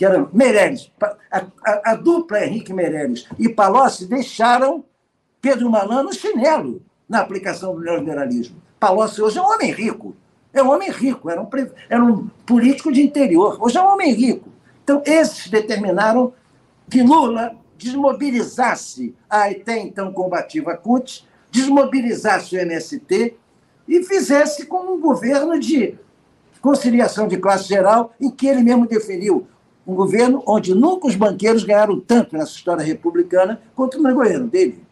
que 0.00 0.04
era 0.06 0.26
Meirelles, 0.32 0.90
a, 1.30 1.44
a, 1.62 1.90
a, 1.90 1.94
dupla 1.94 2.42
Henrique 2.42 2.72
Meirelles 2.72 3.28
e 3.38 3.50
Palocci 3.50 4.06
deixaram 4.06 4.82
Pedro 5.42 5.68
Malan 5.68 6.04
no 6.04 6.14
chinelo 6.14 6.80
na 7.06 7.20
aplicação 7.20 7.74
do 7.74 7.82
neoliberalismo. 7.82 8.56
Palocci 8.78 9.20
hoje 9.20 9.36
é 9.36 9.42
um 9.42 9.50
homem 9.52 9.70
rico, 9.70 10.16
é 10.54 10.62
um 10.62 10.70
homem 10.70 10.90
rico, 10.90 11.28
era 11.28 11.38
um, 11.38 11.46
era 11.90 12.02
um 12.02 12.28
político 12.46 12.90
de 12.90 13.02
interior, 13.02 13.58
hoje 13.60 13.76
é 13.76 13.82
um 13.82 13.92
homem 13.92 14.14
rico. 14.14 14.48
Então, 14.82 15.02
esses 15.04 15.50
determinaram 15.50 16.32
que 16.88 17.02
Lula 17.02 17.54
desmobilizasse 17.76 19.14
a 19.28 19.50
até 19.50 19.80
então 19.80 20.14
combativa 20.14 20.78
CUT, 20.78 21.28
desmobilizasse 21.50 22.56
o 22.56 22.58
MST 22.58 23.36
e 23.86 24.02
fizesse 24.02 24.64
com 24.64 24.94
um 24.94 24.98
governo 24.98 25.60
de 25.60 25.98
conciliação 26.62 27.28
de 27.28 27.36
classe 27.36 27.68
geral, 27.68 28.14
em 28.18 28.30
que 28.30 28.46
ele 28.46 28.62
mesmo 28.62 28.86
definiu 28.86 29.46
um 29.86 29.94
governo 29.94 30.42
onde 30.46 30.74
nunca 30.74 31.08
os 31.08 31.16
banqueiros 31.16 31.64
ganharam 31.64 31.98
tanto 31.98 32.36
nessa 32.36 32.52
história 32.52 32.84
republicana 32.84 33.60
quanto 33.74 34.00
no 34.00 34.14
governo 34.14 34.46
dele. 34.46 34.84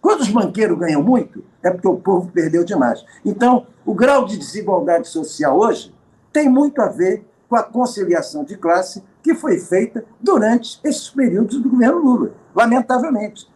Quando 0.00 0.20
os 0.20 0.28
banqueiros 0.28 0.78
ganham 0.78 1.02
muito, 1.02 1.44
é 1.62 1.70
porque 1.70 1.88
o 1.88 1.96
povo 1.96 2.30
perdeu 2.32 2.64
demais. 2.64 3.04
Então, 3.24 3.66
o 3.84 3.94
grau 3.94 4.24
de 4.24 4.36
desigualdade 4.36 5.08
social 5.08 5.58
hoje 5.58 5.92
tem 6.32 6.48
muito 6.48 6.80
a 6.80 6.88
ver 6.88 7.24
com 7.48 7.56
a 7.56 7.62
conciliação 7.62 8.44
de 8.44 8.56
classe 8.56 9.02
que 9.22 9.34
foi 9.34 9.58
feita 9.58 10.04
durante 10.20 10.78
esses 10.84 11.08
períodos 11.08 11.60
do 11.60 11.68
governo 11.68 11.98
Lula, 11.98 12.32
lamentavelmente. 12.54 13.46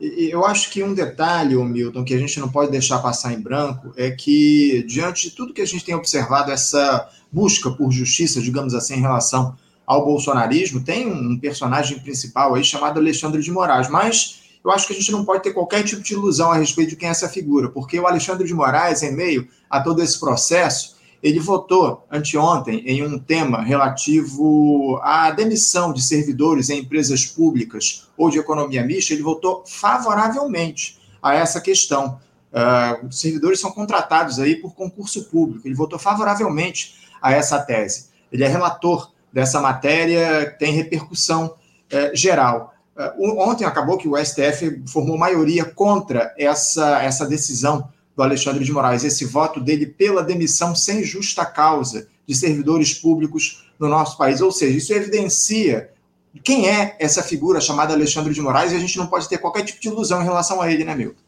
Eu 0.00 0.44
acho 0.44 0.70
que 0.70 0.82
um 0.82 0.94
detalhe, 0.94 1.56
Milton, 1.56 2.04
que 2.04 2.14
a 2.14 2.18
gente 2.18 2.38
não 2.38 2.48
pode 2.48 2.70
deixar 2.70 3.00
passar 3.00 3.32
em 3.32 3.40
branco 3.40 3.92
é 3.96 4.10
que, 4.10 4.84
diante 4.86 5.28
de 5.28 5.34
tudo 5.34 5.52
que 5.52 5.60
a 5.60 5.66
gente 5.66 5.84
tem 5.84 5.94
observado, 5.94 6.52
essa 6.52 7.08
busca 7.32 7.70
por 7.70 7.90
justiça, 7.90 8.40
digamos 8.40 8.74
assim, 8.74 8.94
em 8.94 9.00
relação 9.00 9.56
ao 9.88 10.04
bolsonarismo, 10.04 10.84
tem 10.84 11.10
um 11.10 11.38
personagem 11.38 11.98
principal 12.00 12.54
aí 12.54 12.62
chamado 12.62 13.00
Alexandre 13.00 13.40
de 13.40 13.50
Moraes, 13.50 13.88
mas 13.88 14.42
eu 14.62 14.70
acho 14.70 14.86
que 14.86 14.92
a 14.92 14.96
gente 14.96 15.10
não 15.10 15.24
pode 15.24 15.42
ter 15.42 15.54
qualquer 15.54 15.82
tipo 15.82 16.02
de 16.02 16.12
ilusão 16.12 16.52
a 16.52 16.56
respeito 16.56 16.90
de 16.90 16.96
quem 16.96 17.08
é 17.08 17.10
essa 17.10 17.26
figura, 17.26 17.70
porque 17.70 17.98
o 17.98 18.06
Alexandre 18.06 18.46
de 18.46 18.52
Moraes, 18.52 19.02
em 19.02 19.16
meio 19.16 19.48
a 19.70 19.80
todo 19.80 20.02
esse 20.02 20.20
processo, 20.20 20.98
ele 21.22 21.40
votou 21.40 22.06
anteontem 22.12 22.82
em 22.86 23.02
um 23.02 23.18
tema 23.18 23.62
relativo 23.62 25.00
à 25.02 25.30
demissão 25.30 25.90
de 25.90 26.02
servidores 26.02 26.68
em 26.68 26.80
empresas 26.80 27.24
públicas 27.24 28.08
ou 28.14 28.28
de 28.28 28.38
economia 28.38 28.84
mista, 28.84 29.14
ele 29.14 29.22
votou 29.22 29.64
favoravelmente 29.66 30.98
a 31.22 31.34
essa 31.34 31.62
questão. 31.62 32.20
Uh, 32.52 33.06
os 33.06 33.18
servidores 33.18 33.58
são 33.58 33.72
contratados 33.72 34.38
aí 34.38 34.56
por 34.56 34.74
concurso 34.74 35.24
público. 35.24 35.66
Ele 35.66 35.74
votou 35.74 35.98
favoravelmente 35.98 37.08
a 37.22 37.32
essa 37.32 37.58
tese. 37.58 38.10
Ele 38.30 38.44
é 38.44 38.48
relator 38.48 39.10
dessa 39.38 39.60
matéria, 39.60 40.52
tem 40.58 40.72
repercussão 40.72 41.46
uh, 41.46 42.16
geral. 42.16 42.74
Uh, 42.96 43.38
ontem 43.38 43.64
acabou 43.64 43.96
que 43.96 44.08
o 44.08 44.16
STF 44.16 44.82
formou 44.88 45.16
maioria 45.16 45.64
contra 45.64 46.34
essa, 46.36 47.00
essa 47.00 47.24
decisão 47.24 47.88
do 48.16 48.22
Alexandre 48.24 48.64
de 48.64 48.72
Moraes, 48.72 49.04
esse 49.04 49.24
voto 49.24 49.60
dele 49.60 49.86
pela 49.86 50.24
demissão 50.24 50.74
sem 50.74 51.04
justa 51.04 51.46
causa 51.46 52.08
de 52.26 52.34
servidores 52.34 52.92
públicos 52.92 53.64
no 53.78 53.88
nosso 53.88 54.18
país. 54.18 54.40
Ou 54.40 54.50
seja, 54.50 54.76
isso 54.76 54.92
evidencia 54.92 55.88
quem 56.42 56.68
é 56.68 56.96
essa 56.98 57.22
figura 57.22 57.60
chamada 57.60 57.94
Alexandre 57.94 58.34
de 58.34 58.40
Moraes 58.40 58.72
e 58.72 58.74
a 58.76 58.80
gente 58.80 58.98
não 58.98 59.06
pode 59.06 59.28
ter 59.28 59.38
qualquer 59.38 59.62
tipo 59.62 59.80
de 59.80 59.86
ilusão 59.86 60.20
em 60.20 60.24
relação 60.24 60.60
a 60.60 60.68
ele, 60.68 60.84
né, 60.84 60.96
Milton? 60.96 61.22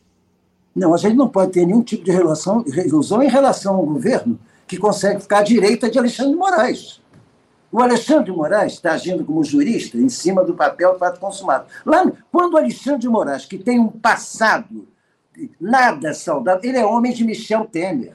Não, 0.74 0.92
a 0.92 0.96
gente 0.96 1.14
não 1.14 1.28
pode 1.28 1.52
ter 1.52 1.64
nenhum 1.64 1.82
tipo 1.82 2.04
de 2.04 2.10
relação, 2.10 2.64
ilusão 2.66 3.22
em 3.22 3.28
relação 3.28 3.76
ao 3.76 3.86
governo 3.86 4.36
que 4.66 4.76
consegue 4.76 5.20
ficar 5.20 5.38
à 5.38 5.42
direita 5.42 5.88
de 5.88 5.96
Alexandre 5.96 6.32
de 6.32 6.38
Moraes. 6.38 6.99
O 7.72 7.80
Alexandre 7.80 8.24
de 8.24 8.32
Moraes 8.32 8.72
está 8.74 8.92
agindo 8.92 9.24
como 9.24 9.44
jurista 9.44 9.96
em 9.96 10.08
cima 10.08 10.44
do 10.44 10.54
papel 10.54 10.98
fato 10.98 11.20
consumado. 11.20 11.66
Lá, 11.86 12.04
quando 12.32 12.54
o 12.54 12.56
Alexandre 12.56 13.00
de 13.00 13.08
Moraes, 13.08 13.44
que 13.44 13.58
tem 13.58 13.78
um 13.78 13.88
passado 13.88 14.88
nada 15.60 16.12
saudável. 16.12 16.68
Ele 16.68 16.78
é 16.78 16.84
homem 16.84 17.12
de 17.12 17.24
Michel 17.24 17.64
Temer. 17.64 18.14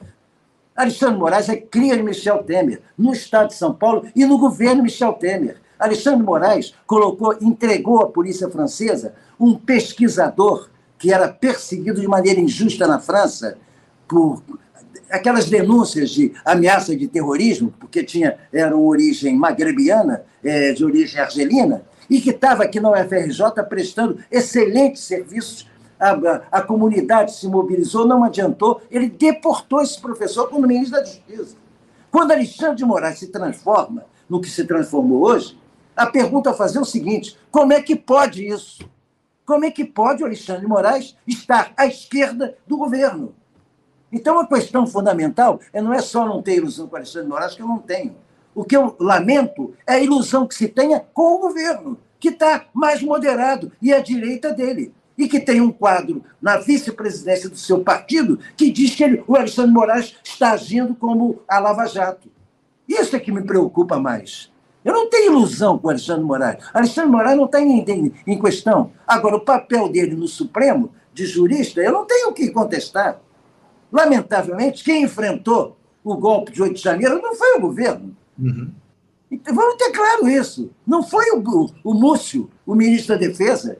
Alexandre 0.76 1.18
Moraes 1.18 1.48
é 1.48 1.56
cria 1.56 1.96
de 1.96 2.04
Michel 2.04 2.44
Temer, 2.44 2.82
no 2.98 3.14
Estado 3.14 3.48
de 3.48 3.56
São 3.56 3.74
Paulo 3.74 4.06
e 4.16 4.26
no 4.26 4.38
governo 4.38 4.84
Michel 4.84 5.14
Temer. 5.14 5.62
Alexandre 5.80 6.24
Moraes 6.24 6.74
colocou, 6.86 7.36
entregou 7.42 8.02
à 8.02 8.08
polícia 8.08 8.50
francesa 8.50 9.16
um 9.40 9.56
pesquisador 9.56 10.70
que 10.98 11.14
era 11.14 11.28
perseguido 11.28 12.02
de 12.02 12.08
maneira 12.08 12.40
injusta 12.40 12.88
na 12.88 13.00
França 13.00 13.58
por 14.08 14.42
aquelas 15.10 15.50
denúncias 15.50 16.10
de 16.10 16.34
ameaça 16.44 16.96
de 16.96 17.08
terrorismo, 17.08 17.74
porque 17.80 18.04
tinha 18.04 18.38
era 18.52 18.76
uma 18.76 18.86
origem 18.86 19.36
magrebiana, 19.36 20.24
é, 20.44 20.74
de 20.74 20.84
origem 20.84 21.20
argelina, 21.20 21.84
e 22.10 22.22
que 22.22 22.30
estava 22.30 22.64
aqui 22.64 22.80
na 22.80 22.92
UFRJ 22.92 23.64
prestando 23.68 24.20
excelentes 24.32 25.04
serviços 25.04 25.68
a, 26.00 26.60
a 26.60 26.62
comunidade 26.62 27.34
se 27.34 27.48
mobilizou, 27.48 28.08
não 28.08 28.24
adiantou, 28.24 28.82
ele 28.92 29.10
deportou 29.10 29.82
esse 29.82 30.00
professor 30.00 30.50
como 30.50 30.68
ministro 30.68 31.00
da 31.00 31.06
Justiça. 31.06 31.56
Quando 32.12 32.32
Alexandre 32.32 32.76
de 32.76 32.86
Moraes 32.86 33.20
se 33.20 33.28
transforma 33.28 34.06
no 34.30 34.42
que 34.42 34.50
se 34.50 34.66
transformou 34.66 35.24
hoje, 35.24 35.58
a 35.96 36.06
pergunta 36.06 36.52
a 36.52 36.54
fazer 36.54 36.78
é 36.78 36.82
o 36.82 36.86
seguinte: 36.86 37.38
como 37.52 37.74
é 37.74 37.82
que 37.82 37.96
pode 37.96 38.46
isso? 38.46 38.90
Como 39.46 39.64
é 39.64 39.72
que 39.72 39.86
pode 39.86 40.24
o 40.24 40.26
Alexandre 40.26 40.62
de 40.62 40.68
Moraes 40.68 41.16
estar 41.28 41.72
à 41.78 41.86
esquerda 41.86 42.58
do 42.68 42.78
governo? 42.78 43.34
Então, 44.12 44.40
a 44.40 44.48
questão 44.48 44.86
fundamental 44.88 45.60
é, 45.74 45.82
não 45.82 45.94
é 45.94 46.00
só 46.00 46.26
não 46.26 46.42
ter 46.42 46.58
ilusão 46.58 46.88
com 46.88 46.94
o 46.94 46.98
Alexandre 46.98 47.24
de 47.24 47.30
Moraes, 47.30 47.56
que 47.56 47.62
eu 47.62 47.68
não 47.68 47.80
tenho. 47.80 48.16
O 48.54 48.64
que 48.64 48.78
eu 48.78 48.96
lamento 49.00 49.74
é 49.86 49.96
a 49.96 50.00
ilusão 50.00 50.48
que 50.48 50.56
se 50.56 50.68
tenha 50.68 51.00
com 51.14 51.36
o 51.36 51.40
governo, 51.40 51.98
que 52.20 52.30
está 52.30 52.66
mais 52.74 53.02
moderado 53.02 53.72
e 53.82 53.94
à 53.94 54.00
direita 54.00 54.54
dele 54.54 54.94
e 55.18 55.28
que 55.28 55.40
tem 55.40 55.62
um 55.62 55.72
quadro 55.72 56.24
na 56.42 56.58
vice-presidência 56.58 57.50
do 57.50 57.58
seu 57.58 57.80
partido 57.82 58.40
que 58.56 58.72
diz 58.72 58.96
que 58.96 59.04
ele, 59.04 59.24
o 59.28 59.36
Alexandre 59.36 59.72
Moraes 59.72 60.16
está 60.24 60.52
agindo 60.52 60.94
como 60.96 61.42
a 61.48 61.60
Lava 61.60 61.86
Jato. 61.86 62.30
Isso 62.88 63.16
é 63.16 63.20
que 63.20 63.32
me 63.32 63.42
preocupa 63.42 64.00
mais. 64.00 64.52
Eu 64.84 64.94
não 64.94 65.10
tenho 65.10 65.32
ilusão 65.32 65.80
com 65.80 65.88
o 65.88 65.90
Alexandre 65.90 66.24
Moraes. 66.24 66.64
Alexandre 66.74 67.12
Moraes 67.12 67.38
não 67.38 67.46
está 67.46 67.60
em, 67.60 68.14
em 68.28 68.40
questão. 68.40 68.92
Agora, 69.08 69.38
o 69.38 69.42
papel 69.42 69.90
dele 69.90 70.16
no 70.16 70.28
Supremo, 70.28 70.92
de 71.12 71.26
jurista, 71.26 71.82
eu 71.82 71.92
não 71.92 72.06
tenho 72.06 72.30
o 72.30 72.34
que 72.34 72.52
contestar. 72.52 73.20
Lamentavelmente, 73.92 74.84
quem 74.84 75.04
enfrentou 75.04 75.78
o 76.04 76.16
golpe 76.16 76.52
de 76.52 76.62
8 76.62 76.76
de 76.76 76.82
janeiro 76.82 77.22
não 77.22 77.36
foi 77.36 77.58
o 77.58 77.62
governo, 77.62 78.16
Uhum. 78.38 78.72
Então, 79.32 79.56
vamos 79.56 79.76
ter 79.76 79.92
claro 79.92 80.28
isso. 80.30 80.70
Não 80.86 81.04
foi 81.04 81.32
o, 81.32 81.70
o 81.84 81.94
Múcio, 81.94 82.50
o 82.66 82.76
ministro 82.76 83.16
da 83.16 83.28
Defesa, 83.28 83.78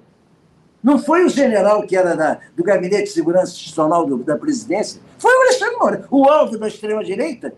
não 0.84 1.00
foi 1.00 1.26
o 1.26 1.30
general 1.30 1.84
que 1.84 1.96
era 1.96 2.16
da, 2.16 2.40
do 2.56 2.64
Gabinete 2.64 3.06
de 3.06 3.10
Segurança 3.10 3.54
Institucional 3.54 4.06
do, 4.06 4.18
da 4.18 4.38
presidência, 4.38 5.02
foi 5.18 5.32
o 5.32 5.42
Alexandre 5.42 5.78
Moraes, 5.78 6.06
o 6.12 6.30
alvo 6.30 6.58
da 6.58 6.68
extrema-direita. 6.68 7.56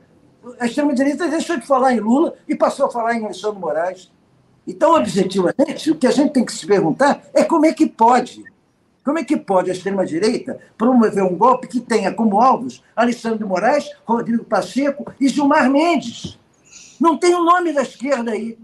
A 0.60 0.66
extrema-direita 0.66 1.28
deixou 1.28 1.58
de 1.58 1.66
falar 1.66 1.94
em 1.94 2.00
Lula 2.00 2.36
e 2.48 2.56
passou 2.56 2.86
a 2.86 2.90
falar 2.90 3.16
em 3.16 3.26
Alexandre 3.26 3.60
Moraes. 3.60 4.12
Então, 4.66 4.96
objetivamente, 4.96 5.92
o 5.92 5.96
que 5.96 6.08
a 6.08 6.12
gente 6.12 6.32
tem 6.34 6.46
que 6.46 6.54
se 6.54 6.66
perguntar 6.66 7.22
é 7.34 7.44
como 7.44 7.66
é 7.66 7.74
que 7.74 7.86
pode. 7.86 8.44
Como 9.08 9.20
é 9.20 9.24
que 9.24 9.38
pode 9.38 9.70
a 9.70 9.74
extrema-direita 9.74 10.60
promover 10.78 11.24
um 11.24 11.34
golpe 11.34 11.66
que 11.66 11.80
tenha 11.80 12.14
como 12.14 12.42
alvos 12.42 12.84
Alexandre 12.94 13.38
de 13.38 13.46
Moraes, 13.46 13.90
Rodrigo 14.04 14.44
Pacheco 14.44 15.10
e 15.18 15.30
Gilmar 15.30 15.72
Mendes? 15.72 16.38
Não 17.00 17.18
tem 17.18 17.34
o 17.34 17.42
nome 17.42 17.72
da 17.72 17.84
esquerda 17.84 18.32
aí. 18.32 18.58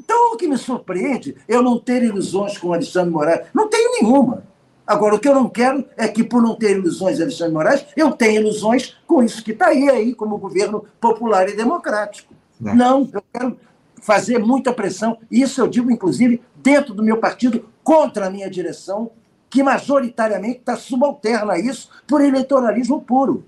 Então, 0.00 0.32
o 0.32 0.36
que 0.36 0.48
me 0.48 0.58
surpreende 0.58 1.36
é 1.46 1.54
eu 1.54 1.62
não 1.62 1.78
ter 1.78 2.02
ilusões 2.02 2.58
com 2.58 2.72
Alexandre 2.72 3.12
Moraes. 3.12 3.46
Não 3.54 3.68
tenho 3.68 3.92
nenhuma. 3.92 4.42
Agora, 4.84 5.14
o 5.14 5.18
que 5.20 5.28
eu 5.28 5.34
não 5.36 5.48
quero 5.48 5.84
é 5.96 6.08
que, 6.08 6.24
por 6.24 6.42
não 6.42 6.56
ter 6.56 6.76
ilusões 6.76 7.18
de 7.18 7.22
Alexandre 7.22 7.54
Moraes, 7.54 7.86
eu 7.96 8.10
tenha 8.10 8.40
ilusões 8.40 8.96
com 9.06 9.22
isso 9.22 9.44
que 9.44 9.52
está 9.52 9.68
aí, 9.68 9.88
aí, 9.88 10.12
como 10.12 10.38
governo 10.38 10.84
popular 11.00 11.48
e 11.48 11.54
democrático. 11.54 12.34
Não. 12.60 12.72
É. 12.72 12.74
não, 12.74 13.10
eu 13.12 13.22
quero 13.32 13.56
fazer 14.02 14.40
muita 14.40 14.72
pressão. 14.72 15.18
Isso 15.30 15.60
eu 15.60 15.68
digo, 15.68 15.88
inclusive, 15.88 16.42
dentro 16.56 16.92
do 16.92 17.02
meu 17.04 17.18
partido, 17.18 17.68
contra 17.84 18.26
a 18.26 18.30
minha 18.30 18.50
direção, 18.50 19.12
que 19.54 19.62
majoritariamente 19.62 20.58
está 20.58 20.76
subalterna 20.76 21.52
a 21.52 21.58
isso 21.60 21.88
por 22.08 22.20
eleitoralismo 22.20 23.00
puro, 23.00 23.44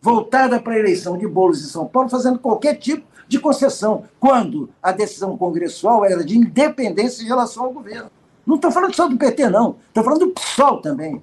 voltada 0.00 0.58
para 0.58 0.72
a 0.72 0.78
eleição 0.78 1.18
de 1.18 1.28
Boulos 1.28 1.62
em 1.62 1.68
São 1.68 1.84
Paulo, 1.86 2.08
fazendo 2.08 2.38
qualquer 2.38 2.76
tipo 2.76 3.04
de 3.28 3.38
concessão, 3.38 4.04
quando 4.18 4.70
a 4.82 4.90
decisão 4.90 5.36
congressual 5.36 6.02
era 6.02 6.24
de 6.24 6.38
independência 6.38 7.22
em 7.22 7.26
relação 7.26 7.64
ao 7.64 7.72
governo. 7.74 8.10
Não 8.46 8.56
estou 8.56 8.72
falando 8.72 8.94
só 8.94 9.06
do 9.06 9.18
PT, 9.18 9.50
não. 9.50 9.76
Estou 9.88 10.02
falando 10.02 10.20
do 10.20 10.30
PSOL 10.30 10.80
também. 10.80 11.22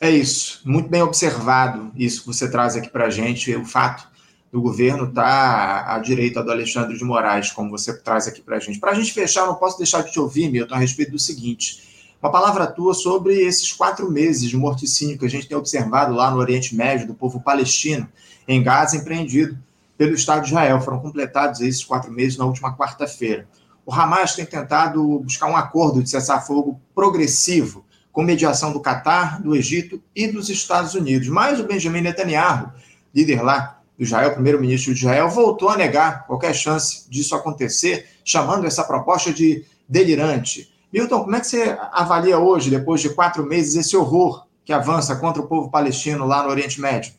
É 0.00 0.10
isso. 0.10 0.60
Muito 0.64 0.88
bem 0.88 1.02
observado 1.02 1.90
isso 1.96 2.20
que 2.20 2.28
você 2.28 2.48
traz 2.48 2.76
aqui 2.76 2.88
para 2.88 3.06
a 3.06 3.10
gente, 3.10 3.52
o 3.56 3.64
fato 3.64 4.06
do 4.52 4.62
governo 4.62 5.08
estar 5.08 5.84
tá 5.84 5.92
à 5.92 5.98
direita 5.98 6.40
do 6.40 6.52
Alexandre 6.52 6.96
de 6.96 7.02
Moraes, 7.02 7.50
como 7.50 7.68
você 7.68 7.98
traz 7.98 8.28
aqui 8.28 8.40
para 8.40 8.58
a 8.58 8.60
gente. 8.60 8.78
Para 8.78 8.92
a 8.92 8.94
gente 8.94 9.12
fechar, 9.12 9.44
não 9.44 9.56
posso 9.56 9.76
deixar 9.76 10.02
de 10.02 10.12
te 10.12 10.20
ouvir, 10.20 10.48
Milton, 10.52 10.76
a 10.76 10.78
respeito 10.78 11.10
do 11.10 11.18
seguinte 11.18 11.93
uma 12.24 12.30
palavra 12.30 12.66
tua 12.66 12.94
sobre 12.94 13.34
esses 13.42 13.70
quatro 13.70 14.10
meses 14.10 14.48
de 14.48 14.56
morticínio 14.56 15.18
que 15.18 15.26
a 15.26 15.28
gente 15.28 15.46
tem 15.46 15.58
observado 15.58 16.14
lá 16.14 16.30
no 16.30 16.38
Oriente 16.38 16.74
Médio, 16.74 17.06
do 17.06 17.12
povo 17.12 17.38
palestino, 17.38 18.08
em 18.48 18.62
Gaza, 18.62 18.96
empreendido 18.96 19.58
pelo 19.98 20.14
Estado 20.14 20.40
de 20.40 20.48
Israel. 20.48 20.80
Foram 20.80 21.00
completados 21.00 21.60
esses 21.60 21.84
quatro 21.84 22.10
meses 22.10 22.38
na 22.38 22.46
última 22.46 22.74
quarta-feira. 22.74 23.46
O 23.84 23.92
Hamas 23.92 24.34
tem 24.34 24.46
tentado 24.46 25.18
buscar 25.18 25.48
um 25.48 25.56
acordo 25.56 26.02
de 26.02 26.08
cessar-fogo 26.08 26.80
progressivo, 26.94 27.84
com 28.10 28.22
mediação 28.22 28.72
do 28.72 28.80
Catar, 28.80 29.42
do 29.42 29.54
Egito 29.54 30.02
e 30.16 30.26
dos 30.26 30.48
Estados 30.48 30.94
Unidos. 30.94 31.28
Mas 31.28 31.60
o 31.60 31.64
Benjamin 31.64 32.00
Netanyahu, 32.00 32.72
líder 33.14 33.42
lá 33.42 33.82
do 33.98 34.02
Israel, 34.02 34.32
primeiro-ministro 34.32 34.94
de 34.94 35.00
Israel, 35.00 35.28
voltou 35.28 35.68
a 35.68 35.76
negar 35.76 36.26
qualquer 36.26 36.54
chance 36.54 37.04
disso 37.10 37.34
acontecer, 37.34 38.06
chamando 38.24 38.66
essa 38.66 38.82
proposta 38.82 39.30
de 39.30 39.66
delirante. 39.86 40.72
Milton, 40.94 41.24
como 41.24 41.34
é 41.34 41.40
que 41.40 41.48
você 41.48 41.76
avalia 41.90 42.38
hoje, 42.38 42.70
depois 42.70 43.00
de 43.00 43.10
quatro 43.10 43.44
meses, 43.44 43.74
esse 43.74 43.96
horror 43.96 44.46
que 44.64 44.72
avança 44.72 45.16
contra 45.16 45.42
o 45.42 45.46
povo 45.48 45.68
palestino 45.68 46.24
lá 46.24 46.44
no 46.44 46.50
Oriente 46.50 46.80
Médio? 46.80 47.14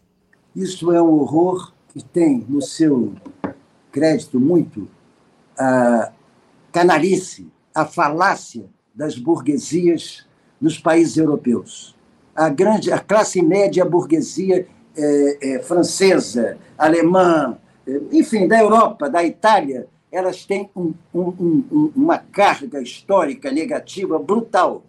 Isso 0.56 0.94
é 0.94 1.02
um 1.02 1.20
horror 1.20 1.74
que 1.90 2.02
tem 2.02 2.46
no 2.48 2.62
seu 2.62 3.12
crédito 3.92 4.40
muito 4.40 4.88
a 5.60 6.10
canalice, 6.72 7.52
a 7.74 7.86
falácia 7.86 8.64
das 8.96 9.18
burguesias 9.18 10.26
nos 10.62 10.80
países 10.80 11.18
europeus. 11.18 11.98
A 12.34 12.48
grande, 12.48 12.94
a 12.94 13.00
classe 13.00 13.42
média 13.42 13.84
a 13.84 13.86
burguesia 13.86 14.66
é, 14.96 15.56
é, 15.56 15.60
francesa, 15.60 16.58
alemã, 16.78 17.58
é, 17.86 18.00
enfim, 18.14 18.48
da 18.48 18.58
Europa, 18.58 19.10
da 19.10 19.22
Itália, 19.22 19.90
elas 20.16 20.46
têm 20.46 20.70
um, 20.74 20.94
um, 21.14 21.28
um, 21.28 21.92
uma 21.94 22.18
carga 22.18 22.82
histórica 22.82 23.52
negativa 23.52 24.18
brutal, 24.18 24.82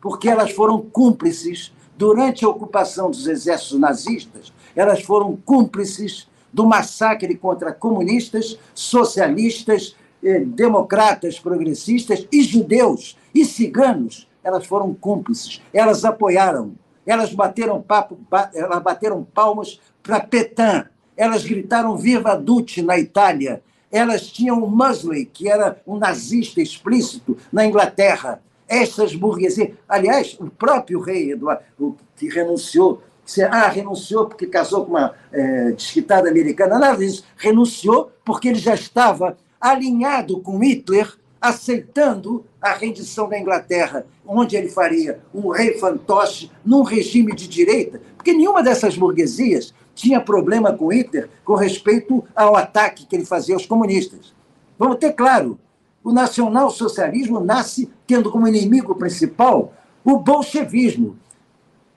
porque 0.00 0.28
elas 0.28 0.52
foram 0.52 0.80
cúmplices, 0.80 1.72
durante 1.98 2.44
a 2.44 2.48
ocupação 2.48 3.10
dos 3.10 3.26
exércitos 3.26 3.80
nazistas, 3.80 4.52
elas 4.76 5.02
foram 5.02 5.36
cúmplices 5.36 6.28
do 6.52 6.64
massacre 6.64 7.34
contra 7.34 7.72
comunistas, 7.72 8.60
socialistas, 8.72 9.96
eh, 10.22 10.38
democratas, 10.38 11.40
progressistas 11.40 12.28
e 12.30 12.40
judeus 12.40 13.18
e 13.34 13.44
ciganos. 13.44 14.28
Elas 14.42 14.66
foram 14.66 14.94
cúmplices, 14.94 15.60
elas 15.74 16.04
apoiaram, 16.04 16.74
elas 17.04 17.34
bateram, 17.34 17.82
papo, 17.82 18.16
elas 18.54 18.82
bateram 18.82 19.24
palmas 19.34 19.80
para 20.00 20.20
Petain, 20.20 20.84
elas 21.16 21.44
gritaram 21.44 21.96
Viva 21.96 22.36
Duce 22.36 22.82
na 22.82 22.96
Itália, 22.96 23.62
elas 23.90 24.26
tinham 24.26 24.62
o 24.62 24.70
Musley, 24.70 25.24
que 25.24 25.48
era 25.48 25.80
um 25.86 25.96
nazista 25.96 26.60
explícito 26.60 27.36
na 27.52 27.66
Inglaterra. 27.66 28.42
Essas 28.68 29.14
burguesias. 29.14 29.70
Aliás, 29.88 30.36
o 30.38 30.48
próprio 30.48 31.00
rei 31.00 31.32
Eduardo, 31.32 31.96
que 32.16 32.28
renunciou, 32.28 33.02
ah, 33.50 33.68
renunciou 33.68 34.26
porque 34.26 34.46
casou 34.46 34.84
com 34.84 34.92
uma 34.92 35.14
é, 35.32 35.72
desquitada 35.72 36.28
americana. 36.28 36.78
Nada 36.78 36.98
disso. 36.98 37.24
Renunciou 37.36 38.12
porque 38.24 38.48
ele 38.48 38.58
já 38.60 38.74
estava 38.74 39.36
alinhado 39.60 40.40
com 40.40 40.58
Hitler, 40.58 41.12
aceitando 41.40 42.44
a 42.60 42.72
rendição 42.72 43.28
da 43.28 43.38
Inglaterra, 43.38 44.06
onde 44.26 44.54
ele 44.56 44.68
faria 44.68 45.20
um 45.34 45.48
rei 45.48 45.78
fantoche 45.78 46.50
num 46.64 46.82
regime 46.82 47.34
de 47.34 47.48
direita, 47.48 48.00
porque 48.16 48.32
nenhuma 48.32 48.62
dessas 48.62 48.96
burguesias 48.96 49.74
tinha 50.00 50.20
problema 50.20 50.72
com 50.72 50.92
Hitler 50.92 51.28
com 51.44 51.54
respeito 51.54 52.24
ao 52.34 52.56
ataque 52.56 53.06
que 53.06 53.14
ele 53.14 53.26
fazia 53.26 53.54
aos 53.54 53.66
comunistas. 53.66 54.34
Vamos 54.78 54.96
ter 54.96 55.12
claro, 55.12 55.58
o 56.02 56.10
nacionalsocialismo 56.10 57.40
nasce 57.40 57.90
tendo 58.06 58.30
como 58.30 58.48
inimigo 58.48 58.94
principal 58.94 59.74
o 60.02 60.18
bolchevismo. 60.18 61.18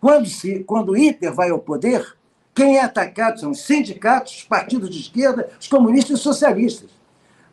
Quando, 0.01 0.27
se, 0.27 0.63
quando 0.65 0.91
Hitler 0.91 1.33
vai 1.33 1.49
ao 1.49 1.59
poder, 1.59 2.17
quem 2.53 2.77
é 2.77 2.83
atacado 2.83 3.39
são 3.39 3.51
os 3.51 3.61
sindicatos, 3.61 4.35
os 4.35 4.43
partidos 4.43 4.89
de 4.89 4.99
esquerda, 4.99 5.49
os 5.59 5.67
comunistas 5.67 6.11
e 6.11 6.13
os 6.15 6.21
socialistas. 6.21 6.89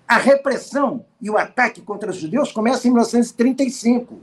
A 0.06 0.18
repressão 0.18 1.04
e 1.22 1.30
o 1.30 1.38
ataque 1.38 1.80
contra 1.80 2.10
os 2.10 2.16
judeus 2.16 2.50
começa 2.50 2.88
em 2.88 2.90
1935. 2.90 4.18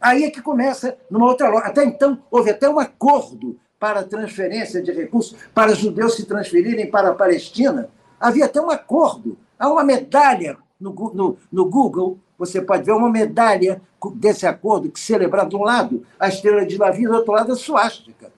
Aí 0.00 0.22
é 0.22 0.30
que 0.30 0.40
começa 0.40 0.96
numa 1.10 1.26
outra 1.26 1.48
loja. 1.48 1.66
Até 1.66 1.84
então, 1.84 2.22
houve 2.30 2.50
até 2.50 2.68
um 2.68 2.78
acordo 2.78 3.58
para 3.84 4.02
transferência 4.02 4.80
de 4.82 4.90
recursos 4.92 5.36
para 5.54 5.74
judeus 5.74 6.16
se 6.16 6.24
transferirem 6.24 6.90
para 6.90 7.10
a 7.10 7.14
Palestina. 7.14 7.90
Havia 8.18 8.46
até 8.46 8.58
um 8.58 8.70
acordo. 8.70 9.36
Há 9.58 9.68
uma 9.68 9.84
medalha 9.84 10.56
no, 10.80 10.94
no, 11.12 11.36
no 11.52 11.66
Google, 11.66 12.18
você 12.38 12.62
pode 12.62 12.82
ver 12.82 12.92
uma 12.92 13.10
medalha 13.10 13.82
desse 14.14 14.46
acordo 14.46 14.90
que 14.90 14.98
celebra 14.98 15.44
de 15.44 15.54
um 15.54 15.62
lado 15.62 16.02
a 16.18 16.28
estrela 16.28 16.64
de 16.64 16.78
Davi, 16.78 17.04
do 17.04 17.12
outro 17.12 17.32
lado 17.32 17.52
a 17.52 17.56
suástica. 17.56 18.32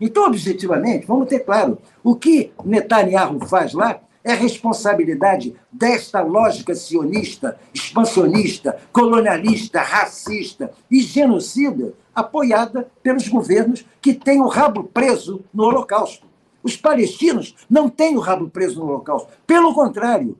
Então, 0.00 0.24
objetivamente, 0.24 1.04
vamos 1.04 1.26
ter 1.26 1.40
claro, 1.40 1.78
o 2.04 2.14
que 2.14 2.52
Netanyahu 2.64 3.44
faz 3.48 3.72
lá 3.72 3.98
é 4.22 4.34
responsabilidade 4.34 5.52
desta 5.72 6.22
lógica 6.22 6.76
sionista, 6.76 7.58
expansionista, 7.74 8.78
colonialista, 8.92 9.80
racista 9.80 10.70
e 10.88 11.00
genocida 11.00 11.92
apoiada 12.14 12.90
pelos 13.02 13.28
governos 13.28 13.84
que 14.00 14.14
têm 14.14 14.40
o 14.40 14.48
rabo 14.48 14.84
preso 14.84 15.44
no 15.52 15.64
Holocausto. 15.64 16.26
Os 16.62 16.76
palestinos 16.76 17.56
não 17.68 17.88
têm 17.88 18.16
o 18.16 18.20
rabo 18.20 18.48
preso 18.48 18.78
no 18.80 18.86
Holocausto. 18.86 19.28
Pelo 19.46 19.74
contrário, 19.74 20.36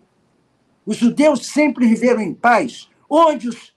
os 0.87 0.97
judeus 0.97 1.47
sempre 1.47 1.87
viveram 1.87 2.21
em 2.21 2.35
paz, 2.35 2.89
onde 3.09 3.49
os, 3.49 3.73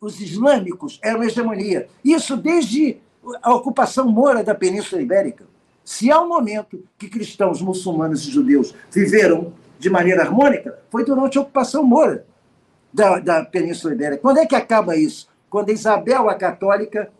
os 0.00 0.20
islâmicos 0.20 0.98
eram 1.02 1.22
hegemonia. 1.22 1.88
Isso 2.04 2.36
desde 2.36 2.98
a 3.42 3.54
ocupação 3.54 4.08
mora 4.08 4.42
da 4.44 4.54
Península 4.54 5.02
Ibérica. 5.02 5.44
Se 5.84 6.10
há 6.10 6.20
um 6.20 6.28
momento 6.28 6.84
que 6.98 7.08
cristãos, 7.08 7.62
muçulmanos 7.62 8.26
e 8.26 8.30
judeus 8.30 8.74
viveram 8.90 9.52
de 9.78 9.88
maneira 9.88 10.22
harmônica, 10.22 10.78
foi 10.90 11.04
durante 11.04 11.38
a 11.38 11.42
ocupação 11.42 11.82
mora 11.82 12.26
da, 12.92 13.18
da 13.18 13.44
Península 13.44 13.94
Ibérica. 13.94 14.22
Quando 14.22 14.38
é 14.38 14.46
que 14.46 14.56
acaba 14.56 14.96
isso? 14.96 15.28
Quando 15.48 15.70
Isabel 15.70 16.28
a 16.28 16.34
Católica 16.34 17.10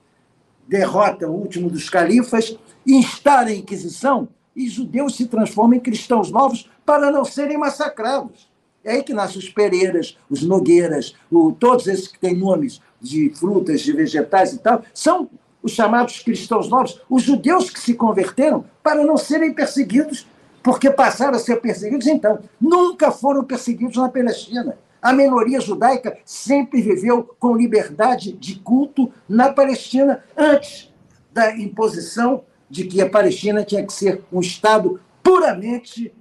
derrota 0.67 1.29
o 1.29 1.35
último 1.35 1.71
dos 1.71 1.89
califas, 1.89 2.57
instala 2.87 3.49
a 3.49 3.55
Inquisição 3.55 4.29
e 4.55 4.69
judeus 4.69 5.17
se 5.17 5.27
transformam 5.27 5.77
em 5.77 5.81
cristãos 5.81 6.31
novos 6.31 6.69
para 6.85 7.11
não 7.11 7.25
serem 7.25 7.59
massacrados. 7.59 8.51
É 8.83 8.93
aí 8.93 9.03
que 9.03 9.12
nascem 9.12 9.39
os 9.39 9.49
Pereiras, 9.49 10.17
os 10.31 10.43
Nogueiras, 10.43 11.14
o, 11.31 11.53
todos 11.53 11.87
esses 11.89 12.07
que 12.07 12.19
têm 12.19 12.37
nomes 12.37 12.81
de 13.01 13.31
frutas, 13.31 13.81
de 13.81 13.93
vegetais 13.93 14.53
e 14.53 14.59
tal, 14.59 14.83
são 14.95 15.29
os 15.62 15.73
chamados 15.73 16.21
cristãos 16.21 16.69
novos, 16.69 17.03
os 17.11 17.23
judeus 17.23 17.69
que 17.69 17.81
se 17.81 17.95
converteram 17.95 18.64
para 18.83 19.05
não 19.05 19.17
serem 19.17 19.53
perseguidos 19.53 20.27
porque 20.62 20.91
passaram 20.91 21.37
a 21.37 21.41
ser 21.41 21.61
perseguidos 21.61 22.07
então. 22.07 22.41
Nunca 22.61 23.11
foram 23.11 23.45
perseguidos 23.45 23.97
na 23.97 24.09
Palestina. 24.09 24.79
A 25.01 25.13
minoria 25.13 25.61
judaica 25.61 26.19
sempre 26.25 26.81
viveu 26.83 27.23
com 27.39 27.57
liberdade 27.57 28.33
de 28.33 28.57
culto 28.57 29.13
na 29.29 29.53
Palestina 29.53 30.25
antes 30.37 30.93
da 31.33 31.57
imposição 31.57 32.43
de 32.69 32.85
que 32.85 33.01
a 33.01 33.09
Palestina 33.09 33.65
tinha 33.65 33.87
que 33.87 33.93
ser 33.93 34.23
um 34.33 34.41
Estado 34.41 35.01
puramente 35.23 36.13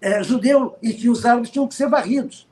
é, 0.00 0.22
judeu 0.22 0.74
e 0.82 0.92
que 0.92 1.08
os 1.08 1.24
árabes 1.24 1.50
tinham 1.50 1.66
que 1.66 1.74
ser 1.74 1.88
varridos. 1.88 2.48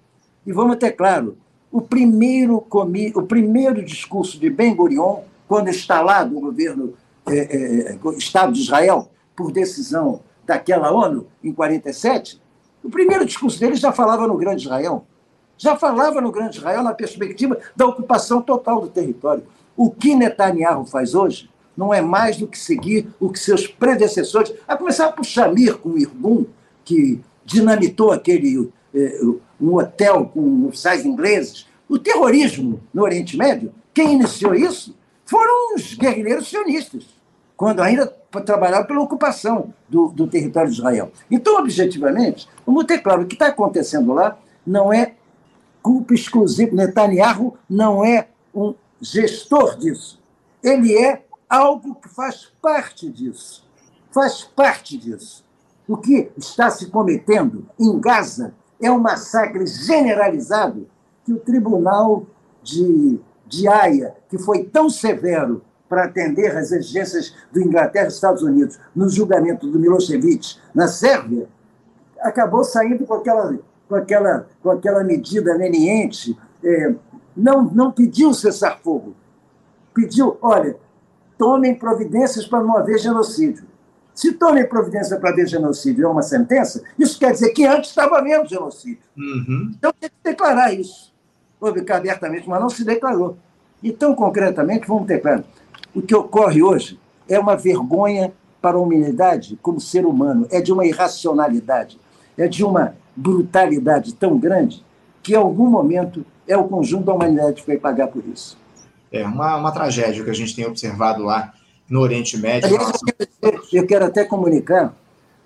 E 0.47 0.53
vamos 0.53 0.77
ter 0.77 0.93
claro, 0.93 1.37
o 1.71 1.81
primeiro, 1.81 2.61
comi, 2.61 3.13
o 3.15 3.23
primeiro 3.23 3.85
discurso 3.85 4.39
de 4.39 4.49
Ben 4.49 4.75
Gurion, 4.75 5.23
quando 5.49 5.69
instalado 5.69 6.37
o 6.37 6.41
governo 6.41 6.95
é, 7.27 7.93
é, 7.93 7.99
Estado 8.17 8.53
de 8.53 8.61
Israel, 8.61 9.11
por 9.35 9.53
decisão 9.53 10.21
daquela 10.47 10.93
ONU, 10.93 11.27
em 11.43 11.53
47, 11.53 12.41
o 12.83 12.89
primeiro 12.89 13.27
discurso 13.27 13.59
dele 13.59 13.75
já 13.75 13.93
falava 13.93 14.27
no 14.27 14.37
Grande 14.37 14.63
Israel. 14.63 15.05
Já 15.59 15.77
falava 15.77 16.21
no 16.21 16.33
Grande 16.33 16.59
Israel 16.59 16.83
na 16.83 16.95
perspectiva 16.95 17.59
da 17.75 17.87
ocupação 17.87 18.43
total 18.43 18.81
do 18.81 18.89
território. 18.89 19.45
O 19.77 19.91
que 19.91 20.15
Netanyahu 20.15 20.85
faz 20.85 21.15
hoje 21.15 21.51
não 21.77 21.93
é 21.93 22.01
mais 22.01 22.39
do 22.39 22.47
que 22.47 22.59
seguir 22.59 23.09
o 23.21 23.31
que 23.31 23.39
seus 23.39 23.67
predecessores, 23.67 24.53
a 24.67 24.77
começar 24.77 25.13
por 25.13 25.25
Shamir 25.25 25.77
com 25.77 25.91
o 25.91 25.99
Irgun, 25.99 26.47
que 26.85 27.21
dinamitou 27.45 28.13
aquele 28.13 28.71
eh, 28.95 29.21
um 29.61 29.75
hotel 29.75 30.31
com 30.33 30.67
oficiais 30.67 31.05
ingleses. 31.05 31.67
O 31.89 31.99
terrorismo 31.99 32.81
no 32.93 33.03
Oriente 33.03 33.37
Médio, 33.37 33.73
quem 33.93 34.15
iniciou 34.15 34.55
isso 34.55 34.97
foram 35.25 35.75
os 35.75 35.95
guerrilheiros 35.95 36.49
sionistas, 36.49 37.05
quando 37.57 37.83
ainda 37.83 38.07
trabalhavam 38.45 38.87
pela 38.87 39.01
ocupação 39.01 39.73
do, 39.89 40.09
do 40.09 40.27
território 40.27 40.71
de 40.71 40.79
Israel. 40.79 41.11
Então, 41.31 41.59
objetivamente, 41.59 42.49
vamos 42.65 42.85
ter 42.85 42.99
claro, 42.99 43.23
o 43.23 43.27
que 43.27 43.35
está 43.35 43.49
acontecendo 43.49 44.13
lá 44.13 44.39
não 44.67 44.93
é 44.93 45.15
culpa 45.87 46.15
exclusiva. 46.15 46.75
Netanyahu 46.75 47.57
não 47.71 48.05
é 48.05 48.27
um 48.53 48.75
gestor 49.01 49.79
disso. 49.79 50.21
Ele 50.61 50.99
é 50.99 51.25
algo 51.49 51.95
que 51.95 52.09
faz 52.09 52.53
parte 52.61 53.09
disso. 53.09 53.65
Faz 54.11 54.43
parte 54.43 54.99
disso. 54.99 55.45
O 55.87 55.97
que 55.97 56.33
está 56.37 56.71
se 56.71 56.87
cometendo 56.87 57.67
em 57.79 58.01
Gaza 58.01 58.53
é 58.81 58.91
um 58.91 58.99
massacre 58.99 59.65
generalizado 59.65 60.89
que 61.25 61.33
o 61.33 61.39
Tribunal 61.39 62.27
de, 62.65 63.21
de 63.47 63.69
Haia, 63.69 64.17
que 64.29 64.39
foi 64.39 64.65
tão 64.65 64.91
severo 64.91 65.63
para 65.89 66.07
atender 66.07 66.57
às 66.57 66.73
exigências 66.73 67.33
do 67.53 67.63
Inglaterra 67.63 68.07
e 68.07 68.09
Estados 68.09 68.43
Unidos 68.43 68.77
no 68.93 69.09
julgamento 69.09 69.71
do 69.71 69.79
Milosevic 69.79 70.57
na 70.75 70.89
Sérvia, 70.89 71.47
acabou 72.21 72.65
saindo 72.65 73.07
com 73.07 73.15
aquela, 73.15 73.57
com 73.89 73.95
aquela, 73.95 74.47
com 74.63 74.71
aquela 74.71 75.05
medida 75.05 75.55
leniente, 75.55 76.37
é, 76.63 76.95
não, 77.37 77.65
não 77.65 77.93
pediu 77.93 78.33
cessar-fogo, 78.33 79.15
pediu, 79.95 80.37
olha, 80.41 80.77
tomem 81.39 81.75
providências 81.75 82.47
para 82.47 82.63
não 82.63 82.77
haver 82.77 82.99
genocídio. 82.99 83.65
Se 84.15 84.33
tomem 84.33 84.67
providência 84.67 85.19
para 85.19 85.31
haver 85.31 85.47
genocídio 85.47 86.07
é 86.07 86.09
uma 86.09 86.23
sentença, 86.23 86.83
isso 86.99 87.19
quer 87.19 87.33
dizer 87.33 87.51
que 87.51 87.67
antes 87.67 87.91
estava 87.91 88.17
havendo 88.17 88.49
genocídio. 88.49 89.03
Uhum. 89.17 89.73
Então 89.77 89.93
tem 90.01 90.09
que 90.09 90.17
declarar 90.31 90.73
isso. 90.73 91.15
Publicar 91.61 91.99
abertamente, 91.99 92.49
mas 92.49 92.61
não 92.61 92.71
se 92.71 92.85
declarou. 92.85 93.37
Então, 93.83 94.15
concretamente, 94.15 94.87
vamos 94.87 95.07
ter 95.07 95.21
claro: 95.21 95.45
o 95.95 96.01
que 96.01 96.15
ocorre 96.15 96.63
hoje 96.63 96.99
é 97.29 97.39
uma 97.39 97.57
vergonha 97.57 98.33
para 98.61 98.79
a 98.79 98.81
humanidade 98.81 99.59
como 99.63 99.81
ser 99.81 100.07
humano, 100.07 100.47
é 100.51 100.61
de 100.61 100.73
uma 100.73 100.87
irracionalidade, 100.87 102.01
é 102.37 102.49
de 102.49 102.65
uma 102.65 102.97
brutalidade 103.17 104.15
tão 104.15 104.39
grande 104.39 104.85
que, 105.23 105.33
em 105.33 105.37
algum 105.37 105.67
momento, 105.69 106.25
é 106.47 106.57
o 106.57 106.65
conjunto 106.65 107.05
da 107.05 107.15
humanidade 107.15 107.63
que 107.63 107.67
vai 107.67 107.79
pagar 107.79 108.09
por 108.09 108.23
isso. 108.33 108.59
É 109.11 109.25
uma, 109.25 109.57
uma 109.57 109.73
tragédia 109.73 110.23
que 110.23 110.31
a 110.31 110.35
gente 110.35 110.55
tem 110.55 110.67
observado 110.67 111.23
lá 111.23 111.53
no 111.89 112.01
Oriente 112.01 112.37
Médio. 112.37 112.77
eu 113.73 113.87
quero 113.87 114.05
até 114.05 114.25
comunicar, 114.25 114.95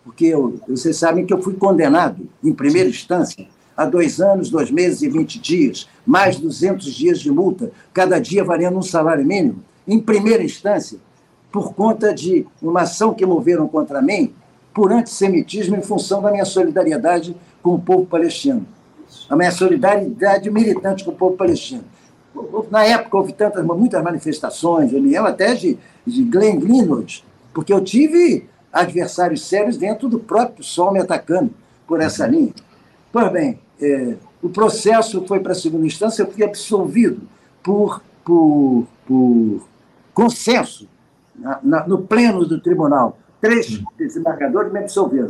porque 0.05 0.27
eu, 0.27 0.61
vocês 0.69 0.97
sabem 0.97 1.25
que 1.25 1.33
eu 1.33 1.41
fui 1.41 1.55
condenado, 1.55 2.29
em 2.43 2.53
primeira 2.53 2.89
instância, 2.89 3.47
a 3.77 3.85
dois 3.85 4.21
anos, 4.21 4.51
dois 4.51 4.71
meses 4.71 5.03
e 5.03 5.09
vinte 5.09 5.39
dias, 5.39 5.89
mais 6.05 6.39
200 6.39 6.93
dias 6.93 7.21
de 7.21 7.31
multa, 7.31 7.71
cada 7.95 8.19
dia 8.19 8.45
valendo 8.45 8.79
um 8.79 8.83
salário 8.83 9.25
mínimo, 9.25 9.63
em 9.87 9.99
primeira 9.99 10.43
instância, 10.43 10.99
por 11.51 11.75
conta 11.75 12.13
de 12.15 12.47
uma 12.61 12.83
ação 12.83 13.15
que 13.15 13.25
moveram 13.25 13.67
contra 13.67 14.03
mim 14.03 14.35
por 14.73 14.93
antissemitismo 14.93 15.77
em 15.77 15.83
função 15.83 16.23
da 16.23 16.31
minha 16.31 16.45
solidariedade 16.45 17.37
com 17.63 17.75
o 17.75 17.81
povo 17.81 18.07
palestino. 18.07 18.67
A 19.29 19.37
minha 19.37 19.51
solidariedade 19.51 20.51
militante 20.51 21.05
com 21.05 21.11
o 21.11 21.17
povo 21.17 21.37
palestino. 21.37 21.85
Na 22.71 22.85
época 22.85 23.17
houve 23.17 23.33
tantas, 23.33 23.65
muitas 23.65 24.03
manifestações, 24.03 24.93
eu 24.93 25.03
me 25.03 25.11
lembro 25.11 25.29
até 25.29 25.55
de, 25.55 25.77
de 26.07 26.23
Glenn 26.25 26.59
Greenwald, 26.59 27.25
porque 27.53 27.73
eu 27.73 27.81
tive 27.83 28.49
adversários 28.73 29.45
sérios 29.47 29.77
dentro 29.77 30.09
do 30.09 30.19
próprio 30.19 30.63
Sol 30.63 30.93
me 30.93 31.01
atacando 31.01 31.53
por 31.87 32.01
essa 32.01 32.25
uhum. 32.25 32.31
linha. 32.31 32.55
Pois 33.13 33.33
bem, 33.33 33.59
é, 33.81 34.15
o 34.41 34.49
processo 34.49 35.25
foi 35.27 35.41
para 35.41 35.53
a 35.53 35.57
segunda 35.57 35.87
instância, 35.87 36.23
eu 36.23 36.31
fui 36.31 36.45
absolvido 36.45 37.23
por, 37.63 38.03
por, 38.25 38.87
por 39.07 39.67
consenso 40.15 40.89
na, 41.35 41.59
na, 41.63 41.87
no 41.87 42.03
pleno 42.03 42.47
do 42.47 42.61
tribunal. 42.61 43.19
Três 43.41 43.83
desembargadores 43.97 44.73
me 44.73 44.81
absolveram. 44.81 45.29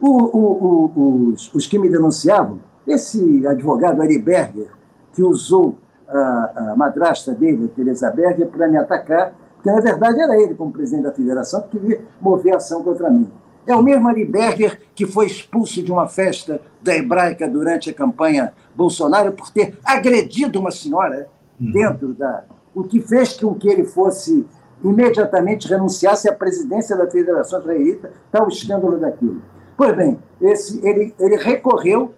O, 0.00 0.08
o, 0.08 0.92
o, 0.96 1.28
os, 1.32 1.52
os 1.54 1.66
que 1.66 1.78
me 1.78 1.88
denunciavam, 1.88 2.60
esse 2.86 3.46
advogado 3.46 4.02
Ari 4.02 4.18
Berger, 4.18 4.68
que 5.14 5.22
usou 5.22 5.78
a, 6.08 6.72
a 6.72 6.76
madrasta 6.76 7.32
dele, 7.32 7.64
a 7.64 7.74
Teresa 7.74 8.10
Berger, 8.10 8.46
para 8.48 8.68
me 8.68 8.76
atacar, 8.76 9.34
porque 9.54 9.70
na 9.70 9.80
verdade 9.80 10.20
era 10.20 10.40
ele, 10.40 10.54
como 10.54 10.70
presidente 10.70 11.04
da 11.04 11.12
federação, 11.12 11.62
que 11.62 11.78
queria 11.78 12.02
mover 12.20 12.54
ação 12.54 12.82
contra 12.82 13.10
mim. 13.10 13.30
É 13.66 13.74
o 13.74 13.82
mesmo 13.82 14.08
Ari 14.08 14.24
Berger 14.24 14.78
que 14.94 15.06
foi 15.06 15.26
expulso 15.26 15.82
de 15.82 15.90
uma 15.90 16.06
festa 16.06 16.60
da 16.82 16.94
hebraica 16.94 17.48
durante 17.48 17.88
a 17.88 17.94
campanha 17.94 18.52
Bolsonaro 18.74 19.32
por 19.32 19.50
ter 19.50 19.78
agredido 19.82 20.60
uma 20.60 20.70
senhora 20.70 21.28
uhum. 21.58 21.72
dentro 21.72 22.12
da. 22.12 22.44
O 22.74 22.84
que 22.84 23.00
fez 23.00 23.40
com 23.40 23.54
que 23.54 23.68
ele 23.68 23.84
fosse 23.84 24.44
imediatamente 24.84 25.66
renunciasse 25.66 26.28
à 26.28 26.32
presidência 26.32 26.96
da 26.96 27.10
Federação 27.10 27.58
Israelita, 27.60 28.12
tal 28.30 28.48
escândalo 28.48 28.98
daquilo. 28.98 29.40
Pois 29.76 29.96
bem, 29.96 30.18
esse, 30.40 30.86
ele, 30.86 31.14
ele 31.18 31.36
recorreu, 31.36 32.14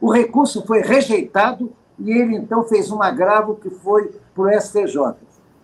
o 0.00 0.10
recurso 0.10 0.66
foi 0.66 0.80
rejeitado 0.80 1.70
e 1.98 2.10
ele 2.10 2.36
então 2.36 2.64
fez 2.64 2.90
um 2.90 3.02
agravo 3.02 3.56
que 3.56 3.70
foi 3.70 4.10
para 4.34 4.44
o 4.44 4.60
STJ. 4.60 5.14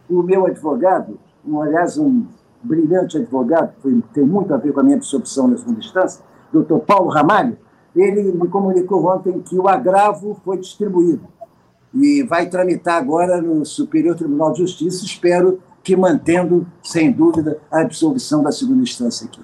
O 0.09 0.22
meu 0.22 0.46
advogado, 0.46 1.18
um, 1.46 1.61
aliás, 1.61 1.96
um 1.96 2.26
brilhante 2.62 3.16
advogado, 3.16 3.72
que 3.82 4.05
tem 4.12 4.24
muito 4.24 4.55
a 4.55 4.57
ver 4.57 4.72
com 4.72 4.80
a 4.80 4.82
minha 4.82 4.96
absorção 4.96 5.48
na 5.48 5.57
segunda 5.57 5.80
instância, 5.80 6.22
doutor 6.53 6.80
Paulo 6.80 7.09
Ramalho, 7.09 7.57
ele 7.96 8.22
me 8.22 8.48
comunicou 8.48 9.05
ontem 9.07 9.40
que 9.40 9.59
o 9.59 9.68
agravo 9.68 10.38
foi 10.44 10.59
distribuído 10.59 11.26
e 11.94 12.22
vai 12.22 12.48
tramitar 12.48 12.96
agora 12.96 13.40
no 13.40 13.64
Superior 13.66 14.16
Tribunal 14.16 14.53
de 14.53 14.61
Justiça, 14.61 15.05
espero 15.05 15.61
que 15.83 15.97
mantendo, 15.97 16.66
sem 16.83 17.11
dúvida, 17.11 17.59
a 17.70 17.80
absolvição 17.80 18.43
da 18.43 18.53
segunda 18.53 18.83
instância 18.83 19.26
aqui. 19.26 19.41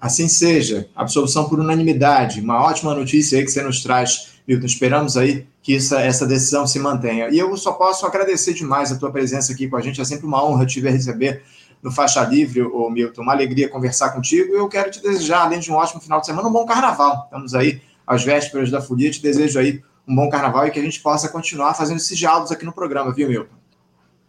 Assim 0.00 0.28
seja, 0.28 0.88
absolvição 0.94 1.48
por 1.48 1.58
unanimidade, 1.58 2.40
uma 2.40 2.62
ótima 2.62 2.94
notícia 2.94 3.38
aí 3.38 3.44
que 3.44 3.50
você 3.50 3.62
nos 3.62 3.82
traz 3.82 4.34
Milton. 4.46 4.66
Esperamos 4.66 5.16
aí 5.16 5.46
que 5.62 5.76
essa, 5.76 6.00
essa 6.00 6.26
decisão 6.26 6.66
se 6.66 6.78
mantenha. 6.78 7.28
E 7.30 7.38
eu 7.38 7.56
só 7.56 7.72
posso 7.72 8.06
agradecer 8.06 8.52
demais 8.52 8.92
a 8.92 8.96
tua 8.96 9.10
presença 9.10 9.52
aqui 9.52 9.68
com 9.68 9.76
a 9.76 9.80
gente. 9.80 10.00
É 10.00 10.04
sempre 10.04 10.26
uma 10.26 10.44
honra 10.44 10.66
te 10.66 10.80
ver 10.80 10.90
receber 10.90 11.42
no 11.82 11.90
Faixa 11.90 12.22
Livre, 12.24 12.62
ô 12.62 12.90
Milton. 12.90 13.22
Uma 13.22 13.32
alegria 13.32 13.68
conversar 13.68 14.10
contigo. 14.10 14.54
E 14.54 14.58
eu 14.58 14.68
quero 14.68 14.90
te 14.90 15.02
desejar, 15.02 15.42
além 15.42 15.60
de 15.60 15.72
um 15.72 15.74
ótimo 15.74 16.00
final 16.00 16.20
de 16.20 16.26
semana, 16.26 16.48
um 16.48 16.52
bom 16.52 16.66
carnaval. 16.66 17.24
Estamos 17.24 17.54
aí 17.54 17.80
às 18.06 18.22
vésperas 18.22 18.70
da 18.70 18.80
folia. 18.80 19.10
Te 19.10 19.22
desejo 19.22 19.58
aí 19.58 19.82
um 20.06 20.14
bom 20.14 20.28
carnaval 20.28 20.66
e 20.66 20.70
que 20.70 20.78
a 20.78 20.82
gente 20.82 21.00
possa 21.00 21.28
continuar 21.28 21.72
fazendo 21.74 21.96
esses 21.96 22.16
diálogos 22.16 22.52
aqui 22.52 22.64
no 22.66 22.72
programa, 22.72 23.12
viu, 23.12 23.28
Milton? 23.28 23.54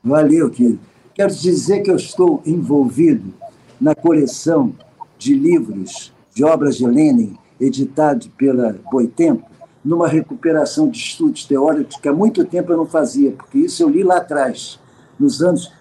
Valeu, 0.02 0.50
querido. 0.50 0.80
Quero 1.16 1.34
dizer 1.34 1.82
que 1.82 1.90
eu 1.90 1.96
estou 1.96 2.42
envolvido 2.46 3.34
na 3.80 3.96
coleção 3.96 4.76
de 5.18 5.34
livros 5.34 6.14
de 6.34 6.44
obras 6.44 6.76
de 6.76 6.86
Lenin, 6.86 7.38
editado 7.58 8.28
pela 8.32 8.78
Boitempo, 8.92 9.50
numa 9.82 10.10
recuperação 10.10 10.90
de 10.90 10.98
estudos 10.98 11.46
teóricos 11.46 11.96
que 11.96 12.10
há 12.10 12.14
muito 12.14 12.44
tempo 12.44 12.74
eu 12.74 12.76
não 12.76 12.86
fazia, 12.86 13.32
porque 13.32 13.60
isso 13.60 13.82
eu 13.82 13.88
li 13.88 14.04
lá 14.04 14.18
atrás, 14.18 14.78
nos 15.18 15.42
anos. 15.42 15.72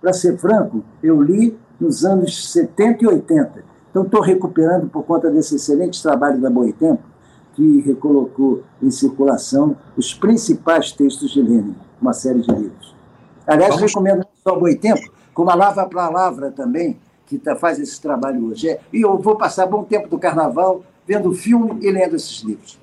Para 0.00 0.14
ser 0.14 0.38
franco, 0.38 0.82
eu 1.02 1.20
li 1.20 1.54
nos 1.78 2.06
anos 2.06 2.50
70 2.50 3.04
e 3.04 3.06
80. 3.06 3.64
Então, 3.90 4.04
estou 4.04 4.22
recuperando 4.22 4.88
por 4.88 5.04
conta 5.04 5.30
desse 5.30 5.56
excelente 5.56 6.02
trabalho 6.02 6.40
da 6.40 6.48
Boitempo, 6.48 7.02
que 7.54 7.82
recolocou 7.82 8.62
em 8.82 8.90
circulação 8.90 9.76
os 9.98 10.14
principais 10.14 10.92
textos 10.92 11.30
de 11.30 11.42
Lenin, 11.42 11.74
uma 12.00 12.14
série 12.14 12.40
de 12.40 12.50
livros. 12.50 12.91
Aliás, 13.46 13.74
Vamos... 13.74 13.90
recomendo 13.90 14.18
não 14.18 14.26
só 14.42 14.58
Boitempo, 14.58 15.12
como 15.34 15.50
a 15.50 15.54
Lava 15.54 15.86
para 15.86 16.08
Lavra 16.08 16.50
também, 16.50 16.98
que 17.26 17.38
tá, 17.38 17.56
faz 17.56 17.78
esse 17.78 18.00
trabalho 18.00 18.46
hoje. 18.46 18.68
É, 18.68 18.80
e 18.92 19.00
eu 19.00 19.18
vou 19.18 19.36
passar 19.36 19.66
bom 19.66 19.82
tempo 19.84 20.08
do 20.08 20.18
carnaval 20.18 20.82
vendo 21.06 21.32
filme 21.32 21.78
e 21.80 21.90
lendo 21.90 22.16
esses 22.16 22.40
livros. 22.42 22.78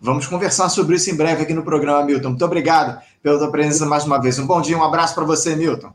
Vamos 0.00 0.26
conversar 0.26 0.68
sobre 0.68 0.96
isso 0.96 1.10
em 1.10 1.16
breve 1.16 1.42
aqui 1.42 1.54
no 1.54 1.62
programa, 1.62 2.04
Milton. 2.04 2.30
Muito 2.30 2.44
obrigado 2.44 3.00
pela 3.22 3.38
tua 3.38 3.50
presença 3.50 3.86
mais 3.86 4.04
uma 4.04 4.20
vez. 4.20 4.38
Um 4.38 4.46
bom 4.46 4.60
dia, 4.60 4.76
um 4.76 4.84
abraço 4.84 5.14
para 5.14 5.24
você, 5.24 5.56
Milton. 5.56 5.92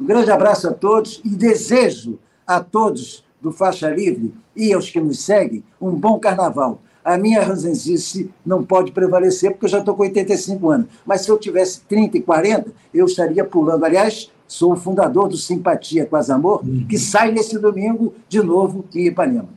Um 0.00 0.06
grande 0.06 0.30
abraço 0.30 0.68
a 0.68 0.72
todos 0.72 1.20
e 1.24 1.28
desejo 1.28 2.18
a 2.46 2.60
todos 2.60 3.22
do 3.40 3.52
Faixa 3.52 3.90
Livre 3.90 4.34
e 4.56 4.72
aos 4.72 4.88
que 4.88 5.00
nos 5.00 5.20
seguem 5.20 5.62
um 5.80 5.90
bom 5.90 6.18
carnaval. 6.18 6.80
A 7.04 7.18
minha 7.18 7.42
ranzenzice 7.42 8.30
não 8.46 8.64
pode 8.64 8.90
prevalecer 8.90 9.50
porque 9.50 9.66
eu 9.66 9.70
já 9.70 9.80
estou 9.80 9.94
com 9.94 10.02
85 10.02 10.70
anos. 10.70 10.86
Mas 11.04 11.20
se 11.20 11.28
eu 11.28 11.38
tivesse 11.38 11.82
30 11.82 12.16
e 12.16 12.22
40, 12.22 12.72
eu 12.94 13.04
estaria 13.04 13.44
pulando. 13.44 13.84
Aliás, 13.84 14.30
sou 14.48 14.72
o 14.72 14.76
fundador 14.76 15.28
do 15.28 15.36
Simpatia 15.36 16.06
Quase 16.06 16.32
Amor, 16.32 16.62
que 16.88 16.98
sai 16.98 17.30
nesse 17.30 17.58
domingo 17.58 18.14
de 18.26 18.42
novo 18.42 18.86
em 18.94 19.08
Ipanema. 19.08 19.48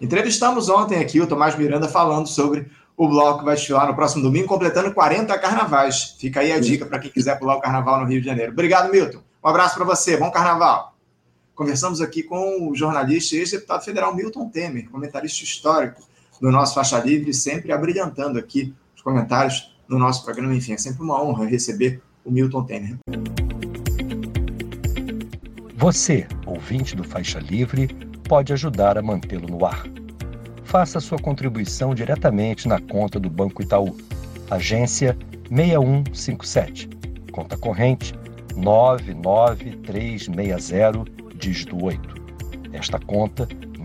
Entrevistamos 0.00 0.70
ontem 0.70 0.98
aqui 0.98 1.20
o 1.20 1.26
Tomás 1.26 1.54
Miranda 1.54 1.86
falando 1.86 2.26
sobre 2.26 2.66
o 2.96 3.06
bloco 3.06 3.40
que 3.40 3.44
vai 3.44 3.54
estilar 3.54 3.86
no 3.86 3.94
próximo 3.94 4.22
domingo, 4.22 4.48
completando 4.48 4.92
40 4.94 5.38
carnavais. 5.38 6.16
Fica 6.18 6.40
aí 6.40 6.50
a 6.50 6.58
dica 6.58 6.86
para 6.86 6.98
quem 6.98 7.10
quiser 7.10 7.38
pular 7.38 7.56
o 7.56 7.60
carnaval 7.60 8.00
no 8.00 8.06
Rio 8.06 8.20
de 8.20 8.26
Janeiro. 8.26 8.52
Obrigado, 8.52 8.90
Milton. 8.90 9.20
Um 9.44 9.48
abraço 9.48 9.74
para 9.74 9.84
você. 9.84 10.16
Bom 10.16 10.30
carnaval. 10.30 10.94
Conversamos 11.54 12.00
aqui 12.00 12.22
com 12.22 12.70
o 12.70 12.74
jornalista 12.74 13.36
e 13.36 13.40
ex-deputado 13.40 13.84
federal 13.84 14.14
Milton 14.14 14.48
Temer, 14.48 14.88
comentarista 14.88 15.44
histórico 15.44 16.09
do 16.40 16.50
nosso 16.50 16.74
Faixa 16.74 16.98
Livre, 16.98 17.34
sempre 17.34 17.72
abrilhantando 17.72 18.38
aqui 18.38 18.74
os 18.96 19.02
comentários 19.02 19.76
no 19.88 19.98
nosso 19.98 20.24
programa. 20.24 20.54
Enfim, 20.54 20.72
é 20.72 20.78
sempre 20.78 21.02
uma 21.02 21.22
honra 21.22 21.46
receber 21.46 22.00
o 22.24 22.30
Milton 22.30 22.64
Temer. 22.64 22.96
Você, 25.76 26.26
ouvinte 26.46 26.94
do 26.94 27.04
Faixa 27.04 27.38
Livre, 27.38 27.88
pode 28.28 28.52
ajudar 28.52 28.98
a 28.98 29.02
mantê-lo 29.02 29.48
no 29.48 29.64
ar. 29.64 29.84
Faça 30.64 31.00
sua 31.00 31.18
contribuição 31.18 31.94
diretamente 31.94 32.68
na 32.68 32.80
conta 32.80 33.18
do 33.18 33.28
Banco 33.28 33.62
Itaú, 33.62 33.96
agência 34.50 35.18
6157, 35.50 36.88
conta 37.32 37.56
corrente 37.56 38.14
99360 38.56 41.04
dígito 41.34 41.82
8. 41.82 42.20
Esta 42.72 43.00
conta 43.00 43.48